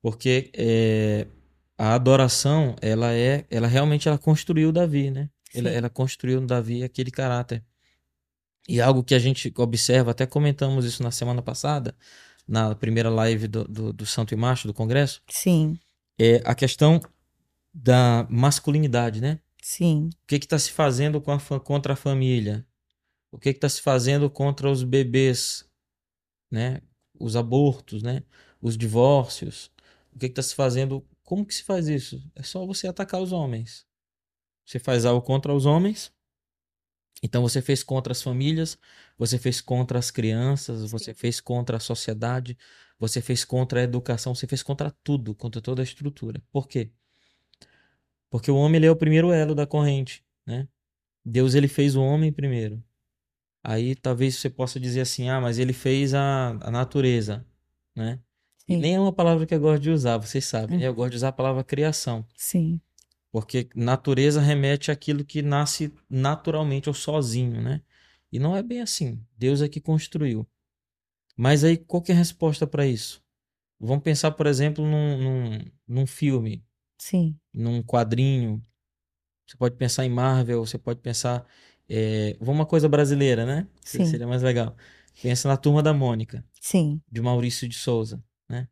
porque 0.00 0.50
é, 0.54 1.26
a 1.76 1.94
adoração, 1.94 2.76
ela 2.80 3.12
é, 3.12 3.44
ela 3.50 3.66
realmente 3.66 4.08
ela 4.08 4.18
construiu 4.18 4.72
Davi, 4.72 5.10
né? 5.10 5.28
Ela, 5.52 5.70
ela, 5.70 5.90
construiu 5.90 6.40
no 6.40 6.46
Davi 6.46 6.84
aquele 6.84 7.10
caráter. 7.10 7.64
E 8.68 8.80
algo 8.82 9.02
que 9.02 9.14
a 9.14 9.18
gente 9.18 9.52
observa, 9.56 10.10
até 10.10 10.26
comentamos 10.26 10.84
isso 10.84 11.02
na 11.02 11.10
semana 11.10 11.40
passada, 11.40 11.96
na 12.46 12.74
primeira 12.74 13.08
live 13.08 13.48
do, 13.48 13.64
do, 13.64 13.92
do 13.92 14.06
Santo 14.06 14.34
e 14.34 14.36
Macho 14.36 14.68
do 14.68 14.74
Congresso. 14.74 15.22
Sim. 15.28 15.78
É 16.18 16.42
a 16.44 16.54
questão 16.54 17.00
da 17.72 18.26
masculinidade, 18.28 19.20
né? 19.20 19.40
Sim. 19.62 20.10
O 20.22 20.26
que 20.26 20.36
está 20.36 20.58
se 20.58 20.70
fazendo 20.70 21.22
a, 21.26 21.60
contra 21.60 21.94
a 21.94 21.96
família? 21.96 22.66
O 23.30 23.38
que 23.38 23.50
está 23.50 23.68
se 23.68 23.80
fazendo 23.80 24.28
contra 24.28 24.70
os 24.70 24.82
bebês, 24.82 25.64
né? 26.50 26.80
Os 27.18 27.36
abortos, 27.36 28.02
né? 28.02 28.22
Os 28.60 28.76
divórcios. 28.76 29.70
O 30.12 30.18
que 30.18 30.26
está 30.26 30.42
se 30.42 30.54
fazendo? 30.54 31.06
Como 31.22 31.44
que 31.44 31.54
se 31.54 31.62
faz 31.62 31.88
isso? 31.88 32.22
É 32.34 32.42
só 32.42 32.66
você 32.66 32.86
atacar 32.86 33.20
os 33.20 33.32
homens. 33.32 33.86
Você 34.64 34.78
faz 34.78 35.06
algo 35.06 35.22
contra 35.22 35.54
os 35.54 35.64
homens, 35.64 36.12
então 37.22 37.42
você 37.42 37.60
fez 37.60 37.82
contra 37.82 38.12
as 38.12 38.22
famílias, 38.22 38.78
você 39.16 39.38
fez 39.38 39.60
contra 39.60 39.98
as 39.98 40.10
crianças, 40.10 40.90
você 40.90 41.12
fez 41.12 41.40
contra 41.40 41.76
a 41.76 41.80
sociedade, 41.80 42.56
você 42.98 43.20
fez 43.20 43.44
contra 43.44 43.80
a 43.80 43.82
educação, 43.82 44.34
você 44.34 44.46
fez 44.46 44.62
contra 44.62 44.90
tudo, 45.02 45.34
contra 45.34 45.60
toda 45.60 45.82
a 45.82 45.84
estrutura. 45.84 46.42
Por 46.52 46.68
quê? 46.68 46.90
Porque 48.30 48.50
o 48.50 48.56
homem 48.56 48.84
é 48.84 48.90
o 48.90 48.96
primeiro 48.96 49.32
elo 49.32 49.54
da 49.54 49.66
corrente, 49.66 50.24
né? 50.46 50.68
Deus 51.24 51.54
ele 51.54 51.68
fez 51.68 51.96
o 51.96 52.02
homem 52.02 52.32
primeiro. 52.32 52.82
Aí 53.62 53.94
talvez 53.94 54.36
você 54.36 54.48
possa 54.48 54.78
dizer 54.78 55.00
assim, 55.00 55.28
ah, 55.28 55.40
mas 55.40 55.58
ele 55.58 55.72
fez 55.72 56.14
a, 56.14 56.50
a 56.60 56.70
natureza, 56.70 57.44
né? 57.94 58.20
Nem 58.68 58.96
é 58.96 59.00
uma 59.00 59.12
palavra 59.12 59.46
que 59.46 59.54
eu 59.54 59.60
gosto 59.60 59.82
de 59.82 59.90
usar, 59.90 60.18
vocês 60.18 60.44
sabem. 60.44 60.78
Né? 60.78 60.86
Eu 60.86 60.94
gosto 60.94 61.12
de 61.12 61.16
usar 61.16 61.28
a 61.28 61.32
palavra 61.32 61.64
criação. 61.64 62.24
Sim. 62.36 62.80
Porque 63.30 63.68
natureza 63.74 64.40
remete 64.40 64.90
àquilo 64.90 65.24
que 65.24 65.42
nasce 65.42 65.92
naturalmente 66.08 66.88
ou 66.88 66.94
sozinho, 66.94 67.60
né? 67.60 67.82
E 68.32 68.38
não 68.38 68.56
é 68.56 68.62
bem 68.62 68.80
assim. 68.80 69.22
Deus 69.36 69.60
é 69.62 69.68
que 69.68 69.80
construiu. 69.80 70.46
Mas 71.36 71.62
aí, 71.62 71.76
qual 71.76 72.02
que 72.02 72.10
é 72.10 72.14
a 72.14 72.18
resposta 72.18 72.66
para 72.66 72.86
isso? 72.86 73.22
Vamos 73.78 74.02
pensar, 74.02 74.32
por 74.32 74.46
exemplo, 74.46 74.84
num, 74.84 75.18
num, 75.18 75.58
num 75.86 76.06
filme. 76.06 76.64
Sim. 76.98 77.38
Num 77.52 77.82
quadrinho. 77.82 78.60
Você 79.46 79.56
pode 79.56 79.76
pensar 79.76 80.04
em 80.04 80.10
Marvel, 80.10 80.64
você 80.64 80.78
pode 80.78 81.00
pensar. 81.00 81.46
É, 81.88 82.36
vamos 82.40 82.56
uma 82.56 82.66
coisa 82.66 82.88
brasileira, 82.88 83.46
né? 83.46 83.66
Sim. 83.84 84.04
Seria 84.06 84.26
mais 84.26 84.42
legal. 84.42 84.76
Pensa 85.22 85.48
na 85.48 85.56
Turma 85.56 85.82
da 85.82 85.92
Mônica. 85.92 86.44
Sim. 86.60 87.00
De 87.10 87.20
Maurício 87.20 87.68
de 87.68 87.76
Souza, 87.76 88.22
né? 88.48 88.68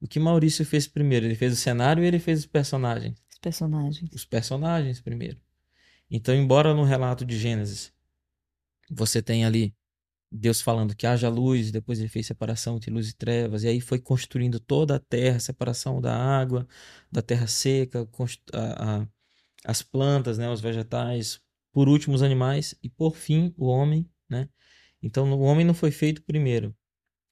O 0.00 0.08
que 0.08 0.18
Maurício 0.18 0.64
fez 0.64 0.86
primeiro? 0.86 1.26
Ele 1.26 1.34
fez 1.34 1.52
o 1.52 1.56
cenário 1.56 2.02
e 2.02 2.06
ele 2.06 2.18
fez 2.18 2.40
os 2.40 2.46
personagens 2.46 3.25
personagens. 3.38 4.10
Os 4.12 4.24
personagens 4.24 5.00
primeiro. 5.00 5.40
Então, 6.10 6.34
embora 6.34 6.74
no 6.74 6.84
relato 6.84 7.24
de 7.24 7.36
Gênesis 7.38 7.92
você 8.88 9.20
tenha 9.20 9.46
ali 9.46 9.74
Deus 10.30 10.60
falando 10.60 10.94
que 10.94 11.06
haja 11.06 11.28
luz, 11.28 11.70
depois 11.70 11.98
ele 11.98 12.08
fez 12.08 12.26
separação 12.26 12.76
entre 12.76 12.90
luz 12.90 13.08
e 13.08 13.16
trevas, 13.16 13.62
e 13.62 13.68
aí 13.68 13.80
foi 13.80 13.98
construindo 13.98 14.58
toda 14.58 14.96
a 14.96 15.00
terra, 15.00 15.38
separação 15.38 16.00
da 16.00 16.14
água, 16.14 16.66
da 17.10 17.22
terra 17.22 17.46
seca, 17.46 18.08
a, 18.52 19.00
a, 19.00 19.08
as 19.64 19.82
plantas, 19.82 20.36
né, 20.36 20.50
os 20.50 20.60
vegetais, 20.60 21.40
por 21.72 21.88
último 21.88 22.14
os 22.14 22.22
animais, 22.22 22.74
e 22.82 22.88
por 22.88 23.16
fim 23.16 23.54
o 23.56 23.66
homem. 23.66 24.08
Né? 24.28 24.48
Então 25.02 25.32
o 25.32 25.40
homem 25.40 25.64
não 25.64 25.74
foi 25.74 25.90
feito 25.90 26.22
primeiro, 26.22 26.74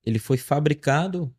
ele 0.05 0.19
foi 0.19 0.37
fabricado 0.37 1.35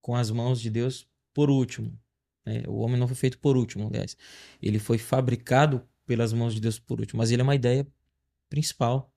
com 0.00 0.14
as 0.14 0.30
mãos 0.30 0.60
de 0.60 0.68
Deus 0.68 1.08
por 1.32 1.48
último. 1.48 1.98
Né? 2.44 2.62
O 2.66 2.78
homem 2.80 2.98
não 2.98 3.06
foi 3.06 3.16
feito 3.16 3.38
por 3.38 3.56
último, 3.56 3.88
aliás. 3.88 4.16
Ele 4.60 4.78
foi 4.78 4.98
fabricado 4.98 5.86
pelas 6.06 6.32
mãos 6.32 6.54
de 6.54 6.60
Deus 6.60 6.78
por 6.78 7.00
último, 7.00 7.18
mas 7.18 7.30
ele 7.30 7.42
é 7.42 7.44
uma 7.44 7.54
ideia 7.54 7.86
principal. 8.48 9.12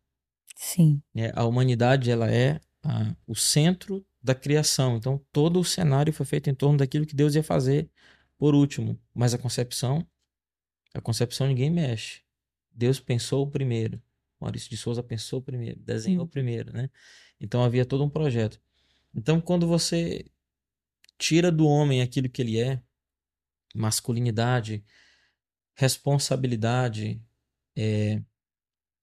Sim. 0.55 1.01
É, 1.13 1.31
a 1.35 1.43
humanidade 1.43 2.09
ela 2.09 2.31
é 2.31 2.59
a, 2.83 3.15
o 3.27 3.35
centro 3.35 4.05
da 4.23 4.33
criação. 4.33 4.97
Então 4.97 5.23
todo 5.31 5.59
o 5.59 5.63
cenário 5.63 6.13
foi 6.13 6.25
feito 6.25 6.49
em 6.49 6.55
torno 6.55 6.77
daquilo 6.77 7.05
que 7.05 7.15
Deus 7.15 7.35
ia 7.35 7.43
fazer 7.43 7.89
por 8.37 8.55
último. 8.55 8.99
Mas 9.13 9.33
a 9.33 9.37
concepção, 9.37 10.07
a 10.93 11.01
concepção 11.01 11.47
ninguém 11.47 11.69
mexe. 11.69 12.21
Deus 12.71 12.99
pensou 12.99 13.49
primeiro. 13.49 14.01
Maurício 14.39 14.69
de 14.69 14.77
Souza 14.77 15.01
pensou 15.01 15.41
primeiro, 15.41 15.79
desenhou 15.79 16.25
Sim. 16.25 16.29
primeiro, 16.29 16.73
né? 16.73 16.89
Então 17.39 17.63
havia 17.63 17.85
todo 17.85 18.03
um 18.03 18.09
projeto. 18.09 18.59
Então 19.13 19.39
quando 19.39 19.67
você 19.67 20.25
tira 21.17 21.51
do 21.51 21.65
homem 21.67 22.01
aquilo 22.01 22.29
que 22.29 22.41
ele 22.41 22.59
é, 22.59 22.81
masculinidade, 23.75 24.83
responsabilidade, 25.75 27.21
é, 27.75 28.21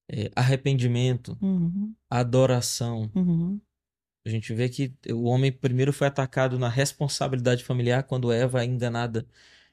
é, 0.09 0.31
arrependimento, 0.35 1.37
uhum. 1.41 1.95
adoração. 2.09 3.11
Uhum. 3.15 3.61
A 4.25 4.29
gente 4.29 4.55
vê 4.55 4.69
que 4.69 4.95
o 5.11 5.25
homem 5.25 5.53
primeiro 5.53 5.93
foi 5.93 6.07
atacado 6.07 6.59
na 6.59 6.69
responsabilidade 6.69 7.65
familiar 7.65 8.05
quando 8.05 8.33
Eva 8.33 8.63
é 8.63 8.65
enganada 8.65 9.27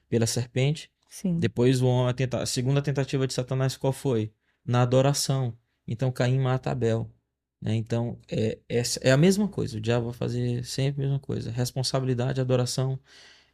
pela 0.08 0.26
serpente. 0.26 0.90
Sim. 1.08 1.38
Depois 1.38 1.80
o 1.80 1.86
homem, 1.86 2.14
tenta, 2.14 2.42
a 2.42 2.46
segunda 2.46 2.82
tentativa 2.82 3.26
de 3.26 3.32
Satanás 3.32 3.76
qual 3.76 3.92
foi? 3.92 4.32
Na 4.64 4.82
adoração. 4.82 5.56
Então 5.86 6.10
Caim 6.10 6.38
mata 6.38 6.70
Abel. 6.70 7.10
Né? 7.60 7.74
Então 7.76 8.18
é, 8.28 8.58
é, 8.68 8.82
é 9.02 9.12
a 9.12 9.16
mesma 9.16 9.46
coisa. 9.46 9.78
O 9.78 9.80
diabo 9.80 10.06
vai 10.06 10.14
fazer 10.14 10.64
sempre 10.64 11.02
a 11.02 11.06
mesma 11.06 11.20
coisa. 11.20 11.50
Responsabilidade, 11.50 12.40
adoração 12.40 12.98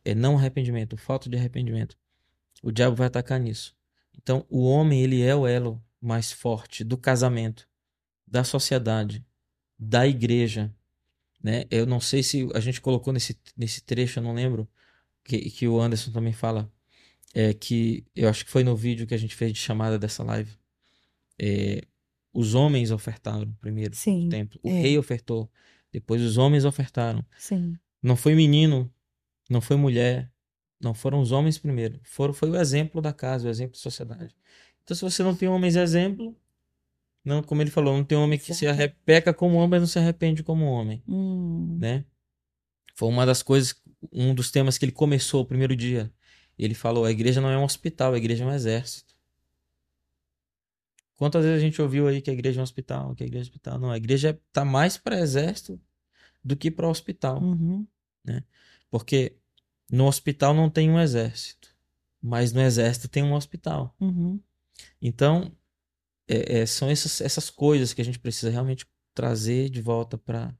é 0.06 0.14
não 0.14 0.38
arrependimento, 0.38 0.96
falta 0.96 1.28
de 1.28 1.36
arrependimento. 1.36 1.98
O 2.62 2.70
diabo 2.70 2.94
vai 2.94 3.08
atacar 3.08 3.40
nisso. 3.40 3.74
Então, 4.16 4.46
o 4.48 4.64
homem, 4.64 5.02
ele 5.02 5.20
é 5.20 5.34
o 5.34 5.46
elo 5.46 5.82
mais 6.00 6.30
forte 6.30 6.84
do 6.84 6.96
casamento, 6.96 7.68
da 8.24 8.44
sociedade, 8.44 9.26
da 9.76 10.06
igreja, 10.06 10.72
né? 11.42 11.64
Eu 11.70 11.86
não 11.86 12.00
sei 12.00 12.22
se 12.22 12.48
a 12.54 12.60
gente 12.60 12.80
colocou 12.80 13.12
nesse, 13.12 13.36
nesse 13.56 13.82
trecho, 13.82 14.20
eu 14.20 14.22
não 14.22 14.32
lembro, 14.32 14.68
que, 15.24 15.50
que 15.50 15.66
o 15.66 15.80
Anderson 15.80 16.12
também 16.12 16.32
fala, 16.32 16.70
é 17.34 17.52
que 17.52 18.06
eu 18.14 18.28
acho 18.28 18.44
que 18.44 18.50
foi 18.50 18.62
no 18.62 18.76
vídeo 18.76 19.06
que 19.06 19.14
a 19.14 19.18
gente 19.18 19.34
fez 19.34 19.52
de 19.52 19.58
chamada 19.58 19.98
dessa 19.98 20.22
live. 20.22 20.52
É, 21.36 21.82
os 22.32 22.54
homens 22.54 22.92
ofertaram 22.92 23.52
primeiro 23.60 23.94
Sim, 23.96 24.26
o 24.26 24.30
templo. 24.30 24.60
O 24.62 24.68
é. 24.68 24.80
rei 24.80 24.96
ofertou. 24.96 25.50
Depois 25.92 26.22
os 26.22 26.38
homens 26.38 26.64
ofertaram. 26.64 27.24
Sim. 27.36 27.76
Não 28.00 28.14
foi 28.14 28.34
menino 28.34 28.90
não 29.48 29.60
foi 29.60 29.76
mulher, 29.76 30.30
não 30.80 30.94
foram 30.94 31.20
os 31.20 31.32
homens 31.32 31.58
primeiro. 31.58 32.00
Foram, 32.04 32.34
foi 32.34 32.50
o 32.50 32.56
exemplo 32.56 33.00
da 33.00 33.12
casa, 33.12 33.46
o 33.46 33.50
exemplo 33.50 33.72
da 33.72 33.80
sociedade. 33.80 34.34
Então, 34.82 34.96
se 34.96 35.02
você 35.02 35.22
não 35.22 35.34
tem 35.34 35.48
homens 35.48 35.76
exemplo, 35.76 36.36
não, 37.24 37.42
como 37.42 37.60
ele 37.60 37.70
falou, 37.70 37.96
não 37.96 38.04
tem 38.04 38.16
homem 38.16 38.38
que 38.38 38.54
se 38.54 38.66
arrepeca 38.66 39.34
como 39.34 39.56
homem, 39.56 39.70
mas 39.70 39.80
não 39.80 39.88
se 39.88 39.98
arrepende 39.98 40.42
como 40.42 40.64
homem, 40.64 41.02
hum. 41.08 41.76
né? 41.80 42.04
Foi 42.94 43.08
uma 43.08 43.26
das 43.26 43.42
coisas, 43.42 43.74
um 44.12 44.34
dos 44.34 44.50
temas 44.50 44.78
que 44.78 44.84
ele 44.84 44.92
começou 44.92 45.42
o 45.42 45.44
primeiro 45.44 45.74
dia. 45.74 46.10
Ele 46.58 46.74
falou: 46.74 47.04
a 47.04 47.10
igreja 47.10 47.40
não 47.40 47.50
é 47.50 47.58
um 47.58 47.64
hospital, 47.64 48.14
a 48.14 48.16
igreja 48.16 48.44
é 48.44 48.46
um 48.46 48.52
exército. 48.52 49.14
Quantas 51.16 51.44
vezes 51.44 51.58
a 51.58 51.64
gente 51.64 51.80
ouviu 51.80 52.06
aí 52.06 52.22
que 52.22 52.30
a 52.30 52.32
igreja 52.32 52.60
é 52.60 52.62
um 52.62 52.64
hospital, 52.64 53.14
que 53.14 53.24
a 53.24 53.26
igreja 53.26 53.42
é 53.42 53.46
um 53.46 53.50
hospital? 53.50 53.78
Não, 53.78 53.90
a 53.90 53.96
igreja 53.96 54.38
está 54.48 54.64
mais 54.64 54.96
para 54.96 55.18
exército 55.18 55.80
do 56.44 56.56
que 56.56 56.70
para 56.70 56.88
hospital, 56.88 57.42
uhum. 57.42 57.86
né? 58.24 58.44
Porque 58.90 59.36
no 59.90 60.06
hospital 60.06 60.54
não 60.54 60.70
tem 60.70 60.90
um 60.90 61.00
exército, 61.00 61.74
mas 62.20 62.52
no 62.52 62.60
exército 62.60 63.08
tem 63.08 63.22
um 63.22 63.34
hospital. 63.34 63.94
Uhum. 64.00 64.40
Então, 65.00 65.52
é, 66.28 66.60
é, 66.60 66.66
são 66.66 66.90
essas, 66.90 67.20
essas 67.20 67.50
coisas 67.50 67.92
que 67.92 68.00
a 68.00 68.04
gente 68.04 68.18
precisa 68.18 68.50
realmente 68.50 68.86
trazer 69.14 69.70
de 69.70 69.80
volta 69.80 70.18
para 70.18 70.54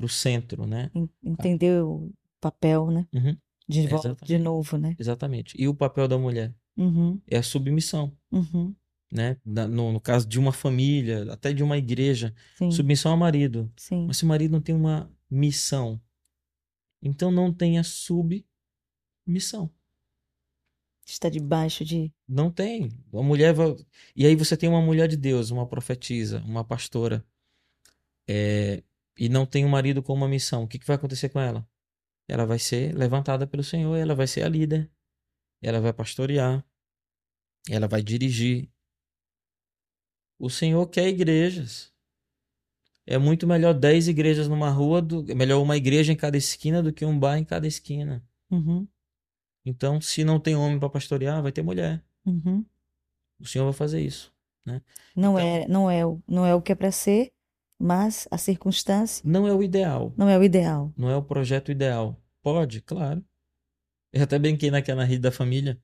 o 0.00 0.08
centro, 0.08 0.66
né? 0.66 0.90
Entender 1.22 1.82
o 1.82 2.12
papel, 2.40 2.90
né? 2.90 3.06
Uhum. 3.12 3.36
De 3.68 3.86
volta, 3.86 4.16
de 4.24 4.38
novo, 4.38 4.78
né? 4.78 4.96
Exatamente. 4.98 5.54
E 5.58 5.68
o 5.68 5.74
papel 5.74 6.08
da 6.08 6.18
mulher? 6.18 6.54
Uhum. 6.76 7.20
É 7.26 7.38
a 7.38 7.42
submissão. 7.42 8.12
Uhum. 8.30 8.74
Né? 9.10 9.36
No, 9.44 9.92
no, 9.92 10.00
caso 10.00 10.26
de 10.26 10.38
uma 10.38 10.52
família, 10.52 11.32
até 11.32 11.52
de 11.52 11.62
uma 11.62 11.78
igreja, 11.78 12.34
Sim. 12.56 12.70
submissão 12.70 13.12
ao 13.12 13.18
marido. 13.18 13.70
Sim. 13.76 14.06
Mas 14.06 14.18
se 14.18 14.24
o 14.24 14.26
marido 14.26 14.52
não 14.52 14.60
tem 14.60 14.74
uma 14.74 15.10
missão, 15.30 16.00
então 17.02 17.30
não 17.30 17.52
tenha 17.52 17.82
submissão. 17.82 19.70
Está 21.06 21.28
debaixo 21.28 21.84
de. 21.84 22.12
Não 22.28 22.50
tem. 22.50 22.90
A 23.14 23.22
mulher 23.22 23.54
vai... 23.54 23.74
E 24.14 24.26
aí 24.26 24.34
você 24.36 24.56
tem 24.56 24.68
uma 24.68 24.82
mulher 24.82 25.08
de 25.08 25.16
Deus, 25.16 25.50
uma 25.50 25.66
profetisa, 25.66 26.40
uma 26.44 26.62
pastora, 26.62 27.24
é... 28.28 28.82
e 29.18 29.28
não 29.28 29.46
tem 29.46 29.64
um 29.64 29.70
marido 29.70 30.02
com 30.02 30.12
uma 30.12 30.28
missão. 30.28 30.64
O 30.64 30.68
que, 30.68 30.78
que 30.78 30.86
vai 30.86 30.96
acontecer 30.96 31.30
com 31.30 31.40
ela? 31.40 31.66
ela 32.28 32.44
vai 32.44 32.58
ser 32.58 32.94
levantada 32.94 33.46
pelo 33.46 33.64
Senhor, 33.64 33.96
ela 33.96 34.14
vai 34.14 34.26
ser 34.26 34.42
a 34.42 34.48
líder, 34.48 34.90
ela 35.62 35.80
vai 35.80 35.92
pastorear, 35.94 36.64
ela 37.68 37.88
vai 37.88 38.02
dirigir. 38.02 38.70
O 40.38 40.50
Senhor 40.50 40.86
quer 40.88 41.08
igrejas. 41.08 41.92
É 43.10 43.16
muito 43.16 43.46
melhor 43.46 43.72
10 43.72 44.06
igrejas 44.08 44.48
numa 44.48 44.68
rua, 44.68 45.00
do, 45.00 45.24
é 45.30 45.34
melhor 45.34 45.62
uma 45.62 45.76
igreja 45.78 46.12
em 46.12 46.16
cada 46.16 46.36
esquina 46.36 46.82
do 46.82 46.92
que 46.92 47.06
um 47.06 47.18
bar 47.18 47.38
em 47.38 47.44
cada 47.44 47.66
esquina. 47.66 48.22
Uhum. 48.50 48.86
Então, 49.64 49.98
se 50.00 50.24
não 50.24 50.38
tem 50.38 50.54
homem 50.54 50.78
para 50.78 50.90
pastorear, 50.90 51.42
vai 51.42 51.50
ter 51.50 51.62
mulher. 51.62 52.04
Uhum. 52.26 52.62
O 53.40 53.46
Senhor 53.46 53.64
vai 53.64 53.72
fazer 53.72 54.02
isso. 54.02 54.30
Né? 54.64 54.82
Não, 55.16 55.38
Então- 55.38 55.48
é, 55.48 55.68
não, 55.68 55.90
é, 55.90 56.04
o- 56.04 56.20
não 56.28 56.44
é 56.44 56.54
o 56.54 56.60
que 56.60 56.70
é 56.72 56.74
para 56.74 56.90
ser, 56.92 57.32
mas 57.78 58.28
a 58.30 58.36
circunstância 58.36 59.22
Não 59.26 59.46
é 59.48 59.54
o 59.54 59.62
ideal. 59.62 60.12
não 60.14 60.28
é 60.28 60.36
o 60.38 60.42
ideal. 60.44 60.92
Não 60.94 61.08
é 61.08 61.16
o 61.16 61.22
projeto 61.22 61.70
ideal. 61.72 62.14
Pode, 62.42 62.82
claro. 62.82 63.24
Eu 64.12 64.22
até 64.22 64.38
brinquei 64.38 64.70
naquela 64.70 65.02
rede 65.04 65.20
da 65.20 65.32
família. 65.32 65.78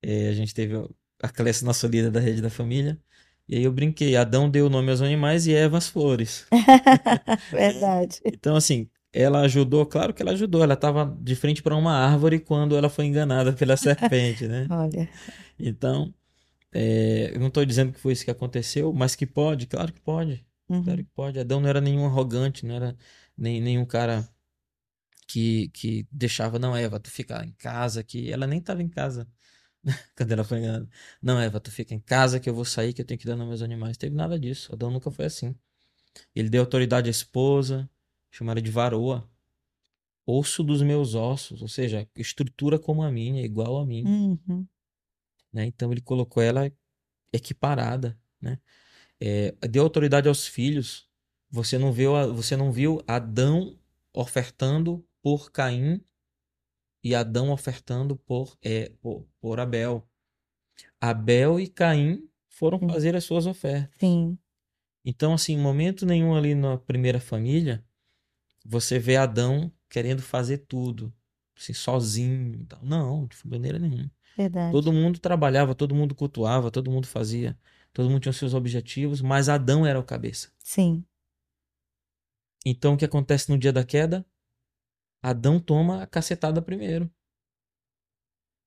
É, 0.00 0.28
a 0.28 0.32
gente 0.32 0.54
teve 0.54 0.74
a 1.20 1.28
Clécia, 1.28 1.64
nossa 1.64 1.86
líder 1.88 2.10
da 2.12 2.20
rede 2.20 2.40
da 2.42 2.50
família. 2.50 2.96
E 3.52 3.56
aí 3.56 3.64
eu 3.64 3.72
brinquei. 3.72 4.16
Adão 4.16 4.48
deu 4.48 4.66
o 4.66 4.70
nome 4.70 4.90
aos 4.90 5.02
animais 5.02 5.46
e 5.46 5.52
Eva 5.54 5.76
às 5.76 5.86
flores. 5.86 6.46
Verdade. 7.50 8.20
Então, 8.24 8.56
assim, 8.56 8.88
ela 9.12 9.40
ajudou, 9.42 9.84
claro 9.84 10.14
que 10.14 10.22
ela 10.22 10.32
ajudou. 10.32 10.62
Ela 10.62 10.74
estava 10.74 11.04
de 11.20 11.36
frente 11.36 11.62
para 11.62 11.76
uma 11.76 11.92
árvore 11.92 12.40
quando 12.40 12.76
ela 12.76 12.88
foi 12.88 13.04
enganada 13.04 13.52
pela 13.52 13.76
serpente, 13.76 14.48
né? 14.48 14.66
Olha, 14.70 15.08
Então, 15.58 16.14
é, 16.72 17.32
eu 17.34 17.40
não 17.40 17.48
estou 17.48 17.64
dizendo 17.64 17.92
que 17.92 18.00
foi 18.00 18.14
isso 18.14 18.24
que 18.24 18.30
aconteceu, 18.30 18.92
mas 18.92 19.14
que 19.16 19.26
pode, 19.26 19.66
claro 19.66 19.92
que 19.92 20.00
pode. 20.00 20.46
uhum, 20.68 20.82
Claro 20.84 21.04
que 21.04 21.10
pode. 21.14 21.38
Adão 21.40 21.60
não 21.60 21.68
era 21.68 21.80
nenhum 21.80 22.06
arrogante, 22.06 22.66
não 22.66 22.74
era 22.76 22.96
nem, 23.36 23.60
nenhum 23.60 23.84
cara 23.86 24.28
que, 25.26 25.68
que 25.70 26.06
deixava, 26.10 26.58
não, 26.58 26.76
Eva, 26.76 27.00
tu 27.00 27.10
fica 27.10 27.44
em 27.44 27.52
casa 27.52 28.02
que 28.04 28.30
ela 28.32 28.46
nem 28.46 28.58
estava 28.58 28.82
em 28.82 28.88
casa 28.88 29.26
quando 30.16 30.32
ela 30.32 30.44
foi 30.44 30.58
enganada. 30.58 30.88
Não, 31.20 31.40
Eva, 31.40 31.60
tu 31.60 31.70
fica 31.70 31.94
em 31.94 32.00
casa 32.00 32.38
que 32.38 32.48
eu 32.48 32.54
vou 32.54 32.64
sair, 32.64 32.92
que 32.92 33.02
eu 33.02 33.06
tenho 33.06 33.18
que 33.18 33.26
dar 33.26 33.36
nos 33.36 33.48
meus 33.48 33.62
animais. 33.62 33.96
Teve 33.96 34.14
nada 34.14 34.38
disso. 34.38 34.72
Adão 34.72 34.90
nunca 34.90 35.10
foi 35.10 35.24
assim. 35.24 35.54
Ele 36.34 36.48
deu 36.48 36.62
autoridade 36.62 37.08
à 37.08 37.10
esposa, 37.10 37.88
chamaram 38.30 38.60
de 38.62 38.70
varoa. 38.70 39.28
Osso 40.24 40.62
dos 40.62 40.82
meus 40.82 41.14
ossos, 41.16 41.62
ou 41.62 41.68
seja, 41.68 42.08
estrutura 42.16 42.78
como 42.78 43.02
a 43.02 43.10
minha, 43.10 43.44
igual 43.44 43.78
a 43.78 43.84
mim 43.84 44.04
uhum, 44.04 44.64
né? 45.52 45.66
Então 45.66 45.92
ele 45.92 46.00
colocou 46.00 46.42
ela 46.42 46.72
equiparada, 47.32 48.18
né? 48.40 48.58
É, 49.20 49.52
deu 49.68 49.82
autoridade 49.82 50.28
aos 50.28 50.46
filhos. 50.46 51.08
Você 51.50 51.76
não 51.76 51.92
viu, 51.92 52.12
você 52.34 52.56
não 52.56 52.72
viu 52.72 53.02
Adão 53.06 53.78
ofertando 54.12 55.04
por 55.22 55.50
Caim 55.52 56.02
e 57.02 57.14
Adão 57.14 57.50
ofertando 57.50 58.16
por, 58.16 58.56
é, 58.62 58.90
por, 59.00 59.26
por 59.40 59.58
Abel. 59.58 60.06
Abel 61.00 61.58
e 61.60 61.66
Caim 61.66 62.28
foram 62.48 62.78
Sim. 62.78 62.88
fazer 62.88 63.16
as 63.16 63.24
suas 63.24 63.46
ofertas. 63.46 63.90
sim, 63.98 64.38
Então, 65.04 65.34
assim, 65.34 65.56
momento 65.56 66.06
nenhum 66.06 66.34
ali 66.34 66.54
na 66.54 66.78
primeira 66.78 67.18
família, 67.18 67.84
você 68.64 68.98
vê 68.98 69.16
Adão 69.16 69.72
querendo 69.88 70.22
fazer 70.22 70.58
tudo, 70.58 71.12
assim, 71.56 71.72
sozinho. 71.72 72.66
Não, 72.82 73.26
de 73.26 73.36
maneira 73.46 73.78
nenhuma. 73.78 74.10
verdade. 74.36 74.72
Todo 74.72 74.92
mundo 74.92 75.18
trabalhava, 75.18 75.74
todo 75.74 75.94
mundo 75.94 76.14
cultuava, 76.14 76.70
todo 76.70 76.90
mundo 76.90 77.06
fazia, 77.06 77.58
todo 77.92 78.08
mundo 78.08 78.22
tinha 78.22 78.30
os 78.30 78.36
seus 78.36 78.54
objetivos, 78.54 79.20
mas 79.20 79.48
Adão 79.48 79.84
era 79.84 79.98
o 79.98 80.04
cabeça. 80.04 80.50
Sim, 80.60 81.04
Então 82.64 82.94
o 82.94 82.96
que 82.96 83.04
acontece 83.04 83.50
no 83.50 83.58
dia 83.58 83.72
da 83.72 83.84
queda? 83.84 84.24
Adão 85.22 85.58
toma 85.60 86.02
a 86.02 86.06
cacetada 86.06 86.60
primeiro. 86.62 87.10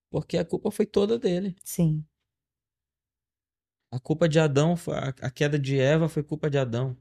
Porque 0.09 0.35
a 0.39 0.43
culpa 0.45 0.71
foi 0.71 0.85
toda 0.87 1.19
dele. 1.19 1.55
sim, 1.63 2.05
A 3.91 3.99
culpa 3.99 4.27
de 4.27 4.39
Adão, 4.39 4.75
foi- 4.75 4.95
a 4.95 5.13
a 5.21 5.31
queda 5.31 5.57
de 5.57 5.79
Eva 5.79 6.09
foi 6.09 6.23
culpa 6.23 6.49
de 6.49 6.57
Adão. 6.57 6.97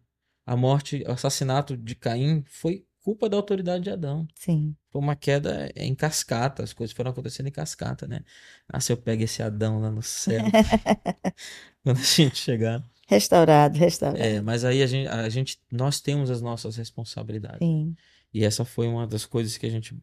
A 0.47 0.57
morte, 0.57 1.03
o 1.07 1.11
assassinato 1.13 1.77
de 1.77 1.95
Caim 1.95 2.45
foi 2.47 2.87
culpa 3.03 3.29
da 3.29 3.37
autoridade 3.37 3.85
de 3.85 3.91
Adão. 3.91 4.27
sim. 4.35 4.77
Foi 4.93 5.01
uma 5.03 5.17
queda 5.17 5.71
em 5.77 5.95
cascata, 5.95 6.63
as 6.63 6.73
coisas 6.73 6.95
foram 6.97 7.11
acontecendo 7.13 7.49
em 7.49 7.53
cascata, 7.53 8.07
né? 8.09 8.21
Ah, 8.69 8.81
se 8.81 8.93
eu 8.93 8.97
pego 8.97 9.25
esse 9.25 9.43
Adão 9.43 9.81
lá 9.81 9.91
no 9.91 10.03
céu, 10.03 10.45
quando 11.83 11.99
a 11.99 12.03
gente 12.03 12.37
chegar. 12.37 12.83
Restaurado, 13.09 13.79
restaurado. 13.79 14.23
É, 14.23 14.41
mas 14.41 14.65
aí 14.65 14.83
a 14.83 14.87
gente, 14.87 15.09
a 15.09 15.29
gente, 15.29 15.61
nós 15.71 16.01
temos 16.01 16.31
as 16.31 16.41
nossas 16.41 16.77
responsabilidades. 16.77 17.59
Sim, 17.59 17.95
E 18.35 18.45
essa 18.45 18.65
foi 18.65 18.89
uma 18.89 19.07
das 19.07 19.25
coisas 19.25 19.57
que 19.57 19.65
a 19.65 19.71
gente 19.71 19.95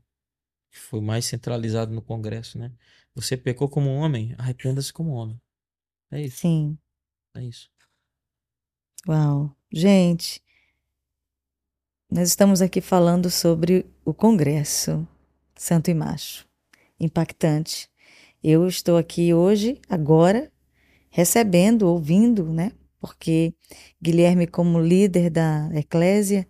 que 0.72 0.80
foi 0.80 1.02
mais 1.02 1.26
centralizado 1.26 1.94
no 1.94 2.02
Congresso, 2.02 2.58
né? 2.58 2.72
Você 3.14 3.36
pecou 3.36 3.68
como 3.68 3.90
um 3.90 3.98
homem, 3.98 4.34
arrependa-se 4.38 4.94
como 4.94 5.12
homem. 5.12 5.40
É 6.10 6.22
isso, 6.22 6.38
sim. 6.38 6.78
é 7.36 7.44
isso. 7.44 7.70
Uau. 9.06 9.54
Gente, 9.70 10.42
nós 12.10 12.30
estamos 12.30 12.62
aqui 12.62 12.80
falando 12.80 13.30
sobre 13.30 13.86
o 14.06 14.14
Congresso 14.14 15.06
Santo 15.56 15.92
e 15.92 15.94
Macho. 15.94 16.48
Impactante. 17.00 17.90
Eu 18.42 18.68
estou 18.68 18.98
aqui 18.98 19.34
hoje, 19.34 19.80
agora, 19.90 20.52
recebendo, 21.10 21.84
ouvindo, 21.88 22.52
né? 22.52 22.72
Porque 23.00 23.54
Guilherme, 24.02 24.48
como 24.48 24.80
líder 24.80 25.30
da 25.30 25.70
Eclésia, 25.74 26.48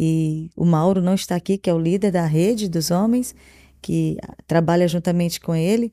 e 0.00 0.48
o 0.54 0.64
Mauro 0.64 1.02
não 1.02 1.14
está 1.14 1.34
aqui, 1.34 1.58
que 1.58 1.68
é 1.68 1.74
o 1.74 1.78
líder 1.78 2.12
da 2.12 2.24
rede 2.24 2.68
dos 2.68 2.92
homens, 2.92 3.34
que 3.82 4.16
trabalha 4.46 4.86
juntamente 4.86 5.40
com 5.40 5.56
ele, 5.56 5.92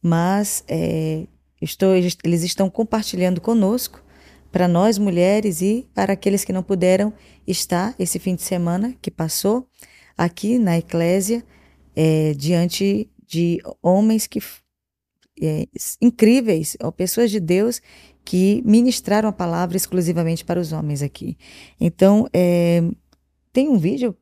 mas 0.00 0.64
é, 0.66 1.26
estou, 1.60 1.94
eles 1.94 2.42
estão 2.42 2.70
compartilhando 2.70 3.42
conosco 3.42 4.02
para 4.50 4.66
nós 4.66 4.96
mulheres 4.96 5.60
e 5.60 5.86
para 5.94 6.14
aqueles 6.14 6.46
que 6.46 6.52
não 6.52 6.62
puderam 6.62 7.12
estar 7.46 7.94
esse 7.98 8.18
fim 8.18 8.34
de 8.34 8.40
semana 8.40 8.94
que 9.02 9.10
passou 9.10 9.68
aqui 10.16 10.58
na 10.58 10.78
Eclésia, 10.78 11.44
é, 11.94 12.32
diante 12.32 13.10
de 13.28 13.58
homens 13.82 14.26
que 14.26 14.40
é, 15.42 15.66
incríveis, 16.00 16.74
pessoas 16.96 17.30
de 17.30 17.38
Deus 17.38 17.82
que 18.24 18.62
ministraram 18.64 19.28
a 19.28 19.32
palavra 19.32 19.76
exclusivamente 19.76 20.42
para 20.42 20.58
os 20.58 20.72
homens 20.72 21.02
aqui. 21.02 21.36
Então, 21.78 22.26
é, 22.32 22.82
tem 23.52 23.68
um 23.68 23.78
vídeo 23.78 24.16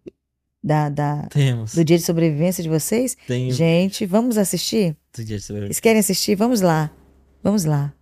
da, 0.63 0.89
da- 0.89 1.27
Temos. 1.31 1.75
do 1.75 1.85
dia 1.85 1.97
de 1.99 2.05
sobrevivência 2.05 2.63
de 2.63 2.69
vocês? 2.69 3.17
Tem 3.27 3.51
Gente, 3.51 4.05
vamos 4.07 4.37
assistir? 4.37 4.97
do 5.17 5.25
dia 5.25 5.37
de 5.39 5.43
sobrevivência. 5.43 5.75
Vocês 5.75 5.81
querem 5.81 6.01
assistir? 6.01 6.35
Vamos 6.35 6.61
lá. 6.61 6.91
Vamos 7.43 7.65
lá. 7.65 7.93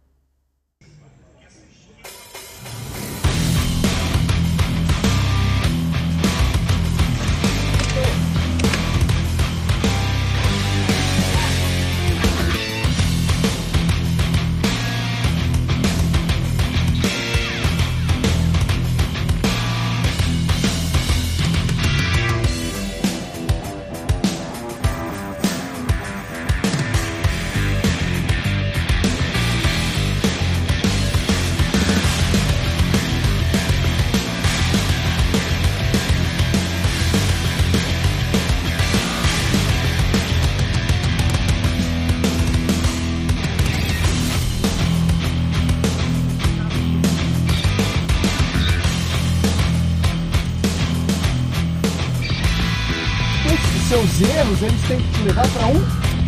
Esses 53.53 53.89
seus 53.89 54.21
erros, 54.21 54.63
eles 54.63 54.83
têm 54.87 55.01
que 55.01 55.13
te 55.13 55.23
levar 55.23 55.49
para 55.49 55.67
um 55.67 55.85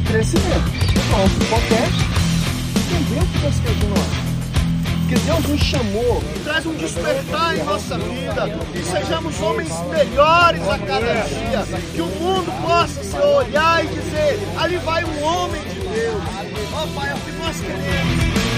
crescimento. 0.07 0.71
O 0.97 1.19
nosso 1.19 1.51
podcast 1.51 2.21
dentro 3.11 3.41
das 3.41 3.61
coisas 3.61 3.89
nossas. 3.89 4.31
Porque 5.01 5.15
Deus 5.27 5.49
nos 5.49 5.61
chamou 5.61 6.23
traz 6.45 6.67
um 6.67 6.75
despertar 6.75 7.57
em 7.57 7.65
nossa 7.65 7.99
vida, 7.99 8.49
que 8.73 8.83
sejamos 8.85 9.41
homens 9.41 9.73
melhores 9.89 10.63
a 10.69 10.79
cada 10.79 11.23
dia, 11.25 11.67
que 11.93 12.01
o 12.01 12.07
mundo 12.07 12.53
possa 12.63 13.03
se 13.03 13.17
olhar 13.17 13.85
e 13.85 13.89
dizer: 13.89 14.39
ali 14.57 14.77
vai 14.79 15.05
um 15.05 15.25
homem 15.25 15.63
de 15.63 15.81
Deus. 15.81 16.23
Ó 16.73 16.87
Pai, 16.95 17.11
é 17.11 17.15
o 17.15 17.19
que 17.19 17.33
nós 17.33 17.61
queremos. 17.61 18.50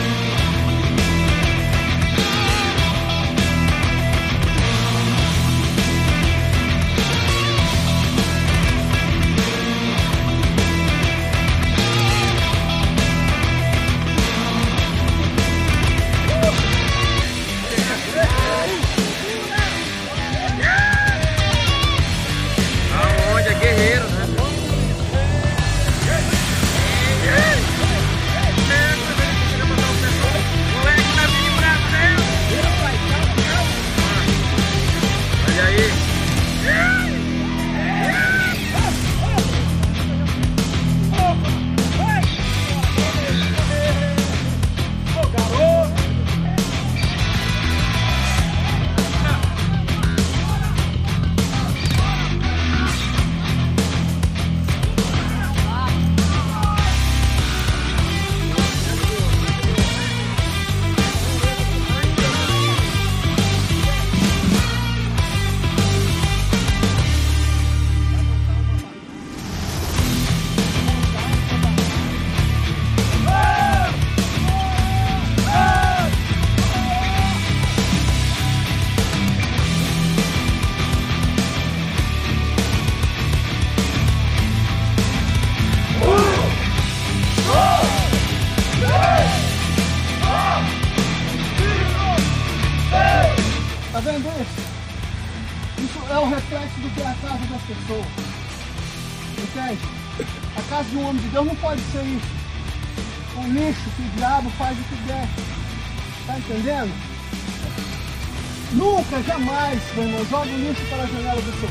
Joga 110.33 110.51
o 110.51 110.57
lixo 110.57 110.83
pela 110.87 111.07
janela 111.07 111.43
do 111.43 111.61
seu 111.61 111.68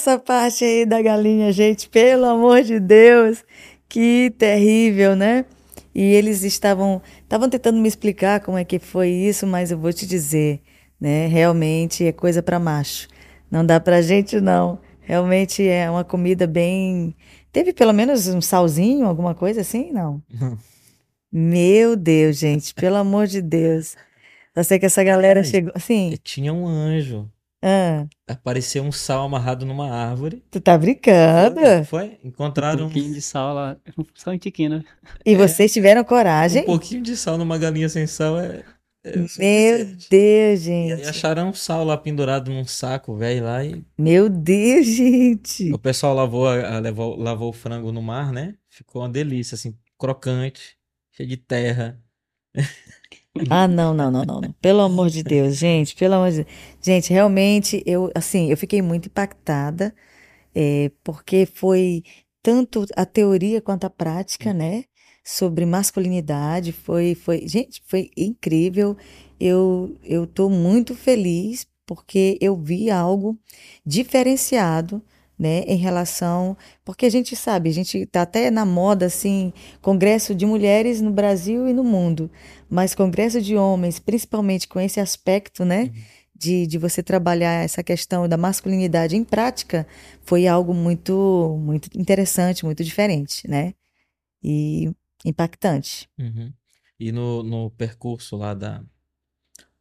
essa 0.00 0.18
parte 0.18 0.64
aí 0.64 0.86
da 0.86 1.02
galinha, 1.02 1.52
gente, 1.52 1.86
pelo 1.86 2.24
amor 2.24 2.62
de 2.62 2.80
Deus, 2.80 3.44
que 3.86 4.32
terrível, 4.38 5.14
né? 5.14 5.44
E 5.94 6.02
eles 6.02 6.42
estavam 6.42 7.02
estavam 7.22 7.50
tentando 7.50 7.78
me 7.78 7.86
explicar 7.86 8.40
como 8.40 8.56
é 8.56 8.64
que 8.64 8.78
foi 8.78 9.10
isso, 9.10 9.46
mas 9.46 9.70
eu 9.70 9.78
vou 9.78 9.92
te 9.92 10.06
dizer, 10.06 10.62
né? 10.98 11.26
Realmente 11.26 12.06
é 12.06 12.12
coisa 12.12 12.42
para 12.42 12.58
macho. 12.58 13.08
Não 13.50 13.64
dá 13.64 13.78
pra 13.78 14.00
gente 14.00 14.40
não. 14.40 14.78
Realmente 15.02 15.66
é 15.66 15.90
uma 15.90 16.04
comida 16.04 16.46
bem 16.46 17.14
Teve 17.52 17.74
pelo 17.74 17.92
menos 17.92 18.26
um 18.28 18.40
salzinho, 18.40 19.06
alguma 19.06 19.34
coisa 19.34 19.60
assim? 19.60 19.92
Não. 19.92 20.22
Meu 21.30 21.94
Deus, 21.94 22.38
gente, 22.38 22.72
pelo 22.72 22.96
amor 22.96 23.26
de 23.26 23.42
Deus. 23.42 23.96
Eu 24.56 24.64
sei 24.64 24.78
que 24.78 24.86
essa 24.86 25.04
galera 25.04 25.40
Ai, 25.40 25.44
chegou. 25.44 25.72
Sim. 25.78 26.16
Tinha 26.22 26.54
um 26.54 26.66
anjo. 26.66 27.28
Ah, 27.62 28.06
Apareceu 28.26 28.82
um 28.82 28.90
sal 28.92 29.24
amarrado 29.26 29.66
numa 29.66 29.90
árvore. 29.90 30.42
tu 30.50 30.60
tá 30.60 30.78
brincando? 30.78 31.60
Foi? 31.84 32.18
Encontraram 32.24 32.86
Um 32.86 32.90
pouquinho 32.90 33.12
de 33.14 33.20
sal 33.20 33.54
lá, 33.54 33.76
só 34.14 34.30
um 34.30 34.38
tiquinho, 34.38 34.70
né? 34.78 34.84
E 35.26 35.36
vocês 35.36 35.72
tiveram 35.72 36.02
coragem? 36.02 36.62
um 36.62 36.66
pouquinho 36.66 37.02
de 37.02 37.16
sal 37.16 37.36
numa 37.36 37.58
galinha 37.58 37.88
sem 37.88 38.06
sal 38.06 38.40
é. 38.40 38.62
é 39.04 39.16
Meu. 39.38 39.86
Deus, 40.10 40.10
E 40.10 40.56
gente. 40.58 41.02
acharam 41.08 41.50
um 41.50 41.52
sal 41.52 41.84
lá 41.84 41.96
pendurado 41.98 42.50
num 42.50 42.64
saco, 42.64 43.14
velho, 43.16 43.44
lá 43.44 43.62
e 43.64 43.84
Meu 43.98 44.28
Deus, 44.30 44.86
gente. 44.86 45.70
o 45.72 45.78
pessoal 45.78 46.14
lavou, 46.14 46.48
a- 46.48 46.76
a- 46.76 46.78
levou, 46.80 47.14
lavou 47.16 47.50
o 47.50 47.52
frango 47.54 47.92
no 47.92 48.00
mar, 48.02 48.32
né? 48.32 48.54
Ficou 48.70 49.02
uma 49.02 49.08
delícia, 49.08 49.54
assim, 49.54 49.76
crocante, 49.98 50.76
cheio 51.12 51.28
de 51.28 51.36
terra. 51.36 52.00
Ah, 53.48 53.68
não, 53.68 53.94
não, 53.94 54.10
não, 54.10 54.24
não, 54.24 54.40
não. 54.40 54.52
Pelo 54.60 54.80
amor 54.80 55.08
de 55.08 55.22
Deus, 55.22 55.56
gente, 55.56 55.94
pelo 55.94 56.14
amor 56.14 56.30
de 56.30 56.44
Deus. 56.44 56.48
Gente, 56.82 57.12
realmente, 57.12 57.82
eu, 57.86 58.10
assim, 58.14 58.50
eu 58.50 58.56
fiquei 58.56 58.82
muito 58.82 59.06
impactada, 59.06 59.94
é, 60.54 60.90
porque 61.04 61.46
foi 61.46 62.02
tanto 62.42 62.84
a 62.96 63.06
teoria 63.06 63.60
quanto 63.60 63.84
a 63.84 63.90
prática, 63.90 64.52
né? 64.52 64.84
Sobre 65.24 65.64
masculinidade, 65.64 66.72
foi, 66.72 67.14
foi, 67.14 67.46
gente, 67.46 67.82
foi 67.86 68.10
incrível. 68.16 68.96
Eu, 69.38 69.96
eu 70.02 70.26
tô 70.26 70.48
muito 70.50 70.94
feliz 70.94 71.66
porque 71.86 72.38
eu 72.40 72.56
vi 72.56 72.90
algo 72.90 73.38
diferenciado, 73.84 75.02
né, 75.40 75.60
em 75.60 75.76
relação, 75.76 76.54
porque 76.84 77.06
a 77.06 77.08
gente 77.08 77.34
sabe, 77.34 77.70
a 77.70 77.72
gente 77.72 78.04
tá 78.04 78.20
até 78.20 78.50
na 78.50 78.66
moda, 78.66 79.06
assim, 79.06 79.54
congresso 79.80 80.34
de 80.34 80.44
mulheres 80.44 81.00
no 81.00 81.10
Brasil 81.10 81.66
e 81.66 81.72
no 81.72 81.82
mundo. 81.82 82.30
Mas 82.68 82.94
congresso 82.94 83.40
de 83.40 83.56
homens, 83.56 83.98
principalmente 83.98 84.68
com 84.68 84.78
esse 84.78 85.00
aspecto, 85.00 85.64
né, 85.64 85.90
de, 86.36 86.66
de 86.66 86.76
você 86.76 87.02
trabalhar 87.02 87.64
essa 87.64 87.82
questão 87.82 88.28
da 88.28 88.36
masculinidade 88.36 89.16
em 89.16 89.24
prática, 89.24 89.86
foi 90.20 90.46
algo 90.46 90.74
muito, 90.74 91.58
muito 91.58 91.88
interessante, 91.98 92.66
muito 92.66 92.84
diferente, 92.84 93.48
né? 93.48 93.72
E 94.42 94.92
impactante. 95.24 96.06
Uhum. 96.18 96.52
E 96.98 97.12
no, 97.12 97.42
no 97.42 97.70
percurso 97.70 98.36
lá 98.36 98.52
da, 98.52 98.82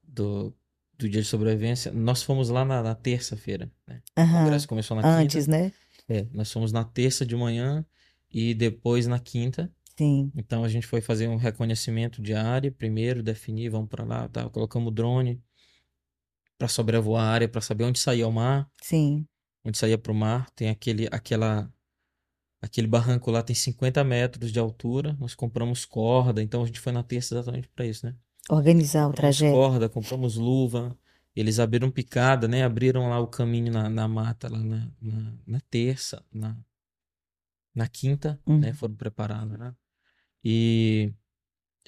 do, 0.02 0.54
do 1.00 1.08
dia 1.08 1.22
de 1.22 1.28
sobrevivência, 1.28 1.94
nós 1.94 2.22
fomos 2.22 2.50
lá 2.50 2.66
na, 2.66 2.84
na 2.84 2.94
terça-feira, 2.94 3.72
né? 3.88 4.02
O 4.18 4.22
Aham. 4.22 4.44
congresso 4.44 4.68
começou 4.68 4.98
na 4.98 5.04
quinta. 5.04 5.24
Antes, 5.24 5.48
né? 5.48 5.72
É, 6.10 6.28
nós 6.34 6.52
fomos 6.52 6.74
na 6.74 6.84
terça 6.84 7.26
de 7.26 7.36
manhã 7.38 7.86
e 8.30 8.54
depois 8.54 9.08
na 9.08 9.18
quinta. 9.18 9.72
Sim. 9.98 10.30
Então 10.36 10.62
a 10.64 10.68
gente 10.68 10.86
foi 10.86 11.00
fazer 11.00 11.30
um 11.30 11.38
reconhecimento 11.38 12.22
de 12.22 12.34
área 12.34 12.70
primeiro, 12.70 13.24
definir, 13.24 13.70
vamos 13.70 13.88
para 13.88 14.04
lá, 14.04 14.28
tá? 14.28 14.50
Colocamos 14.50 14.90
o 14.90 14.92
drone 14.92 15.42
para 16.58 16.68
sobrevoar 16.68 17.24
a 17.24 17.30
área, 17.30 17.48
para 17.48 17.62
saber 17.62 17.86
onde 17.86 17.98
saía 17.98 18.28
o 18.28 18.32
mar, 18.32 18.70
Sim. 18.82 19.26
onde 19.64 19.78
saía 19.78 19.98
para 19.98 20.12
o 20.12 20.16
mar. 20.16 20.50
Tem 20.52 20.70
aquele, 20.70 21.08
aquela, 21.10 21.72
aquele 22.62 22.88
barranco 22.88 23.32
lá, 23.32 23.42
tem 23.42 23.56
50 23.56 24.04
metros 24.04 24.52
de 24.52 24.60
altura. 24.60 25.16
Nós 25.18 25.34
compramos 25.34 25.86
corda, 25.86 26.44
então 26.44 26.62
a 26.62 26.66
gente 26.66 26.82
foi 26.82 26.92
na 26.92 27.04
terça 27.04 27.36
exatamente 27.36 27.70
para 27.70 27.86
isso, 27.86 28.06
né? 28.06 28.14
Organizar 28.50 29.08
o 29.08 29.14
trajeto. 29.14 29.54
corda, 29.54 29.88
compramos 29.90 30.36
luva. 30.36 30.98
Eles 31.36 31.60
abriram 31.60 31.92
picada, 31.92 32.48
né? 32.48 32.64
Abriram 32.64 33.10
lá 33.10 33.20
o 33.20 33.28
caminho 33.28 33.72
na, 33.72 33.90
na 33.90 34.08
mata, 34.08 34.50
lá 34.50 34.60
na, 34.60 34.92
na, 35.02 35.34
na 35.48 35.60
terça, 35.70 36.24
na, 36.34 36.58
na 37.74 37.88
quinta, 37.88 38.40
Uhum. 38.46 38.60
né? 38.60 38.74
Foram 38.74 38.96
preparados, 38.96 39.58
né? 39.58 39.74
E, 40.44 41.14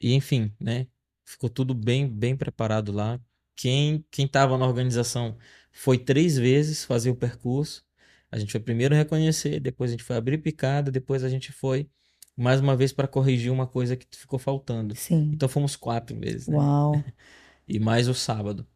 e 0.01 0.14
enfim, 0.14 0.53
né? 0.59 0.88
Ficou 1.26 1.49
tudo 1.49 1.74
bem, 1.74 2.07
bem 2.09 2.36
preparado 2.38 2.91
lá. 2.91 3.20
quem 3.55 4.05
quem 4.12 4.26
estava 4.26 4.57
na 4.57 4.68
organização 4.68 5.38
foi 5.72 5.97
três 5.97 6.38
vezes 6.38 6.84
fazer 6.86 7.09
o 7.12 7.16
percurso. 7.16 7.84
A 8.32 8.38
gente 8.39 8.51
foi 8.51 8.62
primeiro 8.62 8.95
reconhecer, 8.95 9.59
depois 9.59 9.91
a 9.91 9.93
gente 9.93 10.03
foi 10.03 10.16
abrir 10.18 10.38
picada, 10.39 10.91
depois 10.91 11.24
a 11.24 11.30
gente 11.30 11.51
foi 11.51 11.89
mais 12.36 12.59
uma 12.61 12.75
vez 12.75 12.91
para 12.93 13.07
corrigir 13.07 13.51
uma 13.51 13.67
coisa 13.67 13.95
que 13.95 14.05
ficou 14.15 14.39
faltando. 14.39 14.95
Sim. 14.95 15.32
Então 15.34 15.47
fomos 15.49 15.75
quatro 15.75 16.17
vezes, 16.19 16.47
né? 16.47 16.57
Uau. 16.57 16.93
E 17.67 17.79
mais 17.79 18.09
o 18.09 18.13
sábado. 18.13 18.67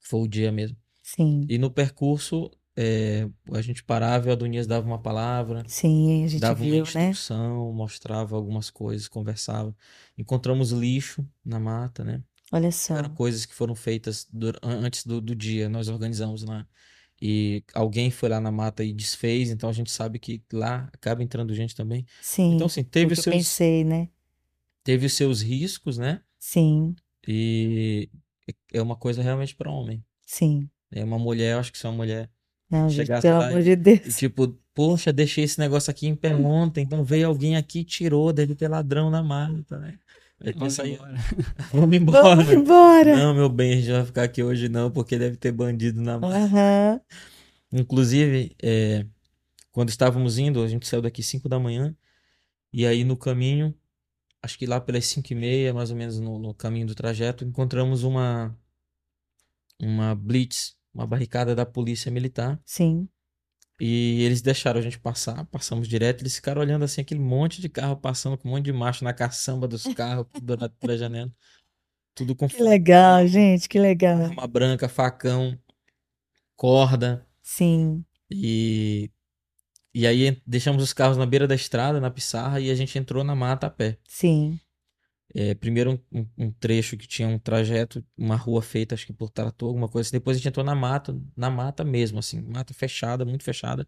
Foi 0.00 0.20
o 0.20 0.28
dia 0.28 0.50
mesmo. 0.50 0.76
Sim. 1.02 1.44
E 1.48 1.58
no 1.58 1.70
percurso, 1.70 2.50
é, 2.76 3.28
a 3.52 3.60
gente 3.60 3.82
parava 3.84 4.26
e 4.26 4.30
o 4.30 4.32
Adonias 4.32 4.66
dava 4.66 4.86
uma 4.86 4.98
palavra, 4.98 5.64
Sim, 5.66 6.24
a 6.24 6.28
gente 6.28 6.40
dava 6.40 6.58
uma 6.62 6.64
viu, 6.64 6.84
né? 6.94 7.10
instrução, 7.10 7.72
mostrava 7.72 8.36
algumas 8.36 8.70
coisas, 8.70 9.06
conversava. 9.08 9.76
Encontramos 10.16 10.70
lixo 10.70 11.26
na 11.44 11.60
mata, 11.60 12.02
né? 12.04 12.22
Olha 12.52 12.72
só. 12.72 12.96
Eram 12.96 13.10
coisas 13.14 13.44
que 13.44 13.54
foram 13.54 13.74
feitas 13.74 14.26
an- 14.62 14.86
antes 14.86 15.04
do, 15.04 15.20
do 15.20 15.34
dia, 15.34 15.68
nós 15.68 15.88
organizamos 15.88 16.42
lá. 16.42 16.66
E 17.22 17.62
alguém 17.74 18.10
foi 18.10 18.28
lá 18.30 18.40
na 18.40 18.50
mata 18.50 18.82
e 18.82 18.92
desfez, 18.92 19.50
então 19.50 19.68
a 19.68 19.72
gente 19.72 19.90
sabe 19.90 20.18
que 20.18 20.42
lá 20.52 20.88
acaba 20.92 21.22
entrando 21.22 21.54
gente 21.54 21.74
também. 21.74 22.06
Sim. 22.20 22.54
Então, 22.54 22.66
assim, 22.66 22.82
teve 22.82 23.12
os 23.12 23.18
eu 23.18 23.22
seus, 23.24 23.36
pensei, 23.36 23.84
né? 23.84 24.08
teve 24.82 25.06
os 25.06 25.12
seus 25.12 25.42
riscos, 25.42 25.98
né? 25.98 26.22
Sim, 26.38 26.94
E 27.28 28.08
é 28.72 28.80
uma 28.80 28.96
coisa 28.96 29.22
realmente 29.22 29.54
para 29.54 29.70
homem. 29.70 30.02
sim. 30.26 30.68
É 30.92 31.04
uma 31.04 31.18
mulher, 31.18 31.52
eu 31.52 31.60
acho 31.60 31.70
que 31.70 31.78
se 31.78 31.86
uma 31.86 31.92
mulher 31.92 32.28
Não, 32.68 32.88
gente, 32.88 33.06
chegasse 33.06 33.22
pelo 33.22 33.38
lá 33.38 33.48
amor 33.48 33.62
de 33.62 33.76
Deus. 33.76 34.16
tipo, 34.16 34.48
poxa, 34.74 35.12
deixei 35.12 35.44
esse 35.44 35.58
negócio 35.58 35.90
aqui 35.90 36.06
em 36.08 36.16
pé 36.16 36.34
ontem, 36.34 36.82
então 36.84 37.04
veio 37.04 37.28
alguém 37.28 37.56
aqui 37.56 37.80
e 37.80 37.84
tirou, 37.84 38.32
deve 38.32 38.54
ter 38.56 38.66
ladrão 38.68 39.10
na 39.10 39.22
mata, 39.22 39.78
né? 39.78 39.98
Vamos 40.40 40.76
pensa 40.76 40.88
embora. 40.88 41.14
vamos 41.72 41.96
embora. 41.96 42.22
Vamos 42.22 42.50
embora. 42.50 43.16
Não, 43.16 43.34
meu 43.34 43.48
bem, 43.48 43.72
a 43.72 43.76
gente 43.76 43.92
vai 43.92 44.04
ficar 44.06 44.22
aqui 44.22 44.42
hoje 44.42 44.68
não, 44.68 44.90
porque 44.90 45.18
deve 45.18 45.36
ter 45.36 45.52
bandido 45.52 46.00
na 46.00 46.18
mata. 46.18 46.36
Aham. 46.36 47.00
Inclusive, 47.72 48.56
é, 48.62 49.06
quando 49.70 49.90
estávamos 49.90 50.38
indo, 50.38 50.62
a 50.62 50.66
gente 50.66 50.88
saiu 50.88 51.02
daqui 51.02 51.22
5 51.22 51.48
da 51.48 51.58
manhã, 51.58 51.94
e 52.72 52.86
aí 52.86 53.04
no 53.04 53.16
caminho, 53.16 53.74
acho 54.42 54.58
que 54.58 54.66
lá 54.66 54.80
pelas 54.80 55.04
5 55.06 55.32
e 55.32 55.36
meia, 55.36 55.74
mais 55.74 55.90
ou 55.90 55.96
menos 55.96 56.18
no, 56.18 56.38
no 56.38 56.54
caminho 56.54 56.86
do 56.86 56.94
trajeto, 56.94 57.44
encontramos 57.44 58.02
uma, 58.02 58.56
uma 59.78 60.14
blitz, 60.14 60.74
uma 60.92 61.06
barricada 61.06 61.54
da 61.54 61.66
polícia 61.66 62.10
militar, 62.10 62.60
Sim. 62.64 63.08
E 63.80 64.22
eles 64.22 64.42
deixaram 64.42 64.78
a 64.80 64.82
gente 64.82 64.98
passar, 64.98 65.44
passamos 65.46 65.88
direto, 65.88 66.22
eles 66.22 66.36
ficaram 66.36 66.60
olhando 66.60 66.84
assim, 66.84 67.00
aquele 67.00 67.20
monte 67.20 67.60
de 67.60 67.68
carro 67.68 67.96
passando, 67.96 68.36
com 68.38 68.48
um 68.48 68.52
monte 68.52 68.64
de 68.66 68.72
macho 68.72 69.04
na 69.04 69.12
caçamba 69.14 69.66
dos 69.66 69.84
carros, 69.94 70.26
durante 70.42 70.74
pela 70.78 70.96
janela, 70.98 71.32
tudo 72.14 72.36
com 72.36 72.48
Que 72.48 72.62
legal, 72.62 73.26
gente, 73.26 73.68
que 73.68 73.78
legal. 73.78 74.18
arma 74.22 74.46
branca, 74.46 74.88
facão, 74.88 75.58
corda, 76.56 77.26
Sim, 77.42 78.04
E, 78.30 79.10
e 79.94 80.06
aí 80.06 80.40
deixamos 80.46 80.82
os 80.82 80.92
carros 80.92 81.16
na 81.16 81.26
beira 81.26 81.48
da 81.48 81.54
estrada, 81.54 82.00
na 82.00 82.10
pissarra, 82.10 82.60
e 82.60 82.70
a 82.70 82.74
gente 82.74 82.98
entrou 82.98 83.24
na 83.24 83.34
mata 83.34 83.66
a 83.66 83.70
pé. 83.70 83.98
sim. 84.06 84.60
É, 85.34 85.54
primeiro 85.54 86.02
um, 86.12 86.26
um- 86.36 86.50
trecho 86.52 86.96
que 86.96 87.06
tinha 87.06 87.28
um 87.28 87.38
trajeto, 87.38 88.04
uma 88.16 88.36
rua 88.36 88.60
feita, 88.62 88.94
acho 88.94 89.06
que 89.06 89.12
por 89.12 89.30
trator, 89.30 89.68
alguma 89.68 89.88
coisa 89.88 90.08
assim. 90.08 90.16
Depois 90.16 90.36
a 90.36 90.38
gente 90.40 90.48
entrou 90.48 90.64
na 90.64 90.74
mata, 90.74 91.16
na 91.36 91.48
mata 91.50 91.84
mesmo, 91.84 92.18
assim, 92.18 92.40
mata 92.42 92.74
fechada, 92.74 93.24
muito 93.24 93.44
fechada, 93.44 93.86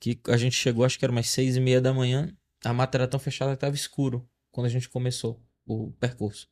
que 0.00 0.20
a 0.28 0.36
gente 0.36 0.54
chegou, 0.56 0.84
acho 0.84 0.98
que 0.98 1.04
era 1.04 1.12
umas 1.12 1.28
seis 1.28 1.56
e 1.56 1.60
meia 1.60 1.80
da 1.80 1.92
manhã, 1.92 2.34
a 2.64 2.72
mata 2.72 2.96
era 2.98 3.08
tão 3.08 3.20
fechada 3.20 3.52
que 3.52 3.56
estava 3.56 3.74
escuro 3.76 4.28
quando 4.52 4.66
a 4.66 4.70
gente 4.70 4.88
começou 4.88 5.42
o 5.66 5.92
percurso. 5.92 6.48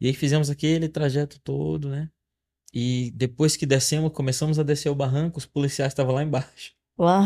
E 0.00 0.06
aí 0.06 0.14
fizemos 0.14 0.50
aquele 0.50 0.88
trajeto 0.88 1.38
todo, 1.40 1.88
né? 1.88 2.10
E 2.72 3.12
depois 3.14 3.56
que 3.56 3.66
descemos, 3.66 4.12
começamos 4.12 4.58
a 4.58 4.62
descer 4.62 4.90
o 4.90 4.94
barranco, 4.94 5.38
os 5.38 5.46
policiais 5.46 5.92
estavam 5.92 6.14
lá 6.14 6.22
embaixo. 6.22 6.74
Uau, 6.98 7.24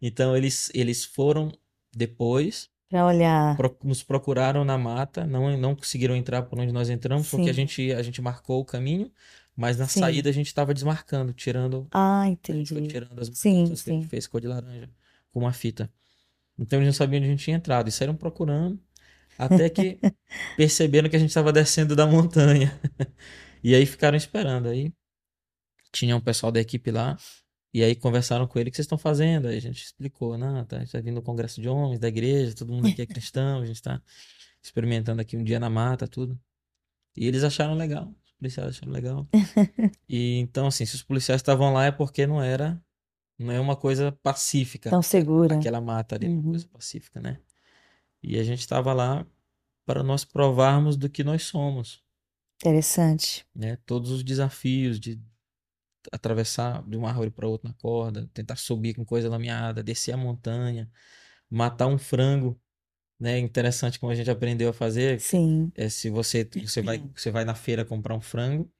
Então 0.00 0.36
eles, 0.36 0.70
eles 0.74 1.04
foram 1.04 1.52
depois, 1.94 2.70
pra 2.88 3.06
olhar. 3.06 3.56
pro- 3.56 3.76
nos 3.82 4.02
procuraram 4.02 4.64
na 4.64 4.78
mata, 4.78 5.26
não, 5.26 5.56
não 5.58 5.74
conseguiram 5.76 6.16
entrar 6.16 6.42
por 6.42 6.58
onde 6.60 6.72
nós 6.72 6.88
entramos, 6.90 7.28
porque 7.28 7.50
a 7.50 7.52
Sim. 7.52 7.56
gente, 7.56 7.92
a 7.92 8.02
gente 8.02 8.20
marcou 8.22 8.60
o 8.60 8.64
caminho, 8.64 9.12
mas 9.56 9.76
na 9.76 9.88
Sim. 9.88 10.00
saída 10.00 10.28
a 10.30 10.32
gente 10.32 10.46
estava 10.46 10.72
desmarcando, 10.74 11.32
tirando, 11.32 11.86
Ah, 11.90 12.22
a 12.22 12.26
gente 12.26 12.72
foi 12.72 12.82
entendi. 12.82 12.88
tirando 12.88 13.20
as 13.20 13.30
Sim, 13.32 13.64
que 13.66 13.72
a 13.72 13.76
gente 13.76 13.78
sim. 13.82 14.02
fez 14.08 14.26
cor 14.26 14.40
de 14.40 14.46
laranja 14.48 14.88
com 15.32 15.40
uma 15.40 15.52
fita. 15.52 15.92
Então 16.58 16.78
eles 16.78 16.88
não 16.88 16.92
sabiam 16.94 17.18
onde 17.20 17.28
a 17.28 17.30
gente 17.32 17.44
tinha 17.44 17.56
entrado 17.56 17.88
e 17.88 17.92
saíram 17.92 18.16
procurando, 18.16 18.80
até 19.38 19.70
que 19.70 19.98
perceberam 20.56 21.08
que 21.10 21.16
a 21.16 21.18
gente 21.18 21.30
estava 21.30 21.52
descendo 21.52 21.96
da 21.96 22.06
montanha. 22.06 22.78
E 23.64 23.74
aí 23.74 23.86
ficaram 23.86 24.16
esperando. 24.16 24.68
Aí 24.68 24.92
tinha 25.92 26.16
um 26.16 26.20
pessoal 26.20 26.52
da 26.52 26.60
equipe 26.60 26.90
lá. 26.90 27.16
E 27.72 27.82
aí 27.84 27.94
conversaram 27.94 28.46
com 28.46 28.58
ele, 28.58 28.68
o 28.68 28.72
que 28.72 28.76
vocês 28.76 28.86
estão 28.86 28.96
fazendo? 28.98 29.48
Aí 29.48 29.56
a 29.56 29.60
gente 29.60 29.82
explicou, 29.84 30.38
não, 30.38 30.64
tá, 30.64 30.76
a 30.76 30.80
gente 30.80 30.92
tá 30.92 31.00
vindo 31.00 31.16
no 31.16 31.22
congresso 31.22 31.60
de 31.60 31.68
homens 31.68 31.98
da 31.98 32.08
igreja, 32.08 32.54
todo 32.54 32.72
mundo 32.72 32.88
aqui 32.88 33.02
é 33.02 33.06
cristão, 33.06 33.60
a 33.60 33.66
gente 33.66 33.82
tá 33.82 34.00
experimentando 34.62 35.20
aqui 35.20 35.36
um 35.36 35.44
dia 35.44 35.60
na 35.60 35.68
mata, 35.68 36.08
tudo. 36.08 36.38
E 37.16 37.26
eles 37.26 37.44
acharam 37.44 37.74
legal, 37.74 38.12
os 38.24 38.32
policiais 38.32 38.70
acharam 38.70 38.92
legal. 38.92 39.28
E 40.08 40.38
então, 40.38 40.66
assim, 40.68 40.86
se 40.86 40.94
os 40.94 41.02
policiais 41.02 41.38
estavam 41.40 41.70
lá 41.74 41.84
é 41.84 41.92
porque 41.92 42.26
não 42.26 42.42
era, 42.42 42.82
não 43.38 43.52
é 43.52 43.60
uma 43.60 43.76
coisa 43.76 44.10
pacífica, 44.22 44.88
Tão 44.88 45.02
segura. 45.02 45.56
aquela 45.58 45.82
mata 45.82 46.14
ali, 46.14 46.26
uma 46.28 46.36
Uhum. 46.42 46.50
coisa 46.52 46.66
pacífica, 46.68 47.20
né? 47.20 47.38
E 48.22 48.38
a 48.38 48.42
gente 48.42 48.60
estava 48.60 48.94
lá 48.94 49.26
para 49.84 50.02
nós 50.02 50.24
provarmos 50.24 50.96
do 50.96 51.10
que 51.10 51.22
nós 51.22 51.42
somos 51.44 52.02
Interessante. 52.64 53.46
né? 53.54 53.76
Todos 53.84 54.10
os 54.10 54.24
desafios 54.24 54.98
de 54.98 55.20
atravessar 56.12 56.82
de 56.88 56.96
uma 56.96 57.08
árvore 57.10 57.30
para 57.30 57.48
outra 57.48 57.68
na 57.68 57.74
corda, 57.74 58.28
tentar 58.34 58.56
subir 58.56 58.94
com 58.94 59.04
coisa 59.04 59.28
lameada, 59.28 59.82
descer 59.82 60.12
a 60.12 60.16
montanha, 60.16 60.90
matar 61.50 61.86
um 61.88 61.98
frango, 61.98 62.60
né? 63.20 63.38
Interessante 63.38 63.98
como 64.00 64.12
a 64.12 64.14
gente 64.14 64.30
aprendeu 64.30 64.70
a 64.70 64.72
fazer. 64.72 65.20
Sim, 65.20 65.72
É 65.74 65.88
se 65.88 66.10
você 66.10 66.44
você 66.64 66.82
vai 66.82 66.98
você 67.16 67.30
vai 67.30 67.44
na 67.44 67.54
feira 67.54 67.84
comprar 67.84 68.14
um 68.16 68.20
frango, 68.20 68.70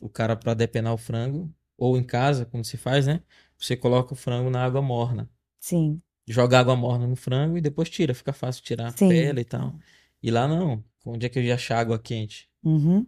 o 0.00 0.08
cara 0.08 0.36
para 0.36 0.54
depenar 0.54 0.94
o 0.94 0.98
frango 0.98 1.52
ou 1.76 1.96
em 1.96 2.04
casa, 2.04 2.46
como 2.46 2.64
se 2.64 2.76
faz, 2.76 3.06
né? 3.06 3.22
Você 3.58 3.76
coloca 3.76 4.12
o 4.14 4.16
frango 4.16 4.50
na 4.50 4.64
água 4.64 4.82
morna, 4.82 5.30
sim, 5.60 6.02
joga 6.26 6.58
água 6.58 6.76
morna 6.76 7.06
no 7.06 7.16
frango 7.16 7.58
e 7.58 7.60
depois 7.60 7.88
tira, 7.90 8.14
fica 8.14 8.32
fácil 8.32 8.62
tirar 8.62 8.88
a 8.88 8.92
Sim. 8.92 9.08
pele 9.08 9.40
e 9.40 9.44
tal. 9.44 9.78
E 10.22 10.30
lá 10.30 10.46
não, 10.48 10.84
onde 11.04 11.26
é 11.26 11.28
que 11.28 11.38
eu 11.38 11.42
ia 11.42 11.54
achar 11.54 11.78
água 11.78 11.98
quente? 11.98 12.48
Uhum. 12.62 13.06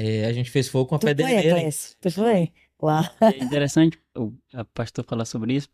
É, 0.00 0.26
a 0.26 0.32
gente 0.32 0.48
fez 0.50 0.68
fogo 0.68 0.86
com 0.86 0.94
a 0.94 0.98
Tu 0.98 1.02
foi, 1.06 1.14
pedreira. 1.14 1.58
Eclésia? 1.58 1.96
Tu 2.00 2.10
foi? 2.12 2.52
Uau. 2.80 3.02
É 3.20 3.42
interessante 3.44 3.98
o 4.16 4.32
a 4.54 4.64
pastor 4.64 5.04
falar 5.04 5.24
sobre 5.24 5.54
isso, 5.54 5.68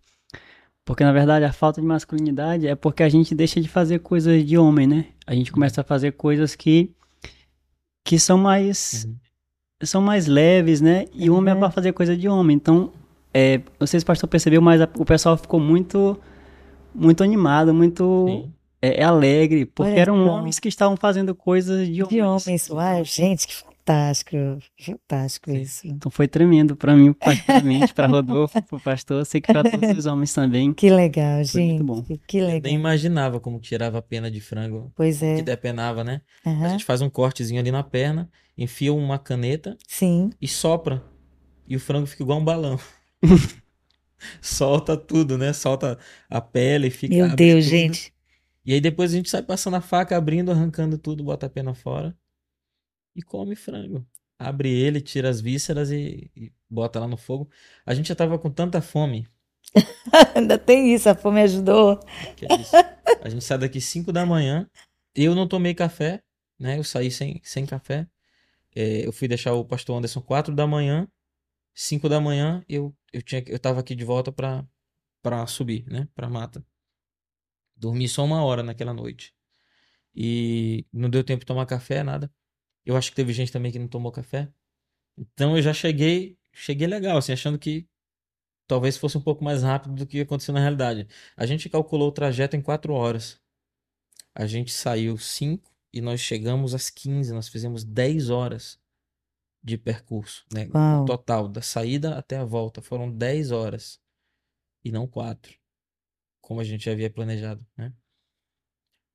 porque 0.84 1.04
na 1.04 1.12
verdade 1.12 1.44
a 1.44 1.52
falta 1.52 1.78
de 1.80 1.86
masculinidade 1.86 2.66
é 2.66 2.74
porque 2.74 3.02
a 3.02 3.08
gente 3.10 3.34
deixa 3.34 3.60
de 3.60 3.68
fazer 3.68 3.98
coisas 3.98 4.42
de 4.46 4.56
homem, 4.56 4.86
né? 4.86 5.06
A 5.26 5.34
gente 5.34 5.52
começa 5.52 5.82
a 5.82 5.84
fazer 5.84 6.12
coisas 6.12 6.54
que 6.54 6.90
que 8.04 8.18
são 8.18 8.38
mais 8.38 9.04
Uhum. 9.04 9.16
são 9.82 10.00
mais 10.00 10.26
leves, 10.26 10.80
né? 10.80 11.04
E 11.12 11.28
o 11.28 11.34
homem 11.36 11.50
é 11.50 11.54
Uhum. 11.54 11.60
para 11.60 11.70
fazer 11.70 11.92
coisa 11.92 12.16
de 12.16 12.26
homem. 12.28 12.56
Então, 12.56 12.90
é, 13.34 13.60
não 13.78 13.86
sei 13.86 14.00
se 14.00 14.04
o 14.04 14.06
pastor 14.06 14.28
percebeu, 14.28 14.62
mas 14.62 14.80
a- 14.80 14.88
o 14.98 15.04
pessoal 15.04 15.36
ficou 15.36 15.60
muito 15.60 16.18
muito 16.94 17.24
animado, 17.24 17.74
muito 17.74 18.26
Sim. 18.28 18.52
é, 18.80 19.00
é 19.00 19.04
alegre, 19.04 19.66
porque 19.66 19.90
Olha 19.90 20.00
eram 20.00 20.26
homens 20.28 20.58
que 20.60 20.68
estavam 20.68 20.96
fazendo 20.96 21.34
coisas 21.34 21.86
de 21.88 21.94
De 22.06 22.22
homens. 22.22 22.46
homens. 22.46 22.70
Uau, 22.70 23.04
gente, 23.04 23.48
que 23.48 23.54
fantástico. 23.84 24.36
Fantástico 24.80 25.50
isso. 25.50 25.86
Então 25.86 26.10
foi 26.10 26.26
tremendo 26.26 26.74
para 26.76 26.94
mim, 26.94 27.12
particularmente, 27.12 27.92
para 27.92 28.06
Rodolfo, 28.08 28.60
para 28.62 28.76
o 28.76 28.80
pastor, 28.80 29.24
sei 29.26 29.40
que 29.40 29.52
para 29.52 29.62
todos 29.70 29.98
os 29.98 30.06
homens 30.06 30.32
também. 30.32 30.72
Que 30.72 30.90
legal, 30.90 31.44
Foi 31.44 31.60
gente. 31.62 31.82
muito 31.82 31.84
bom. 31.84 32.18
Que 32.26 32.38
Eu 32.38 32.46
legal. 32.46 32.60
nem 32.62 32.74
imaginava 32.74 33.38
como 33.38 33.60
tirava 33.60 33.98
a 33.98 34.02
pena 34.02 34.30
de 34.30 34.40
frango, 34.40 34.90
Pois 34.96 35.18
que 35.18 35.24
é. 35.24 35.42
depenava, 35.42 36.02
né? 36.02 36.20
A 36.44 36.50
Aham. 36.50 36.68
gente 36.70 36.84
faz 36.84 37.00
um 37.02 37.10
cortezinho 37.10 37.60
ali 37.60 37.70
na 37.70 37.82
perna, 37.82 38.30
enfia 38.56 38.92
uma 38.92 39.18
caneta 39.18 39.76
Sim. 39.86 40.30
e 40.40 40.48
sopra. 40.48 41.02
E 41.68 41.76
o 41.76 41.80
frango 41.80 42.06
fica 42.06 42.22
igual 42.22 42.38
um 42.38 42.44
balão. 42.44 42.78
Solta 44.40 44.96
tudo, 44.96 45.36
né? 45.36 45.52
Solta 45.52 45.98
a 46.30 46.40
pele, 46.40 46.90
fica 46.90 47.14
Meu 47.14 47.34
Deus, 47.34 47.64
tudo. 47.64 47.70
gente. 47.70 48.12
E 48.64 48.72
aí 48.72 48.80
depois 48.80 49.12
a 49.12 49.16
gente 49.16 49.28
sai 49.28 49.42
passando 49.42 49.74
a 49.76 49.80
faca, 49.80 50.16
abrindo, 50.16 50.50
arrancando 50.50 50.96
tudo, 50.96 51.22
bota 51.22 51.46
a 51.46 51.50
pena 51.50 51.74
fora 51.74 52.16
e 53.14 53.22
come 53.22 53.56
frango. 53.56 54.06
Abre 54.38 54.70
ele, 54.70 55.00
tira 55.00 55.28
as 55.28 55.40
vísceras 55.40 55.90
e, 55.90 56.30
e 56.36 56.52
bota 56.68 56.98
lá 57.00 57.06
no 57.06 57.16
fogo. 57.16 57.48
A 57.86 57.94
gente 57.94 58.08
já 58.08 58.14
tava 58.14 58.38
com 58.38 58.50
tanta 58.50 58.80
fome 58.82 59.26
Ainda 60.34 60.58
tem 60.58 60.94
isso, 60.94 61.08
a 61.08 61.14
fome 61.14 61.40
ajudou. 61.42 62.00
É. 62.42 63.24
A 63.24 63.28
gente 63.28 63.44
sai 63.44 63.58
daqui 63.58 63.80
5 63.80 64.12
da 64.12 64.24
manhã. 64.24 64.68
Eu 65.14 65.34
não 65.34 65.46
tomei 65.48 65.74
café, 65.74 66.22
né? 66.58 66.78
Eu 66.78 66.84
saí 66.84 67.10
sem, 67.10 67.40
sem 67.44 67.66
café. 67.66 68.06
É, 68.74 69.06
eu 69.06 69.12
fui 69.12 69.28
deixar 69.28 69.54
o 69.54 69.64
pastor 69.64 69.96
Anderson 69.96 70.20
4 70.20 70.54
da 70.54 70.66
manhã. 70.66 71.08
5 71.74 72.08
da 72.08 72.20
manhã 72.20 72.64
eu, 72.68 72.94
eu, 73.12 73.22
tinha, 73.22 73.42
eu 73.46 73.58
tava 73.58 73.80
aqui 73.80 73.94
de 73.94 74.04
volta 74.04 74.30
pra, 74.32 74.66
pra 75.22 75.46
subir, 75.46 75.84
né? 75.88 76.08
Pra 76.14 76.28
mata. 76.28 76.64
Dormi 77.76 78.08
só 78.08 78.24
uma 78.24 78.44
hora 78.44 78.62
naquela 78.62 78.92
noite. 78.94 79.34
E 80.14 80.86
não 80.92 81.10
deu 81.10 81.24
tempo 81.24 81.40
de 81.40 81.46
tomar 81.46 81.66
café, 81.66 82.02
nada. 82.02 82.30
Eu 82.84 82.96
acho 82.96 83.10
que 83.10 83.16
teve 83.16 83.32
gente 83.32 83.52
também 83.52 83.72
que 83.72 83.78
não 83.78 83.88
tomou 83.88 84.12
café. 84.12 84.52
Então 85.16 85.56
eu 85.56 85.62
já 85.62 85.72
cheguei, 85.72 86.38
cheguei 86.52 86.86
legal, 86.86 87.18
assim, 87.18 87.32
achando 87.32 87.58
que 87.58 87.88
talvez 88.66 88.96
fosse 88.96 89.16
um 89.16 89.20
pouco 89.20 89.44
mais 89.44 89.62
rápido 89.62 89.94
do 89.94 90.06
que 90.06 90.20
aconteceu 90.20 90.52
na 90.52 90.60
realidade. 90.60 91.06
A 91.36 91.46
gente 91.46 91.68
calculou 91.68 92.08
o 92.08 92.12
trajeto 92.12 92.56
em 92.56 92.62
quatro 92.62 92.92
horas. 92.92 93.40
A 94.34 94.46
gente 94.46 94.72
saiu 94.72 95.16
cinco 95.16 95.72
e 95.92 96.00
nós 96.00 96.20
chegamos 96.20 96.74
às 96.74 96.90
15, 96.90 97.32
nós 97.32 97.48
fizemos 97.48 97.84
10 97.84 98.28
horas 98.28 98.80
de 99.62 99.78
percurso, 99.78 100.44
né? 100.52 100.68
Uau. 100.74 101.04
Total, 101.04 101.48
da 101.48 101.62
saída 101.62 102.18
até 102.18 102.36
a 102.36 102.44
volta. 102.44 102.82
Foram 102.82 103.10
10 103.10 103.50
horas. 103.50 104.00
E 104.84 104.90
não 104.90 105.06
quatro. 105.06 105.56
Como 106.42 106.60
a 106.60 106.64
gente 106.64 106.90
havia 106.90 107.08
planejado, 107.08 107.64
né? 107.76 107.94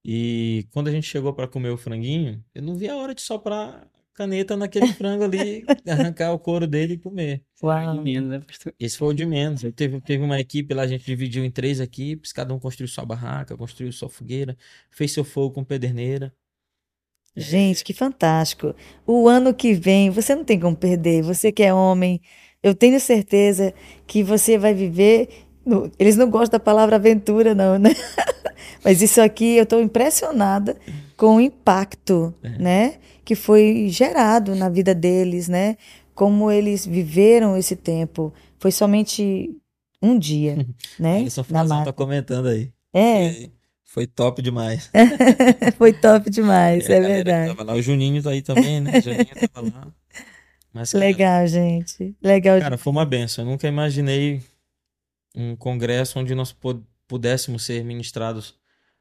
E 0.04 0.68
quando 0.72 0.88
a 0.88 0.92
gente 0.92 1.08
chegou 1.08 1.34
para 1.34 1.48
comer 1.48 1.70
o 1.70 1.78
franguinho, 1.78 2.44
eu 2.54 2.62
não 2.62 2.76
vi 2.76 2.88
a 2.88 2.96
hora 2.96 3.14
de 3.14 3.22
soprar 3.22 3.88
caneta 4.20 4.58
naquele 4.58 4.88
frango 4.88 5.24
ali, 5.24 5.64
arrancar 5.88 6.34
o 6.34 6.40
couro 6.40 6.68
dele 6.68 6.96
e 6.96 6.98
comer. 6.98 7.42
Uau. 7.64 7.94
De 7.94 8.02
menos, 8.02 8.30
né, 8.30 8.40
pastor? 8.40 8.74
Esse 8.78 8.98
foi 8.98 9.08
o 9.08 9.14
de 9.14 9.26
menos. 9.26 9.62
Teve, 9.76 10.02
teve 10.02 10.22
uma 10.22 10.40
equipe 10.40 10.74
lá, 10.74 10.84
a 10.84 10.88
gente 10.88 11.06
dividiu 11.06 11.46
em 11.46 11.50
três 11.52 11.80
equipes, 11.80 12.34
cada 12.34 12.54
um 12.54 12.60
construiu 12.60 12.90
sua 12.90 13.06
barraca, 13.06 13.56
construiu 13.56 13.92
sua 13.94 14.10
fogueira, 14.10 14.58
fez 14.92 15.14
seu 15.14 15.24
fogo 15.24 15.56
com 15.56 15.64
pederneira. 15.64 16.34
Gente, 17.36 17.84
que 17.84 17.94
fantástico. 17.94 18.76
O 19.08 19.30
ano 19.30 19.54
que 19.54 19.74
vem, 19.74 20.10
você 20.10 20.36
não 20.36 20.44
tem 20.44 20.60
como 20.60 20.76
perder. 20.76 21.22
Você 21.22 21.52
que 21.52 21.64
é 21.64 21.74
homem, 21.74 22.20
eu 22.62 22.76
tenho 22.76 23.00
certeza 23.00 23.74
que 24.06 24.22
você 24.22 24.58
vai 24.58 24.74
viver. 24.74 25.30
Eles 25.98 26.16
não 26.16 26.30
gostam 26.30 26.58
da 26.58 26.64
palavra 26.64 26.96
aventura, 26.96 27.54
não, 27.56 27.78
né? 27.78 27.92
Mas 28.84 29.02
isso 29.02 29.22
aqui 29.22 29.58
eu 29.58 29.64
estou 29.64 29.82
impressionada 29.82 30.78
com 31.18 31.36
o 31.36 31.42
impacto, 31.42 32.34
né? 32.60 32.96
Que 33.26 33.36
foi 33.36 33.88
gerado 33.90 34.56
na 34.56 34.70
vida 34.70 34.96
deles, 34.96 35.48
né? 35.48 35.76
Como 36.16 36.50
eles 36.52 36.86
viveram 36.86 37.58
esse 37.58 37.76
tempo. 37.76 38.34
Foi 38.58 38.72
somente 38.72 39.50
um 40.02 40.18
dia, 40.18 40.66
né? 41.00 41.18
Alisson 41.20 41.42
Na 41.42 41.46
Frazão 41.46 41.78
mata. 41.78 41.92
tá 41.92 41.94
comentando 41.94 42.48
aí. 42.48 42.72
É, 42.94 43.50
Foi 43.84 44.08
top 44.08 44.42
demais. 44.42 44.90
foi 45.78 45.94
top 45.94 46.30
demais, 46.30 46.90
é 46.90 47.02
que 47.02 47.08
verdade. 47.08 47.48
Tava 47.50 47.64
lá. 47.64 47.74
O 47.78 47.82
Juninho 47.82 48.22
tá 48.24 48.30
aí 48.32 48.42
também, 48.42 48.80
né? 48.82 48.98
O 48.98 49.02
Juninho 49.02 49.28
tava 49.54 49.68
lá. 49.68 49.88
Mas, 50.74 50.92
cara, 50.92 51.06
Legal, 51.06 51.48
gente. 51.48 52.16
Legal. 52.22 52.60
Cara, 52.60 52.78
foi 52.78 52.92
uma 52.92 53.06
benção. 53.06 53.44
Eu 53.44 53.52
nunca 53.52 53.68
imaginei 53.68 54.42
um 55.36 55.56
congresso 55.56 56.20
onde 56.20 56.34
nós 56.36 56.52
pu- 56.52 56.84
pudéssemos 57.08 57.64
ser 57.66 57.84
ministrados 57.84 58.58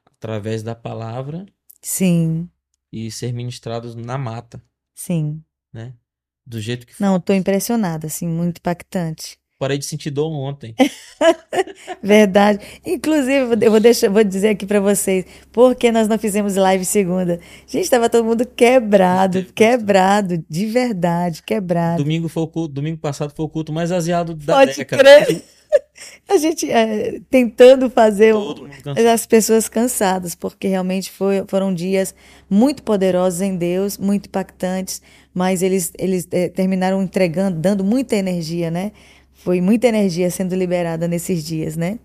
através 0.06 0.62
da 0.62 0.74
palavra 0.74 1.46
Sim, 1.82 2.48
e 2.92 3.10
ser 3.10 3.32
ministrados 3.32 3.94
na 3.94 4.18
mata, 4.18 4.62
sim. 4.94 5.42
né? 5.72 5.92
Do 6.46 6.60
jeito 6.60 6.86
que. 6.86 6.94
Não, 7.00 7.16
estou 7.16 7.36
impressionada, 7.36 8.06
assim, 8.06 8.26
muito 8.26 8.58
impactante. 8.58 9.38
Parei 9.58 9.76
de 9.76 9.84
sentir 9.84 10.10
dor 10.10 10.30
ontem. 10.30 10.74
Verdade. 12.02 12.60
Inclusive, 12.86 13.56
eu 13.64 13.70
vou 13.70 13.80
deixar, 13.80 14.08
vou 14.08 14.22
dizer 14.24 14.50
aqui 14.50 14.64
para 14.64 14.80
vocês, 14.80 15.24
por 15.52 15.74
que 15.74 15.90
nós 15.90 16.06
não 16.08 16.18
fizemos 16.18 16.54
live 16.56 16.84
segunda? 16.84 17.40
Gente, 17.66 17.84
estava 17.84 18.08
todo 18.08 18.24
mundo 18.24 18.46
quebrado, 18.46 19.44
quebrado, 19.52 20.42
de 20.48 20.66
verdade, 20.66 21.42
quebrado. 21.42 22.02
Domingo 22.02 22.28
foi 22.28 22.42
o 22.44 22.48
culto, 22.48 22.72
domingo 22.74 22.98
passado 22.98 23.32
foi 23.34 23.44
o 23.44 23.48
culto 23.48 23.72
mais 23.72 23.90
aziado 23.92 24.34
da 24.34 24.54
Pode 24.54 24.76
década. 24.76 25.02
crer. 25.02 25.44
A 26.28 26.36
gente 26.36 26.70
é, 26.70 27.20
tentando 27.30 27.88
fazer 27.90 28.34
o- 28.34 28.68
as 29.12 29.26
pessoas 29.26 29.68
cansadas, 29.68 30.34
porque 30.34 30.68
realmente 30.68 31.10
foi, 31.10 31.44
foram 31.48 31.72
dias 31.74 32.14
muito 32.48 32.82
poderosos 32.82 33.40
em 33.40 33.56
Deus, 33.56 33.96
muito 33.98 34.26
impactantes, 34.26 35.00
mas 35.34 35.62
eles, 35.62 35.92
eles 35.98 36.28
eh, 36.30 36.48
terminaram 36.48 37.02
entregando, 37.02 37.58
dando 37.58 37.82
muita 37.84 38.14
energia, 38.16 38.70
né? 38.70 38.92
Foi 39.32 39.60
muita 39.60 39.86
energia 39.88 40.30
sendo 40.30 40.54
liberada 40.54 41.08
nesses 41.08 41.44
dias, 41.44 41.76
né? 41.76 41.98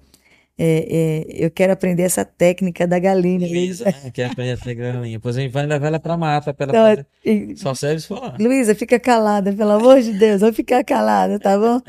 É, 0.57 1.25
é, 1.35 1.45
eu 1.45 1.49
quero 1.49 1.73
aprender 1.73 2.03
essa 2.03 2.23
técnica 2.23 2.85
da 2.85 2.99
galinha. 2.99 3.47
Luísa, 3.47 3.85
né? 3.85 4.11
Quer 4.13 4.29
aprender 4.29 4.51
a 4.51 4.57
pegar 4.57 4.91
galinha. 4.93 5.17
Depois 5.17 5.35
a 5.35 5.41
gente 5.41 5.51
vai 5.51 5.65
levar 5.65 5.87
ela 5.87 5.99
pra 5.99 6.15
mata 6.15 6.53
pra 6.53 6.65
ela 6.77 6.95
Então, 6.95 7.05
fazer- 7.23 7.55
Só 7.57 7.73
serve 7.73 7.99
se 8.01 8.13
lá. 8.13 8.37
Luísa, 8.39 8.75
fica 8.75 8.99
calada, 8.99 9.51
pelo 9.51 9.71
amor 9.71 9.99
de 10.01 10.13
Deus, 10.13 10.41
vai 10.41 10.53
ficar 10.53 10.83
calada, 10.83 11.39
tá 11.39 11.57
bom? 11.57 11.81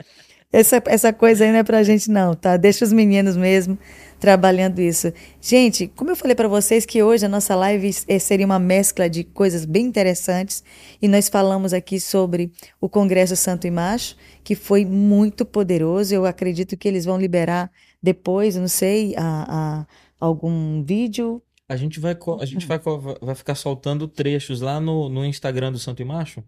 Essa, 0.55 0.83
essa 0.87 1.13
coisa 1.13 1.45
aí 1.45 1.51
não 1.53 1.59
é 1.59 1.63
pra 1.65 1.83
gente, 1.83 2.11
não, 2.11 2.35
tá? 2.35 2.57
Deixa 2.57 2.85
os 2.85 2.93
meninos 2.93 3.37
mesmo 3.37 3.77
trabalhando 4.21 4.81
isso. 4.81 5.13
Gente, 5.41 5.89
como 5.89 6.11
eu 6.11 6.17
falei 6.17 6.35
pra 6.35 6.49
vocês 6.49 6.87
que 6.87 7.03
hoje 7.03 7.27
a 7.27 7.29
nossa 7.29 7.55
live 7.55 7.91
eh, 8.09 8.19
seria 8.19 8.47
uma 8.47 8.59
mescla 8.59 9.11
de 9.11 9.25
coisas 9.25 9.65
bem 9.65 9.85
interessantes 9.85 10.63
e 11.03 11.09
nós 11.09 11.29
falamos 11.29 11.73
aqui 11.73 11.99
sobre 12.01 12.53
o 12.81 12.89
Congresso 12.89 13.37
Santo 13.37 13.67
e 13.67 13.71
Macho, 13.71 14.17
que 14.43 14.55
foi 14.55 14.85
muito 14.85 15.45
poderoso. 15.45 16.15
Eu 16.15 16.25
acredito 16.25 16.77
que 16.77 16.87
eles 16.89 17.05
vão 17.05 17.19
liberar 17.19 17.71
depois, 18.03 18.57
não 18.57 18.69
sei, 18.69 19.15
a, 19.17 19.81
a- 19.81 19.87
algum 20.21 20.83
vídeo. 20.85 21.43
A 21.69 21.77
gente 21.77 21.99
vai, 21.99 22.17
a 22.41 22.45
gente 22.47 22.67
vai, 22.67 22.79
co- 22.79 22.99
vai 23.21 23.35
ficar 23.35 23.55
soltando 23.57 24.07
trechos 24.07 24.61
lá 24.61 24.79
no, 24.81 25.09
no 25.09 25.25
Instagram 25.25 25.73
do 25.73 25.79
Santo 25.79 26.01
e 26.01 26.05
Macho. 26.05 26.43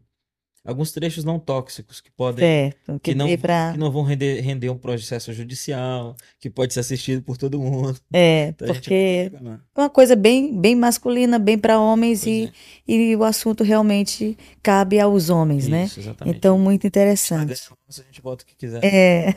Alguns 0.66 0.90
trechos 0.92 1.24
não 1.24 1.38
tóxicos 1.38 2.00
que 2.00 2.10
podem 2.10 2.44
Certo, 2.44 3.00
que 3.00 3.12
que 3.12 3.14
não, 3.14 3.36
pra... 3.38 3.72
que 3.72 3.78
não 3.78 3.90
vão 3.90 4.02
render, 4.02 4.40
render 4.40 4.68
um 4.68 4.76
processo 4.76 5.32
judicial, 5.32 6.16
que 6.40 6.50
pode 6.50 6.74
ser 6.74 6.80
assistido 6.80 7.22
por 7.22 7.36
todo 7.36 7.58
mundo. 7.58 7.98
É, 8.12 8.48
Então 8.48 8.68
gente 8.68 8.80
porque 8.80 9.30
vai 9.32 9.42
lá. 9.42 9.60
É 9.76 9.80
uma 9.80 9.90
coisa 9.90 10.16
bem, 10.16 10.58
bem 10.58 10.74
masculina, 10.74 11.38
bem 11.38 11.56
para 11.58 11.78
homens 11.78 12.24
Pois 12.24 12.50
e, 12.86 13.12
e 13.12 13.16
o 13.16 13.22
assunto 13.24 13.62
realmente 13.62 14.36
cabe 14.62 14.98
aos 14.98 15.30
homens, 15.30 15.68
né? 15.68 15.84
Isso, 15.84 16.00
exatamente. 16.00 16.36
Então, 16.36 16.58
muito 16.58 16.86
interessante. 16.86 17.52
a 17.52 18.02
gente 18.02 18.22
bota 18.22 18.44
o 18.44 18.46
que 18.46 18.56
quiser. 18.56 18.84
É. 18.84 19.34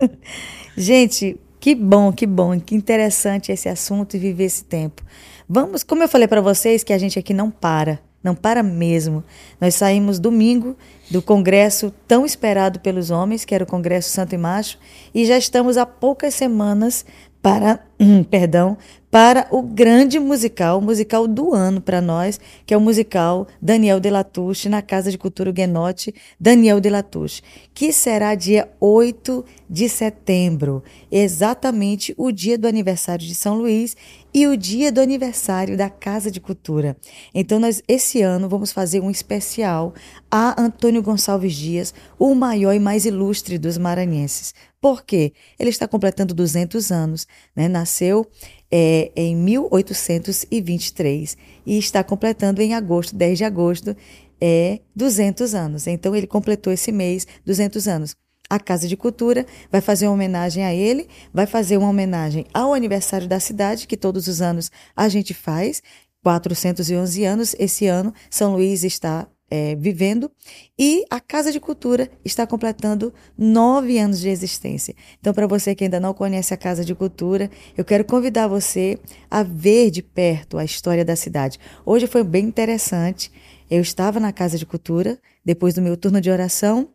Gente, 0.76 1.38
que 1.58 1.74
bom, 1.74 2.12
que 2.12 2.26
bom, 2.26 2.60
que 2.60 2.74
interessante 2.74 3.50
esse 3.50 3.68
assunto 3.68 4.14
e 4.14 4.18
viver 4.18 4.44
esse 4.44 4.64
tempo. 4.64 5.02
Vamos, 5.48 5.82
como 5.82 6.02
eu 6.02 6.08
falei 6.08 6.28
para 6.28 6.40
vocês, 6.40 6.82
que 6.82 6.92
a 6.92 6.98
gente 6.98 7.18
aqui 7.18 7.32
não 7.32 7.50
para, 7.50 8.00
não 8.26 8.34
para 8.34 8.62
mesmo. 8.62 9.22
Nós 9.60 9.76
saímos 9.76 10.18
domingo 10.18 10.76
do 11.08 11.22
congresso 11.22 11.94
tão 12.06 12.26
esperado 12.26 12.80
pelos 12.80 13.10
homens, 13.10 13.44
que 13.44 13.54
era 13.54 13.62
o 13.62 13.66
Congresso 13.66 14.10
Santo 14.10 14.34
e 14.34 14.38
Macho, 14.38 14.78
e 15.14 15.24
já 15.24 15.38
estamos 15.38 15.76
há 15.76 15.86
poucas 15.86 16.34
semanas 16.34 17.06
para, 17.40 17.78
hum, 18.00 18.24
perdão, 18.24 18.76
para 19.16 19.48
o 19.50 19.62
grande 19.62 20.18
musical, 20.18 20.78
o 20.78 20.82
musical 20.82 21.26
do 21.26 21.54
ano 21.54 21.80
para 21.80 22.02
nós, 22.02 22.38
que 22.66 22.74
é 22.74 22.76
o 22.76 22.80
musical 22.82 23.46
Daniel 23.62 23.98
de 23.98 24.10
Latouche, 24.10 24.68
na 24.68 24.82
Casa 24.82 25.10
de 25.10 25.16
Cultura 25.16 25.50
Guenote, 25.50 26.14
Daniel 26.38 26.80
de 26.80 26.90
Latouche, 26.90 27.40
que 27.72 27.94
será 27.94 28.34
dia 28.34 28.68
8 28.78 29.42
de 29.70 29.88
setembro, 29.88 30.82
exatamente 31.10 32.14
o 32.18 32.30
dia 32.30 32.58
do 32.58 32.68
aniversário 32.68 33.26
de 33.26 33.34
São 33.34 33.56
Luís 33.56 33.96
e 34.34 34.46
o 34.46 34.54
dia 34.54 34.92
do 34.92 35.00
aniversário 35.00 35.78
da 35.78 35.88
Casa 35.88 36.30
de 36.30 36.38
Cultura. 36.38 36.94
Então, 37.34 37.58
nós, 37.58 37.82
esse 37.88 38.20
ano, 38.20 38.50
vamos 38.50 38.70
fazer 38.70 39.00
um 39.00 39.10
especial 39.10 39.94
a 40.30 40.60
Antônio 40.60 41.02
Gonçalves 41.02 41.54
Dias, 41.54 41.94
o 42.18 42.34
maior 42.34 42.74
e 42.74 42.78
mais 42.78 43.06
ilustre 43.06 43.56
dos 43.56 43.78
maranhenses. 43.78 44.52
Por 44.80 45.04
quê? 45.04 45.32
Ele 45.58 45.70
está 45.70 45.88
completando 45.88 46.34
200 46.34 46.92
anos, 46.92 47.26
né? 47.54 47.68
Nasceu 47.68 48.26
é, 48.70 49.10
em 49.16 49.34
1823 49.34 51.36
e 51.64 51.78
está 51.78 52.04
completando 52.04 52.60
em 52.60 52.74
agosto, 52.74 53.16
10 53.16 53.38
de 53.38 53.44
agosto, 53.44 53.96
é 54.40 54.80
200 54.94 55.54
anos. 55.54 55.86
Então 55.86 56.14
ele 56.14 56.26
completou 56.26 56.70
esse 56.72 56.92
mês 56.92 57.26
200 57.44 57.88
anos. 57.88 58.14
A 58.48 58.60
Casa 58.60 58.86
de 58.86 58.96
Cultura 58.96 59.44
vai 59.72 59.80
fazer 59.80 60.06
uma 60.06 60.14
homenagem 60.14 60.64
a 60.64 60.72
ele, 60.72 61.08
vai 61.32 61.46
fazer 61.46 61.76
uma 61.76 61.88
homenagem 61.88 62.46
ao 62.54 62.72
aniversário 62.72 63.26
da 63.26 63.40
cidade, 63.40 63.88
que 63.88 63.96
todos 63.96 64.28
os 64.28 64.40
anos 64.40 64.70
a 64.94 65.08
gente 65.08 65.34
faz, 65.34 65.82
411 66.22 67.24
anos. 67.24 67.56
Esse 67.58 67.86
ano, 67.86 68.14
São 68.30 68.54
Luís 68.54 68.84
está 68.84 69.26
é, 69.50 69.76
vivendo 69.76 70.30
e 70.78 71.04
a 71.08 71.20
Casa 71.20 71.52
de 71.52 71.60
Cultura 71.60 72.10
está 72.24 72.46
completando 72.46 73.12
nove 73.38 73.98
anos 73.98 74.20
de 74.20 74.28
existência. 74.28 74.94
Então, 75.20 75.32
para 75.32 75.46
você 75.46 75.74
que 75.74 75.84
ainda 75.84 76.00
não 76.00 76.12
conhece 76.12 76.52
a 76.52 76.56
Casa 76.56 76.84
de 76.84 76.94
Cultura, 76.94 77.50
eu 77.76 77.84
quero 77.84 78.04
convidar 78.04 78.48
você 78.48 78.98
a 79.30 79.42
ver 79.42 79.90
de 79.90 80.02
perto 80.02 80.58
a 80.58 80.64
história 80.64 81.04
da 81.04 81.16
cidade. 81.16 81.58
Hoje 81.84 82.06
foi 82.06 82.24
bem 82.24 82.46
interessante. 82.46 83.30
Eu 83.70 83.80
estava 83.80 84.20
na 84.20 84.32
Casa 84.32 84.58
de 84.58 84.66
Cultura 84.66 85.18
depois 85.44 85.74
do 85.74 85.82
meu 85.82 85.96
turno 85.96 86.20
de 86.20 86.30
oração 86.30 86.90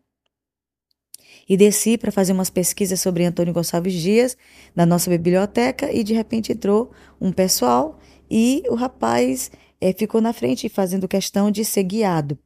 e 1.48 1.58
desci 1.58 1.98
para 1.98 2.12
fazer 2.12 2.32
umas 2.32 2.50
pesquisas 2.50 3.00
sobre 3.00 3.26
Antônio 3.26 3.54
Gonçalves 3.54 3.94
Dias 3.94 4.38
na 4.76 4.86
nossa 4.86 5.10
biblioteca 5.10 5.92
e 5.92 6.04
de 6.04 6.14
repente 6.14 6.52
entrou 6.52 6.92
um 7.20 7.32
pessoal 7.32 8.00
e 8.30 8.64
o 8.70 8.76
rapaz 8.76 9.52
eh, 9.82 9.94
ficou 9.94 10.22
na 10.22 10.32
frente 10.32 10.70
fazendo 10.70 11.08
questão 11.08 11.50
de 11.52 11.66
ser 11.66 11.84
guiado. 11.84 12.38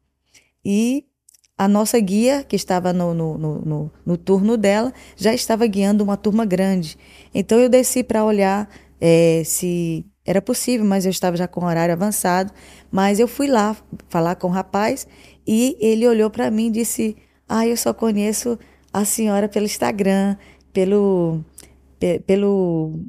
E 0.63 1.05
a 1.57 1.67
nossa 1.67 1.99
guia, 1.99 2.43
que 2.43 2.55
estava 2.55 2.91
no, 2.91 3.13
no, 3.13 3.37
no, 3.37 3.61
no, 3.61 3.91
no 4.05 4.17
turno 4.17 4.57
dela, 4.57 4.93
já 5.15 5.33
estava 5.33 5.67
guiando 5.67 6.03
uma 6.03 6.17
turma 6.17 6.45
grande. 6.45 6.97
Então 7.33 7.59
eu 7.59 7.69
desci 7.69 8.03
para 8.03 8.25
olhar 8.25 8.69
eh, 8.99 9.43
se 9.45 10.05
era 10.25 10.41
possível, 10.41 10.85
mas 10.85 11.05
eu 11.05 11.11
estava 11.11 11.37
já 11.37 11.47
com 11.47 11.65
horário 11.65 11.93
avançado. 11.93 12.51
Mas 12.91 13.19
eu 13.19 13.27
fui 13.27 13.47
lá 13.47 13.77
falar 14.09 14.35
com 14.35 14.47
o 14.47 14.51
rapaz 14.51 15.07
e 15.45 15.77
ele 15.79 16.07
olhou 16.07 16.29
para 16.29 16.49
mim 16.49 16.67
e 16.67 16.71
disse: 16.71 17.15
Ah, 17.47 17.67
eu 17.67 17.77
só 17.77 17.93
conheço 17.93 18.57
a 18.91 19.05
senhora 19.05 19.47
pelo 19.47 19.65
Instagram, 19.65 20.35
pelo, 20.73 21.43
pe, 21.99 22.19
pelo 22.19 22.99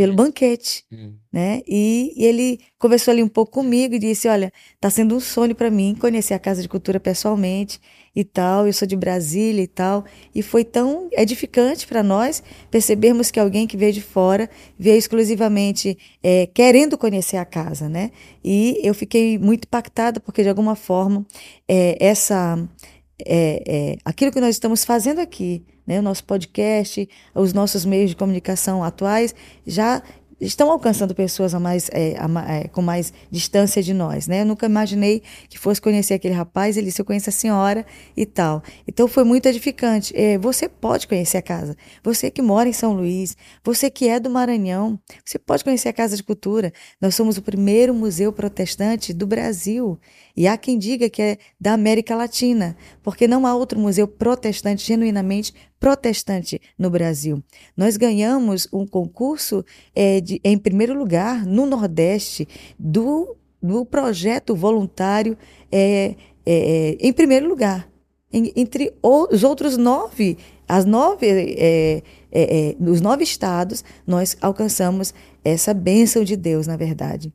pelo 0.00 0.14
banquete, 0.14 0.82
hum. 0.90 1.12
né? 1.30 1.60
E, 1.68 2.14
e, 2.16 2.24
ele 2.24 2.58
conversou 2.78 3.12
ali 3.12 3.22
um 3.22 3.28
pouco 3.28 3.52
comigo 3.52 3.94
e 3.94 3.98
disse, 3.98 4.28
olha, 4.28 4.50
está 4.74 4.88
sendo 4.88 5.14
um 5.14 5.20
sonho 5.20 5.54
para 5.54 5.70
mim 5.70 5.94
conhecer 5.94 6.32
a 6.32 6.38
Casa 6.38 6.62
de 6.62 6.68
Cultura 6.70 6.98
pessoalmente 6.98 7.78
e 8.16 8.24
tal, 8.24 8.66
eu 8.66 8.72
sou 8.72 8.88
de 8.88 8.96
Brasília 8.96 9.62
e 9.62 9.66
tal, 9.66 10.06
e 10.34 10.40
foi 10.40 10.64
tão 10.64 11.10
edificante 11.12 11.86
para 11.86 12.02
nós 12.02 12.42
percebermos 12.70 13.30
que 13.30 13.38
alguém 13.38 13.66
que 13.66 13.76
veio 13.76 13.92
de 13.92 14.00
fora 14.00 14.48
veio 14.78 14.96
exclusivamente 14.96 15.98
é, 16.22 16.46
querendo 16.46 16.96
conhecer 16.96 17.36
a 17.36 17.44
casa, 17.44 17.86
né? 17.86 18.10
E 18.42 18.80
eu 18.82 18.94
fiquei 18.94 19.36
muito 19.38 19.66
impactada 19.66 20.18
porque 20.18 20.42
de 20.42 20.48
alguma 20.48 20.74
forma 20.74 21.26
é, 21.68 21.98
essa 22.00 22.58
é, 23.26 23.62
é, 23.66 23.96
aquilo 24.02 24.32
que 24.32 24.40
nós 24.40 24.54
estamos 24.54 24.82
fazendo 24.82 25.20
aqui, 25.20 25.62
né, 25.90 25.98
o 25.98 26.02
nosso 26.02 26.22
podcast, 26.22 27.08
os 27.34 27.52
nossos 27.52 27.84
meios 27.84 28.10
de 28.10 28.16
comunicação 28.16 28.84
atuais 28.84 29.34
já 29.66 30.00
estão 30.40 30.70
alcançando 30.70 31.14
pessoas 31.14 31.54
a 31.54 31.60
mais, 31.60 31.90
é, 31.92 32.16
a, 32.18 32.54
é, 32.54 32.68
com 32.68 32.80
mais 32.80 33.12
distância 33.30 33.82
de 33.82 33.92
nós, 33.92 34.26
né? 34.26 34.40
Eu 34.40 34.46
nunca 34.46 34.66
imaginei 34.66 35.22
que 35.48 35.58
fosse 35.58 35.80
conhecer 35.80 36.14
aquele 36.14 36.32
rapaz, 36.32 36.76
ele 36.76 36.86
disse, 36.86 37.00
eu 37.00 37.04
conheço 37.04 37.28
a 37.28 37.32
senhora 37.32 37.84
e 38.16 38.24
tal. 38.24 38.62
Então 38.88 39.06
foi 39.06 39.24
muito 39.24 39.46
edificante. 39.46 40.16
É, 40.16 40.38
você 40.38 40.68
pode 40.68 41.06
conhecer 41.06 41.36
a 41.36 41.42
casa. 41.42 41.76
Você 42.02 42.30
que 42.30 42.40
mora 42.40 42.68
em 42.68 42.72
São 42.72 42.94
Luís, 42.94 43.36
você 43.62 43.90
que 43.90 44.08
é 44.08 44.18
do 44.18 44.30
Maranhão, 44.30 44.98
você 45.24 45.38
pode 45.38 45.62
conhecer 45.62 45.88
a 45.88 45.92
Casa 45.92 46.16
de 46.16 46.22
Cultura. 46.22 46.72
Nós 47.00 47.14
somos 47.14 47.36
o 47.36 47.42
primeiro 47.42 47.92
museu 47.92 48.32
protestante 48.32 49.12
do 49.12 49.26
Brasil. 49.26 49.98
E 50.36 50.46
há 50.46 50.56
quem 50.56 50.78
diga 50.78 51.08
que 51.08 51.22
é 51.22 51.38
da 51.60 51.72
América 51.72 52.14
Latina, 52.14 52.76
porque 53.02 53.26
não 53.26 53.46
há 53.46 53.54
outro 53.54 53.78
museu 53.78 54.06
protestante, 54.06 54.86
genuinamente 54.86 55.52
protestante 55.78 56.60
no 56.78 56.90
Brasil. 56.90 57.42
Nós 57.76 57.96
ganhamos 57.96 58.68
um 58.72 58.86
concurso 58.86 59.64
é, 59.94 60.20
de, 60.20 60.40
em 60.44 60.58
primeiro 60.58 60.96
lugar 60.98 61.44
no 61.44 61.66
Nordeste 61.66 62.46
do, 62.78 63.36
do 63.62 63.84
projeto 63.84 64.54
voluntário 64.54 65.36
é, 65.70 66.14
é, 66.46 66.96
em 67.00 67.12
primeiro 67.12 67.48
lugar. 67.48 67.88
Em, 68.32 68.52
entre 68.54 68.92
os 69.02 69.42
outros 69.42 69.76
nove, 69.76 70.38
as 70.68 70.84
nove, 70.84 71.26
é, 71.26 72.02
é, 72.30 72.68
é, 72.70 72.76
os 72.80 73.00
nove 73.00 73.24
estados, 73.24 73.82
nós 74.06 74.36
alcançamos 74.40 75.12
essa 75.44 75.74
bênção 75.74 76.22
de 76.22 76.36
Deus, 76.36 76.66
na 76.66 76.76
verdade. 76.76 77.32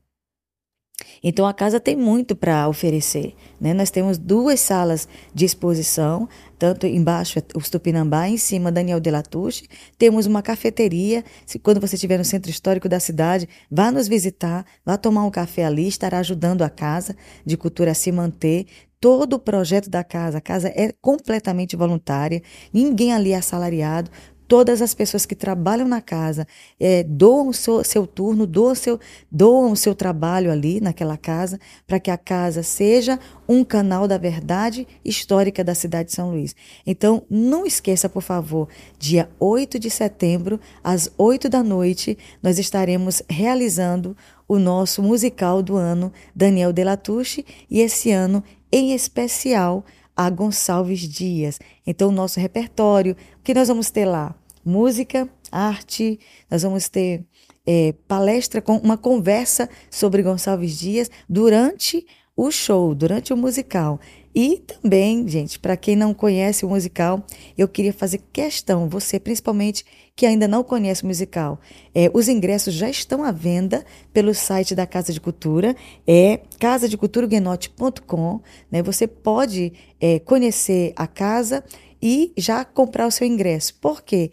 Então 1.24 1.46
a 1.46 1.54
casa 1.54 1.80
tem 1.80 1.96
muito 1.96 2.36
para 2.36 2.68
oferecer. 2.68 3.34
Né? 3.60 3.74
Nós 3.74 3.90
temos 3.90 4.18
duas 4.18 4.60
salas 4.60 5.08
de 5.34 5.46
exposição, 5.46 6.28
tanto 6.58 6.86
embaixo 6.86 7.40
os 7.56 7.70
Tupinambá, 7.70 8.28
em 8.28 8.38
cima 8.38 8.72
Daniel 8.72 9.00
de 9.00 9.12
Latouche. 9.12 9.68
Temos 9.98 10.26
uma 10.26 10.42
cafeteria. 10.42 11.24
Se, 11.46 11.60
quando 11.60 11.82
você 11.82 11.96
estiver 11.96 12.18
no 12.18 12.26
centro 12.26 12.50
histórico 12.50 12.88
da 12.88 13.00
cidade, 13.00 13.48
vá 13.70 13.92
nos 13.92 14.08
visitar, 14.08 14.66
vá 14.86 14.98
tomar 14.98 15.24
um 15.26 15.32
café 15.32 15.66
ali, 15.66 15.88
estará 15.88 16.20
ajudando 16.20 16.62
a 16.62 16.70
casa 16.70 17.16
de 17.46 17.58
cultura 17.58 17.92
a 17.92 17.96
se 17.96 18.12
manter. 18.12 18.66
Todo 19.00 19.34
o 19.34 19.40
projeto 19.40 19.90
da 19.90 20.04
casa, 20.04 20.40
a 20.40 20.42
casa 20.42 20.70
é 20.70 20.92
completamente 21.00 21.76
voluntária, 21.76 22.42
ninguém 22.74 23.14
ali 23.14 23.34
é 23.34 23.36
assalariado, 23.36 24.10
todas 24.48 24.82
as 24.82 24.94
pessoas 24.94 25.26
que 25.26 25.36
trabalham 25.36 25.88
na 25.88 26.02
casa 26.02 26.48
é, 26.80 27.04
doam 27.04 27.50
o 27.50 27.54
seu, 27.54 27.84
seu 27.84 28.06
turno, 28.06 28.46
doam, 28.46 28.76
seu, 28.76 29.00
doam 29.32 29.72
o 29.72 29.76
seu 29.76 29.96
trabalho 29.96 30.52
ali 30.52 30.80
naquela 30.80 31.18
casa, 31.18 31.60
para 31.86 32.00
que 32.00 32.12
a 32.12 32.18
casa 32.18 32.64
seja 32.64 33.20
um 33.48 33.64
canal 33.64 34.08
da 34.08 34.18
verdade 34.18 34.88
histórica 35.04 35.64
da 35.64 35.76
cidade 35.76 36.10
de 36.10 36.16
São 36.16 36.32
Luís. 36.32 36.56
Então, 36.86 37.24
não 37.30 37.66
esqueça, 37.66 38.08
por 38.10 38.22
favor, 38.22 38.68
dia 38.98 39.30
8 39.40 39.80
de 39.80 39.90
setembro, 39.90 40.60
às 40.84 41.12
8 41.18 41.50
da 41.50 41.64
noite, 41.64 42.18
nós 42.42 42.60
estaremos 42.60 43.22
realizando 43.30 44.16
o 44.48 44.60
nosso 44.60 45.02
musical 45.02 45.62
do 45.62 45.76
ano, 45.76 46.12
Daniel 46.36 46.72
Delatouche, 46.72 47.46
e 47.70 47.82
esse 47.82 48.12
ano, 48.12 48.44
em 48.72 48.94
especial, 48.94 49.84
a 50.16 50.30
Gonçalves 50.30 51.02
Dias. 51.02 51.60
Então, 51.86 52.10
o 52.10 52.12
nosso 52.12 52.40
repertório, 52.40 53.16
o 53.40 53.44
que 53.44 53.54
nós 53.54 53.68
vamos 53.68 53.90
ter 53.90 54.06
lá? 54.06 54.36
Música, 54.64 55.30
arte, 55.52 56.20
nós 56.50 56.64
vamos 56.64 56.90
ter 56.90 57.24
é, 57.66 57.94
palestra 58.08 58.62
com 58.62 58.78
uma 58.78 58.98
conversa 58.98 59.70
sobre 59.90 60.24
Gonçalves 60.24 60.78
Dias 60.78 61.10
durante 61.28 62.06
o 62.36 62.52
show, 62.52 62.94
durante 62.94 63.34
o 63.34 63.38
musical. 63.38 64.00
E 64.36 64.58
também, 64.58 65.26
gente, 65.30 65.58
para 65.58 65.78
quem 65.78 65.96
não 65.96 66.14
conhece 66.14 66.66
o 66.66 66.70
musical, 66.70 67.26
eu 67.58 67.70
queria 67.70 67.94
fazer 67.94 68.22
questão, 68.34 68.90
você 68.90 69.18
principalmente 69.18 69.86
que 70.14 70.26
ainda 70.26 70.46
não 70.46 70.62
conhece 70.62 71.04
o 71.04 71.08
musical, 71.08 71.58
é, 71.94 72.12
os 72.14 72.28
ingressos 72.28 72.74
já 72.74 72.90
estão 72.90 73.24
à 73.24 73.32
venda 73.32 73.86
pelo 74.12 74.34
site 74.34 74.76
da 74.76 74.86
Casa 74.86 75.14
de 75.14 75.22
Cultura, 75.22 75.74
é 76.06 76.42
casadeculturaguenote.com. 76.60 78.42
Né? 78.70 78.84
Você 78.84 79.08
pode 79.08 79.72
é, 80.02 80.20
conhecer 80.20 80.92
a 80.98 81.08
casa 81.08 81.64
e 82.02 82.34
já 82.38 82.66
comprar 82.66 83.08
o 83.08 83.12
seu 83.12 83.26
ingresso. 83.26 83.74
Por 83.80 84.02
quê? 84.04 84.32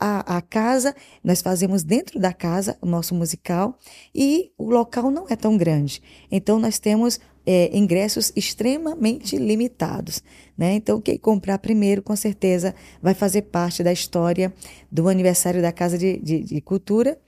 A, 0.00 0.38
a 0.38 0.40
casa, 0.40 0.94
nós 1.22 1.42
fazemos 1.42 1.82
dentro 1.82 2.18
da 2.18 2.32
casa 2.32 2.78
o 2.80 2.86
nosso 2.86 3.14
musical 3.14 3.78
e 4.14 4.50
o 4.56 4.70
local 4.70 5.10
não 5.10 5.26
é 5.28 5.36
tão 5.36 5.56
grande. 5.56 6.02
Então, 6.30 6.58
nós 6.58 6.78
temos 6.78 7.20
é, 7.46 7.76
ingressos 7.76 8.32
extremamente 8.34 9.36
limitados. 9.36 10.22
Né? 10.56 10.74
Então, 10.74 11.00
quem 11.00 11.18
comprar 11.18 11.58
primeiro, 11.58 12.02
com 12.02 12.16
certeza, 12.16 12.74
vai 13.02 13.14
fazer 13.14 13.42
parte 13.42 13.82
da 13.82 13.92
história 13.92 14.52
do 14.90 15.08
aniversário 15.08 15.60
da 15.60 15.72
Casa 15.72 15.98
de, 15.98 16.18
de, 16.18 16.40
de 16.40 16.60
Cultura 16.60 17.18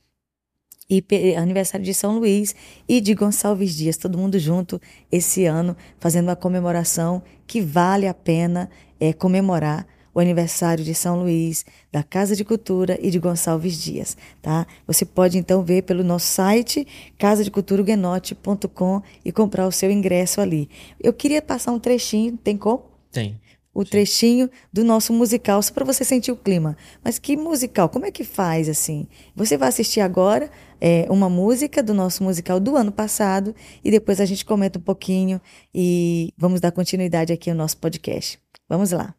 e 0.89 1.05
aniversário 1.37 1.85
de 1.85 1.93
São 1.93 2.19
Luís 2.19 2.55
e 2.89 3.01
de 3.01 3.13
Gonçalves 3.15 3.75
Dias, 3.75 3.97
todo 3.97 4.17
mundo 4.17 4.39
junto 4.39 4.81
esse 5.11 5.45
ano, 5.45 5.77
fazendo 5.99 6.29
uma 6.29 6.37
comemoração 6.37 7.23
que 7.47 7.61
vale 7.61 8.07
a 8.07 8.15
pena 8.15 8.71
é, 9.01 9.13
comemorar 9.13 9.87
o 10.17 10.21
aniversário 10.21 10.83
de 10.83 10.95
São 10.95 11.21
Luís, 11.21 11.67
da 11.93 12.03
Casa 12.03 12.35
de 12.35 12.43
Cultura 12.43 12.99
e 13.03 13.11
de 13.11 13.19
Gonçalves 13.19 13.79
Dias, 13.79 14.17
tá? 14.41 14.67
Você 14.87 15.05
pode 15.05 15.37
então 15.37 15.63
ver 15.63 15.83
pelo 15.83 16.03
nosso 16.03 16.27
site 16.29 16.87
casadeculturaguenote.com 17.19 19.03
e 19.23 19.31
comprar 19.31 19.67
o 19.67 19.73
seu 19.73 19.91
ingresso 19.91 20.41
ali. 20.41 20.71
Eu 20.99 21.13
queria 21.13 21.43
passar 21.43 21.71
um 21.73 21.79
trechinho, 21.79 22.35
tem 22.39 22.57
como? 22.57 22.85
Tem. 23.13 23.39
O 23.75 23.85
trechinho 23.85 24.49
do 24.73 24.83
nosso 24.83 25.13
musical, 25.13 25.63
só 25.63 25.71
para 25.75 25.85
você 25.85 26.03
sentir 26.03 26.33
o 26.33 26.37
clima. 26.37 26.79
Mas 27.05 27.19
que 27.19 27.37
musical? 27.37 27.91
Como 27.91 28.07
é 28.07 28.11
que 28.11 28.25
faz 28.25 28.71
assim? 28.71 29.07
Você 29.35 29.59
vai 29.59 29.69
assistir 29.69 30.01
agora 30.01 30.51
é, 30.81 31.07
uma 31.11 31.29
música 31.29 31.83
do 31.83 31.93
nosso 31.93 32.25
musical 32.25 32.59
do 32.59 32.75
ano 32.75 32.91
passado 32.91 33.55
e 33.85 33.91
depois 33.91 34.19
a 34.19 34.25
gente 34.25 34.47
comenta 34.47 34.79
um 34.79 34.83
pouquinho 34.83 35.39
e 35.75 36.33
vamos 36.39 36.59
dar 36.59 36.73
continuidade 36.73 37.35
aqui 37.35 37.51
ao 37.51 37.57
nosso 37.57 37.77
podcast. 37.77 38.39
Vamos 38.67 38.93
lá. 38.93 39.15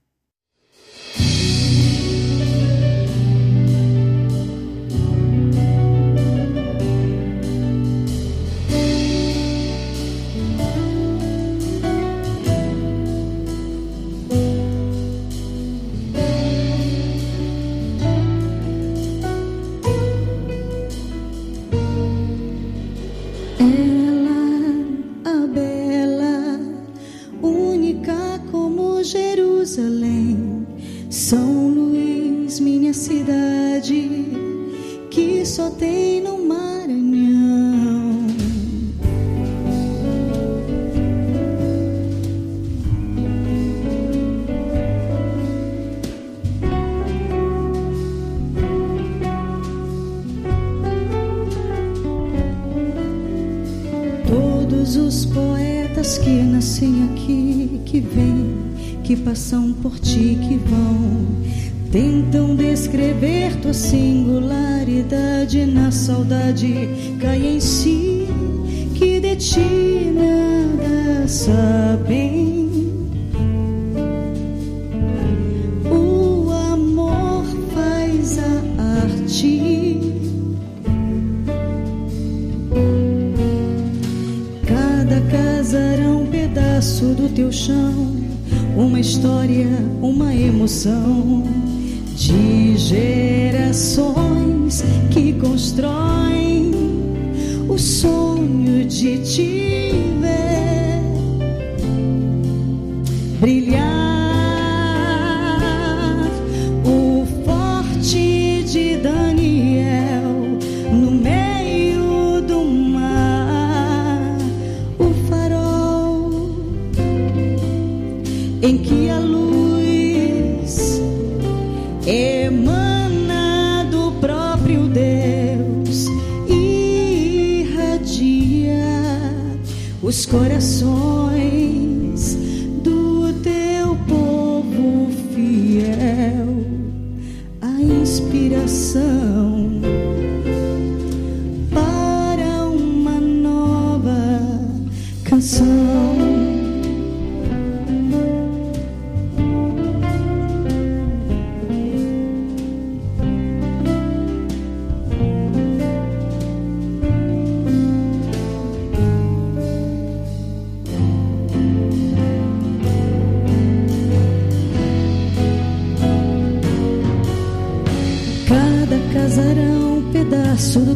Saudade 66.17 66.89
cai 67.21 67.45
em 67.45 67.59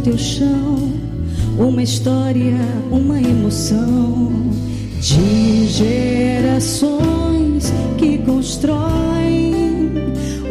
teu 0.04 0.18
chão, 0.18 0.92
uma 1.58 1.84
história, 1.84 2.58
uma 2.90 3.22
emoção 3.22 4.32
de 5.00 5.68
gerações 5.68 7.02
que 7.98 8.18
constroem 8.20 9.94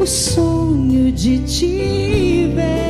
o 0.00 0.06
sonho 0.06 1.10
de 1.10 1.38
te 1.40 2.52
ver 2.54 2.89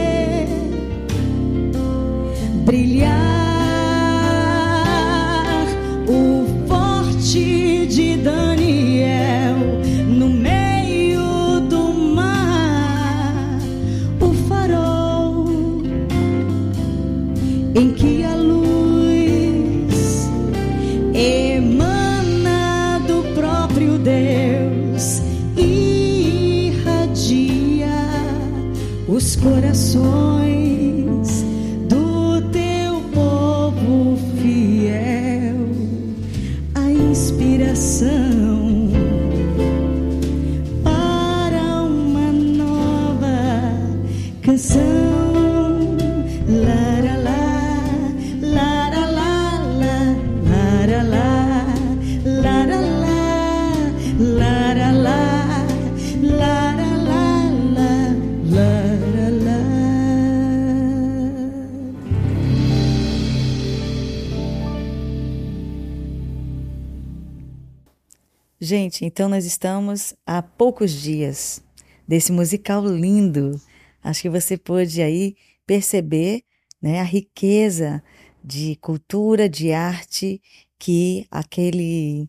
Gente, 69.00 69.06
então 69.06 69.30
nós 69.30 69.46
estamos 69.46 70.12
há 70.26 70.42
poucos 70.42 70.92
dias 70.92 71.62
desse 72.06 72.30
musical 72.30 72.84
lindo. 72.86 73.58
Acho 74.02 74.20
que 74.20 74.28
você 74.28 74.58
pôde 74.58 75.00
aí 75.00 75.36
perceber 75.66 76.42
né, 76.82 77.00
a 77.00 77.02
riqueza 77.02 78.02
de 78.44 78.76
cultura, 78.76 79.48
de 79.48 79.72
arte 79.72 80.42
que 80.78 81.26
aquele 81.30 82.28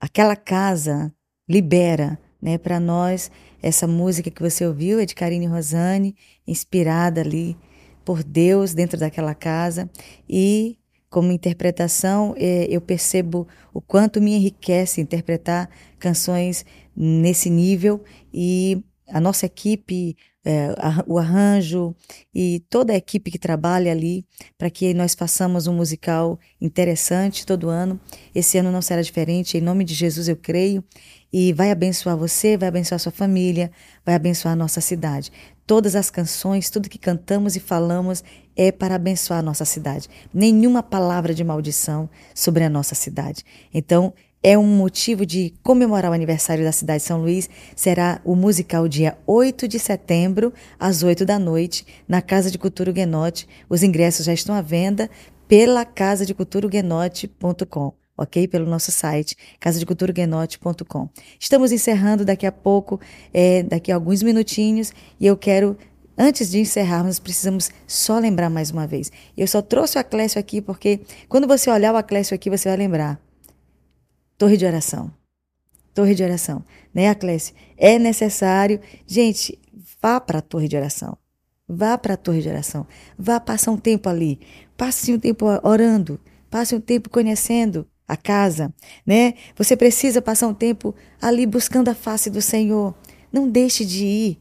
aquela 0.00 0.36
casa 0.36 1.12
libera, 1.48 2.16
né, 2.40 2.56
para 2.56 2.78
nós. 2.78 3.28
Essa 3.60 3.88
música 3.88 4.30
que 4.30 4.40
você 4.40 4.64
ouviu 4.64 5.00
é 5.00 5.06
de 5.06 5.16
Karine 5.16 5.46
Rosane, 5.46 6.14
inspirada 6.46 7.22
ali 7.22 7.56
por 8.04 8.22
Deus 8.22 8.72
dentro 8.72 9.00
daquela 9.00 9.34
casa 9.34 9.90
e 10.28 10.78
como 11.10 11.32
interpretação, 11.32 12.34
eh, 12.38 12.66
eu 12.70 12.80
percebo 12.80 13.46
o 13.74 13.80
quanto 13.80 14.20
me 14.20 14.32
enriquece 14.34 15.00
interpretar 15.00 15.68
canções 15.98 16.64
nesse 16.96 17.50
nível 17.50 18.02
e 18.32 18.82
a 19.08 19.20
nossa 19.20 19.44
equipe, 19.46 20.16
a- 20.78 21.04
o 21.06 21.18
arranjo 21.18 21.94
e 22.34 22.60
toda 22.70 22.92
a 22.92 22.96
equipe 22.96 23.30
que 23.30 23.38
trabalha 23.38 23.92
ali 23.92 24.24
para 24.56 24.70
que 24.70 24.94
nós 24.94 25.14
façamos 25.14 25.66
um 25.66 25.74
musical 25.74 26.38
interessante 26.60 27.44
todo 27.44 27.68
ano. 27.68 28.00
Esse 28.34 28.56
ano 28.58 28.72
não 28.72 28.80
será 28.80 29.02
diferente, 29.02 29.58
em 29.58 29.60
nome 29.60 29.84
de 29.84 29.94
Jesus 29.94 30.28
eu 30.28 30.36
creio 30.36 30.82
e 31.32 31.52
vai 31.52 31.70
abençoar 31.70 32.16
você, 32.16 32.56
vai 32.56 32.68
abençoar 32.68 32.98
sua 32.98 33.12
família, 33.12 33.70
vai 34.04 34.14
abençoar 34.14 34.52
a 34.54 34.56
nossa 34.56 34.80
cidade. 34.80 35.30
Todas 35.70 35.94
as 35.94 36.10
canções, 36.10 36.68
tudo 36.68 36.88
que 36.88 36.98
cantamos 36.98 37.54
e 37.54 37.60
falamos 37.60 38.24
é 38.56 38.72
para 38.72 38.96
abençoar 38.96 39.38
a 39.38 39.42
nossa 39.42 39.64
cidade. 39.64 40.08
Nenhuma 40.34 40.82
palavra 40.82 41.32
de 41.32 41.44
maldição 41.44 42.10
sobre 42.34 42.64
a 42.64 42.68
nossa 42.68 42.96
cidade. 42.96 43.44
Então, 43.72 44.12
é 44.42 44.58
um 44.58 44.66
motivo 44.66 45.24
de 45.24 45.54
comemorar 45.62 46.10
o 46.10 46.14
aniversário 46.14 46.64
da 46.64 46.72
cidade 46.72 47.02
de 47.02 47.06
São 47.06 47.20
Luís. 47.20 47.48
Será 47.76 48.20
o 48.24 48.34
musical 48.34 48.88
dia 48.88 49.16
8 49.24 49.68
de 49.68 49.78
setembro, 49.78 50.52
às 50.76 51.04
8 51.04 51.24
da 51.24 51.38
noite, 51.38 51.86
na 52.08 52.20
Casa 52.20 52.50
de 52.50 52.58
Cultura 52.58 52.90
Huguenote. 52.90 53.46
Os 53.68 53.84
ingressos 53.84 54.26
já 54.26 54.32
estão 54.32 54.56
à 54.56 54.60
venda 54.60 55.08
pela 55.46 55.84
casadeculturahuguenote.com 55.84 57.99
ok? 58.20 58.46
Pelo 58.46 58.66
nosso 58.66 58.92
site, 58.92 59.34
casadeculturahuguenote.com. 59.58 61.08
Estamos 61.38 61.72
encerrando 61.72 62.24
daqui 62.24 62.46
a 62.46 62.52
pouco, 62.52 63.00
é, 63.32 63.62
daqui 63.62 63.90
a 63.90 63.94
alguns 63.94 64.22
minutinhos, 64.22 64.92
e 65.18 65.26
eu 65.26 65.36
quero, 65.36 65.76
antes 66.16 66.50
de 66.50 66.60
encerrarmos, 66.60 67.18
precisamos 67.18 67.70
só 67.86 68.18
lembrar 68.18 68.50
mais 68.50 68.70
uma 68.70 68.86
vez. 68.86 69.10
Eu 69.36 69.46
só 69.46 69.62
trouxe 69.62 69.96
o 69.96 70.00
Aclécio 70.00 70.38
aqui 70.38 70.60
porque 70.60 71.00
quando 71.28 71.46
você 71.46 71.70
olhar 71.70 71.94
o 71.94 71.96
Aclécio 71.96 72.34
aqui, 72.34 72.50
você 72.50 72.68
vai 72.68 72.76
lembrar. 72.76 73.18
Torre 74.36 74.56
de 74.56 74.66
oração. 74.66 75.10
Torre 75.94 76.14
de 76.14 76.22
oração, 76.22 76.64
né, 76.94 77.08
Aclécio? 77.08 77.54
É 77.76 77.98
necessário. 77.98 78.80
Gente, 79.06 79.58
vá 80.00 80.20
para 80.20 80.38
a 80.38 80.42
torre 80.42 80.68
de 80.68 80.76
oração. 80.76 81.16
Vá 81.66 81.98
para 81.98 82.14
a 82.14 82.16
torre 82.16 82.42
de 82.42 82.48
oração. 82.48 82.86
Vá 83.18 83.40
passar 83.40 83.70
um 83.70 83.76
tempo 83.76 84.08
ali. 84.08 84.40
Passe 84.76 85.12
um 85.12 85.18
tempo 85.18 85.46
orando. 85.62 86.20
Passe 86.50 86.74
um 86.74 86.80
tempo 86.80 87.08
conhecendo 87.08 87.86
a 88.10 88.16
casa, 88.16 88.74
né? 89.06 89.34
Você 89.56 89.76
precisa 89.76 90.20
passar 90.20 90.48
um 90.48 90.54
tempo 90.54 90.94
ali 91.22 91.46
buscando 91.46 91.88
a 91.88 91.94
face 91.94 92.28
do 92.28 92.42
Senhor. 92.42 92.94
Não 93.32 93.48
deixe 93.48 93.84
de 93.84 94.04
ir. 94.04 94.38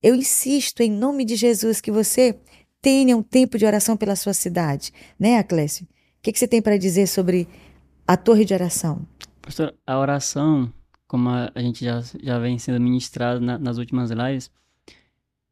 Eu 0.00 0.14
insisto, 0.14 0.80
em 0.80 0.90
nome 0.90 1.24
de 1.24 1.34
Jesus, 1.34 1.80
que 1.80 1.90
você 1.90 2.38
tenha 2.80 3.16
um 3.16 3.22
tempo 3.22 3.58
de 3.58 3.66
oração 3.66 3.96
pela 3.96 4.14
sua 4.14 4.32
cidade. 4.32 4.92
Né, 5.18 5.38
Aclésio? 5.38 5.84
O 5.84 6.22
que, 6.22 6.32
que 6.32 6.38
você 6.38 6.46
tem 6.46 6.62
para 6.62 6.78
dizer 6.78 7.08
sobre 7.08 7.48
a 8.06 8.16
torre 8.16 8.44
de 8.44 8.54
oração? 8.54 9.04
Pastor, 9.42 9.74
a 9.84 9.98
oração, 9.98 10.72
como 11.08 11.28
a, 11.28 11.50
gente 11.56 11.84
já, 11.84 12.00
já 12.22 12.38
vem 12.38 12.58
sendo 12.58 12.80
ministrado 12.80 13.40
na- 13.40 13.58
nas 13.58 13.76
últimas 13.76 14.10
lives, 14.10 14.50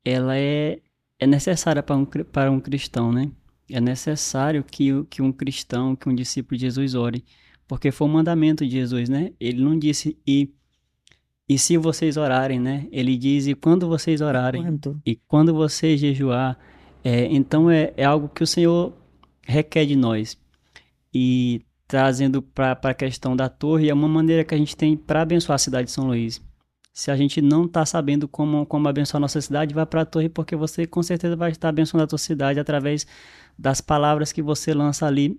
ela 0.05 0.37
é, 0.39 0.79
é 1.19 1.27
necessária 1.27 1.83
para 1.83 1.97
um, 1.97 2.05
para 2.05 2.51
um 2.51 2.61
cristão, 2.61 3.13
né? 3.13 3.31
É 3.71 3.81
necessário 3.81 4.65
que, 4.65 5.05
que 5.11 5.21
um 5.21 5.31
cristão, 5.31 5.95
que 5.95 6.09
um 6.09 6.15
discípulo 6.15 6.57
de 6.57 6.65
Jesus 6.67 6.95
ore, 6.95 7.25
porque 7.69 7.93
foi 7.93 8.09
o 8.09 8.11
mandamento 8.11 8.65
de 8.65 8.73
Jesus, 8.73 9.11
né? 9.11 9.33
Ele 9.39 9.63
não 9.63 9.79
disse 9.79 10.17
e, 10.27 10.51
e 11.47 11.59
se 11.59 11.77
vocês 11.77 12.17
orarem, 12.17 12.59
né? 12.59 12.89
Ele 12.91 13.17
diz 13.17 13.47
e 13.47 13.55
quando 13.55 13.87
vocês 13.87 14.23
orarem. 14.23 14.63
Quando? 14.63 15.01
E 15.05 15.15
quando 15.15 15.53
você 15.53 15.97
jejuar, 15.97 16.59
é, 17.05 17.27
então 17.27 17.71
é, 17.71 17.93
é 17.95 18.05
algo 18.05 18.29
que 18.29 18.43
o 18.43 18.47
Senhor 18.47 18.95
requer 19.47 19.85
de 19.85 19.95
nós. 19.95 20.39
E 21.13 21.61
trazendo 21.87 22.41
para 22.41 22.73
a 22.73 22.95
questão 22.95 23.37
da 23.37 23.49
torre, 23.51 23.91
é 23.91 23.95
uma 23.95 24.09
maneira 24.09 24.45
que 24.45 24.55
a 24.55 24.59
gente 24.59 24.77
tem 24.77 24.97
para 24.97 25.23
abençoar 25.23 25.57
a 25.57 25.59
cidade 25.59 25.87
de 25.87 25.93
São 25.93 26.07
Luís. 26.07 26.41
Se 26.93 27.11
a 27.11 27.17
gente 27.17 27.41
não 27.41 27.67
está 27.67 27.87
sabendo 27.87 28.27
como, 28.27 28.67
como 28.67 28.89
abençoar 28.89 29.19
a 29.19 29.21
nossa 29.21 29.41
cidade, 29.41 29.75
vai 29.75 29.87
para 29.87 30.03
a 30.03 30.07
torre, 30.07 30.29
porque 30.29 30.57
você 30.57 30.87
com 30.87 31.03
certeza 31.03 31.37
vai 31.37 31.51
estar 31.51 31.69
abençoando 31.69 32.05
a 32.05 32.07
tua 32.07 32.19
cidade 32.19 32.59
através 32.59 33.07
das 33.59 33.81
palavras 33.81 34.33
que 34.33 34.43
você 34.43 34.75
lança 34.75 35.07
ali 35.07 35.39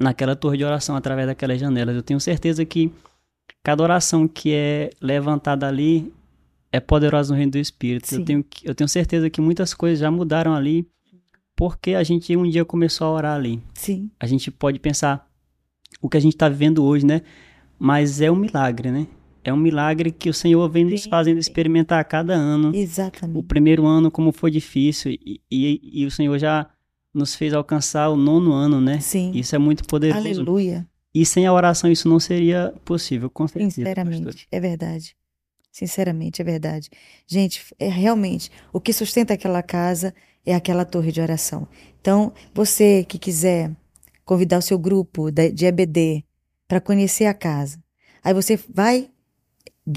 naquela 0.00 0.34
torre 0.34 0.56
de 0.56 0.64
oração, 0.64 0.96
através 0.96 1.26
daquelas 1.26 1.60
janelas. 1.60 1.94
Eu 1.94 2.02
tenho 2.02 2.18
certeza 2.18 2.64
que 2.64 2.90
cada 3.62 3.82
oração 3.82 4.26
que 4.26 4.52
é 4.52 4.90
levantada 5.00 5.68
ali 5.68 6.10
é 6.72 6.80
poderosa 6.80 7.32
no 7.32 7.36
reino 7.36 7.52
do 7.52 7.58
Espírito. 7.58 8.08
Sim. 8.08 8.16
Eu 8.16 8.24
tenho, 8.24 8.44
eu 8.64 8.74
tenho 8.74 8.88
certeza 8.88 9.28
que 9.28 9.40
muitas 9.40 9.74
coisas 9.74 9.98
já 9.98 10.10
mudaram 10.10 10.54
ali, 10.54 10.88
porque 11.54 11.94
a 11.94 12.02
gente 12.02 12.34
um 12.34 12.48
dia 12.48 12.64
começou 12.64 13.08
a 13.08 13.10
orar 13.10 13.36
ali. 13.36 13.62
Sim, 13.74 14.10
A 14.18 14.26
gente 14.26 14.50
pode 14.50 14.78
pensar 14.78 15.28
o 16.00 16.08
que 16.08 16.16
a 16.16 16.20
gente 16.20 16.34
está 16.34 16.48
vivendo 16.48 16.82
hoje, 16.82 17.04
né? 17.04 17.20
Mas 17.78 18.20
é 18.20 18.30
um 18.30 18.36
milagre, 18.36 18.90
né? 18.90 19.06
É 19.42 19.52
um 19.52 19.56
milagre 19.56 20.10
que 20.10 20.28
o 20.28 20.34
Senhor 20.34 20.68
vem 20.68 20.84
nos 20.84 21.06
fazendo 21.06 21.38
experimentar 21.38 21.98
a 21.98 22.04
cada 22.04 22.34
ano. 22.34 22.70
O 22.70 22.74
exatamente. 22.74 23.42
primeiro 23.46 23.86
ano, 23.86 24.10
como 24.10 24.32
foi 24.32 24.50
difícil, 24.50 25.12
e, 25.12 25.40
e, 25.50 26.02
e 26.02 26.06
o 26.06 26.10
Senhor 26.10 26.38
já 26.38 26.68
nos 27.12 27.34
fez 27.34 27.52
alcançar 27.52 28.08
o 28.08 28.16
nono 28.16 28.52
ano, 28.52 28.80
né? 28.80 29.00
Sim. 29.00 29.32
Isso 29.34 29.54
é 29.54 29.58
muito 29.58 29.84
poderoso. 29.86 30.20
Aleluia. 30.26 30.86
E 31.14 31.26
sem 31.26 31.44
a 31.46 31.52
oração 31.52 31.90
isso 31.90 32.08
não 32.08 32.20
seria 32.20 32.72
possível, 32.84 33.28
com 33.28 33.46
certeza. 33.48 33.74
pastor. 33.74 33.84
Sinceramente, 33.84 34.48
é 34.50 34.60
verdade. 34.60 35.16
Sinceramente, 35.72 36.40
é 36.40 36.44
verdade. 36.44 36.88
Gente, 37.26 37.64
é 37.78 37.88
realmente 37.88 38.50
o 38.72 38.80
que 38.80 38.92
sustenta 38.92 39.34
aquela 39.34 39.62
casa 39.62 40.14
é 40.44 40.54
aquela 40.54 40.84
torre 40.84 41.12
de 41.12 41.20
oração. 41.20 41.66
Então, 42.00 42.32
você 42.54 43.04
que 43.04 43.18
quiser 43.18 43.70
convidar 44.24 44.58
o 44.58 44.62
seu 44.62 44.78
grupo 44.78 45.30
de 45.30 45.66
EBD 45.66 46.24
para 46.68 46.80
conhecer 46.80 47.26
a 47.26 47.34
casa, 47.34 47.82
aí 48.22 48.32
você 48.32 48.58
vai 48.72 49.10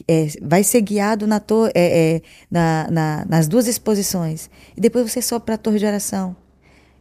é, 0.07 0.27
vai 0.41 0.63
ser 0.63 0.81
guiado 0.81 1.27
na 1.27 1.39
é, 1.75 2.15
é, 2.15 2.21
na- 2.49 2.87
na- 2.89 3.25
nas 3.25 3.47
duas 3.47 3.67
exposições 3.67 4.49
e 4.75 4.81
depois 4.81 5.11
você 5.11 5.21
sobe 5.21 5.45
para 5.45 5.55
a 5.55 5.57
torre 5.57 5.77
de 5.77 5.85
oração. 5.85 6.35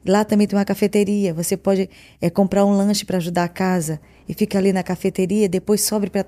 Lá 0.06 0.24
também 0.24 0.46
tem 0.46 0.58
uma 0.58 0.64
cafeteria. 0.64 1.32
Você 1.34 1.56
pode 1.56 1.88
é, 2.20 2.28
comprar 2.30 2.64
um 2.64 2.72
lanche 2.76 3.04
para 3.04 3.18
ajudar 3.18 3.44
a 3.44 3.48
casa 3.48 4.00
e 4.28 4.34
fica 4.34 4.58
ali 4.58 4.72
na 4.72 4.82
cafeteria, 4.82 5.48
depois 5.48 5.80
sobe 5.82 6.10
para 6.10 6.26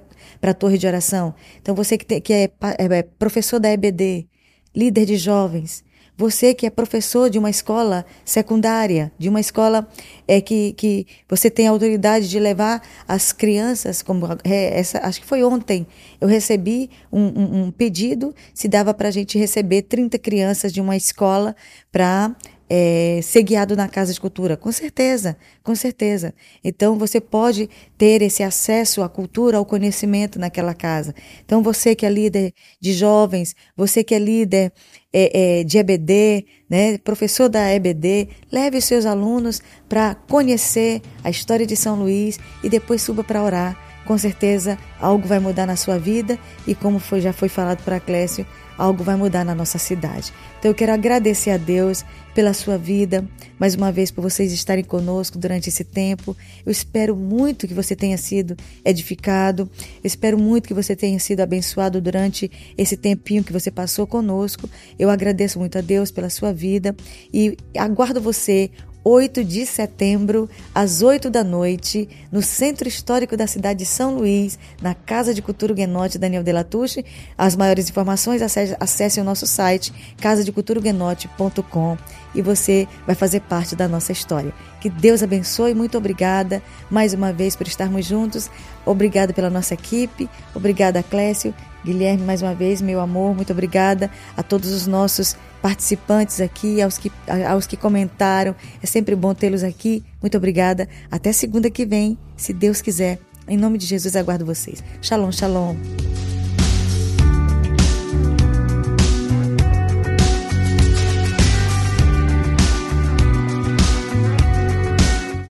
a 0.50 0.54
torre 0.54 0.78
de 0.78 0.86
oração. 0.86 1.34
Então, 1.60 1.74
você 1.74 1.96
que, 1.98 2.04
te- 2.04 2.20
que 2.20 2.32
é, 2.32 2.44
é, 2.78 2.98
é 2.98 3.02
professor 3.02 3.58
da 3.58 3.70
EBD, 3.70 4.26
líder 4.74 5.06
de 5.06 5.16
jovens, 5.16 5.84
você 6.16 6.54
que 6.54 6.64
é 6.64 6.70
professor 6.70 7.28
de 7.28 7.40
uma 7.40 7.50
escola 7.50 8.06
secundária, 8.24 9.10
de 9.18 9.28
uma 9.28 9.40
escola 9.40 9.88
é, 10.28 10.40
que, 10.40 10.72
que 10.74 11.06
você 11.28 11.50
tem 11.50 11.66
a 11.66 11.70
autoridade 11.70 12.28
de 12.28 12.38
levar 12.38 12.80
as 13.08 13.32
crianças, 13.32 14.00
como 14.00 14.24
é, 14.44 14.78
essa, 14.78 14.98
acho 15.00 15.20
que 15.20 15.26
foi 15.26 15.42
ontem, 15.42 15.84
eu 16.20 16.28
recebi 16.28 16.88
um, 17.12 17.20
um- 17.20 17.62
um 17.64 17.70
pedido 17.72 18.32
se 18.52 18.68
dava 18.68 18.94
para 18.94 19.08
a 19.08 19.10
gente 19.10 19.36
receber 19.36 19.82
30 19.82 20.16
crianças 20.16 20.72
de 20.72 20.80
uma 20.80 20.96
escola 20.96 21.56
para 21.90 22.34
é, 22.68 23.20
ser 23.22 23.42
guiado 23.42 23.76
na 23.76 23.88
Casa 23.88 24.12
de 24.12 24.20
Cultura. 24.20 24.56
Com 24.56 24.72
certeza, 24.72 25.36
com 25.62 25.74
certeza. 25.74 26.34
Então 26.62 26.98
você 26.98 27.20
pode 27.20 27.68
ter 27.96 28.22
esse 28.22 28.42
acesso 28.42 29.02
à 29.02 29.08
cultura, 29.08 29.58
ao 29.58 29.66
conhecimento 29.66 30.38
naquela 30.38 30.74
casa. 30.74 31.14
Então 31.44 31.62
você 31.62 31.94
que 31.94 32.06
é 32.06 32.10
líder 32.10 32.52
de 32.80 32.92
jovens, 32.92 33.54
você 33.76 34.02
que 34.02 34.14
é 34.14 34.18
líder 34.18 34.72
é, 35.12 35.60
é, 35.60 35.64
de 35.64 35.78
EBD, 35.78 36.46
né, 36.68 36.98
professor 36.98 37.48
da 37.48 37.72
EBD, 37.72 38.28
leve 38.50 38.78
os 38.78 38.84
seus 38.84 39.06
alunos 39.06 39.62
para 39.88 40.14
conhecer 40.14 41.02
a 41.22 41.30
história 41.30 41.66
de 41.66 41.76
São 41.76 41.96
Luís 41.96 42.38
e 42.62 42.68
depois 42.68 43.02
suba 43.02 43.22
para 43.22 43.42
orar. 43.42 43.78
Com 44.04 44.18
certeza 44.18 44.78
algo 45.00 45.26
vai 45.26 45.38
mudar 45.38 45.66
na 45.66 45.76
sua 45.76 45.98
vida 45.98 46.38
e 46.66 46.74
como 46.74 46.98
foi, 46.98 47.20
já 47.22 47.32
foi 47.32 47.48
falado 47.48 47.82
para 47.84 47.98
Clécio, 48.00 48.46
algo 48.76 49.04
vai 49.04 49.16
mudar 49.16 49.44
na 49.44 49.54
nossa 49.54 49.78
cidade. 49.78 50.32
Então 50.58 50.70
eu 50.70 50.74
quero 50.74 50.92
agradecer 50.92 51.50
a 51.50 51.56
Deus 51.56 52.04
pela 52.34 52.52
sua 52.52 52.76
vida, 52.76 53.24
mais 53.58 53.74
uma 53.74 53.92
vez 53.92 54.10
por 54.10 54.22
vocês 54.22 54.52
estarem 54.52 54.82
conosco 54.82 55.38
durante 55.38 55.68
esse 55.68 55.84
tempo. 55.84 56.36
Eu 56.66 56.72
espero 56.72 57.14
muito 57.14 57.68
que 57.68 57.74
você 57.74 57.94
tenha 57.94 58.18
sido 58.18 58.56
edificado. 58.84 59.70
Eu 60.02 60.06
espero 60.06 60.36
muito 60.36 60.66
que 60.66 60.74
você 60.74 60.96
tenha 60.96 61.18
sido 61.18 61.40
abençoado 61.40 62.00
durante 62.00 62.50
esse 62.76 62.96
tempinho 62.96 63.44
que 63.44 63.52
você 63.52 63.70
passou 63.70 64.06
conosco. 64.06 64.68
Eu 64.98 65.10
agradeço 65.10 65.58
muito 65.58 65.78
a 65.78 65.80
Deus 65.80 66.10
pela 66.10 66.28
sua 66.28 66.52
vida 66.52 66.94
e 67.32 67.56
aguardo 67.76 68.20
você 68.20 68.70
8 69.04 69.44
de 69.44 69.66
setembro, 69.66 70.48
às 70.74 71.02
8 71.02 71.28
da 71.28 71.44
noite, 71.44 72.08
no 72.32 72.40
Centro 72.40 72.88
Histórico 72.88 73.36
da 73.36 73.46
cidade 73.46 73.80
de 73.80 73.86
São 73.86 74.16
Luís, 74.16 74.58
na 74.80 74.94
Casa 74.94 75.34
de 75.34 75.42
Cultura 75.42 75.72
Huguenote 75.72 76.18
Daniel 76.18 76.42
Delatuche. 76.42 77.04
As 77.36 77.54
maiores 77.54 77.90
informações, 77.90 78.40
acesse, 78.40 78.74
acesse 78.80 79.20
o 79.20 79.24
nosso 79.24 79.46
site 79.46 79.92
casadeculturahuguenote.com 80.16 81.98
e 82.34 82.40
você 82.40 82.88
vai 83.06 83.14
fazer 83.14 83.40
parte 83.40 83.76
da 83.76 83.86
nossa 83.86 84.10
história. 84.10 84.52
Que 84.80 84.88
Deus 84.88 85.22
abençoe, 85.22 85.74
muito 85.74 85.98
obrigada 85.98 86.62
mais 86.90 87.12
uma 87.12 87.30
vez 87.30 87.54
por 87.54 87.66
estarmos 87.66 88.06
juntos. 88.06 88.50
Obrigada 88.86 89.34
pela 89.34 89.50
nossa 89.50 89.74
equipe, 89.74 90.28
obrigada 90.54 91.02
Clécio, 91.02 91.54
Guilherme 91.84 92.24
mais 92.24 92.42
uma 92.42 92.54
vez, 92.54 92.80
meu 92.80 93.00
amor, 93.00 93.34
muito 93.34 93.52
obrigada 93.52 94.10
a 94.36 94.42
todos 94.42 94.70
os 94.70 94.86
nossos 94.86 95.36
participantes 95.60 96.40
aqui, 96.40 96.82
aos 96.82 96.98
que, 96.98 97.10
aos 97.48 97.66
que 97.66 97.76
comentaram. 97.76 98.54
É 98.82 98.86
sempre 98.86 99.14
bom 99.14 99.34
tê-los 99.34 99.62
aqui. 99.62 100.02
Muito 100.20 100.36
obrigada. 100.36 100.88
Até 101.10 101.32
segunda 101.32 101.70
que 101.70 101.86
vem, 101.86 102.18
se 102.36 102.52
Deus 102.52 102.80
quiser. 102.80 103.18
Em 103.46 103.56
nome 103.56 103.78
de 103.78 103.86
Jesus, 103.86 104.16
aguardo 104.16 104.44
vocês. 104.44 104.82
Shalom, 105.02 105.30
shalom. 105.30 105.76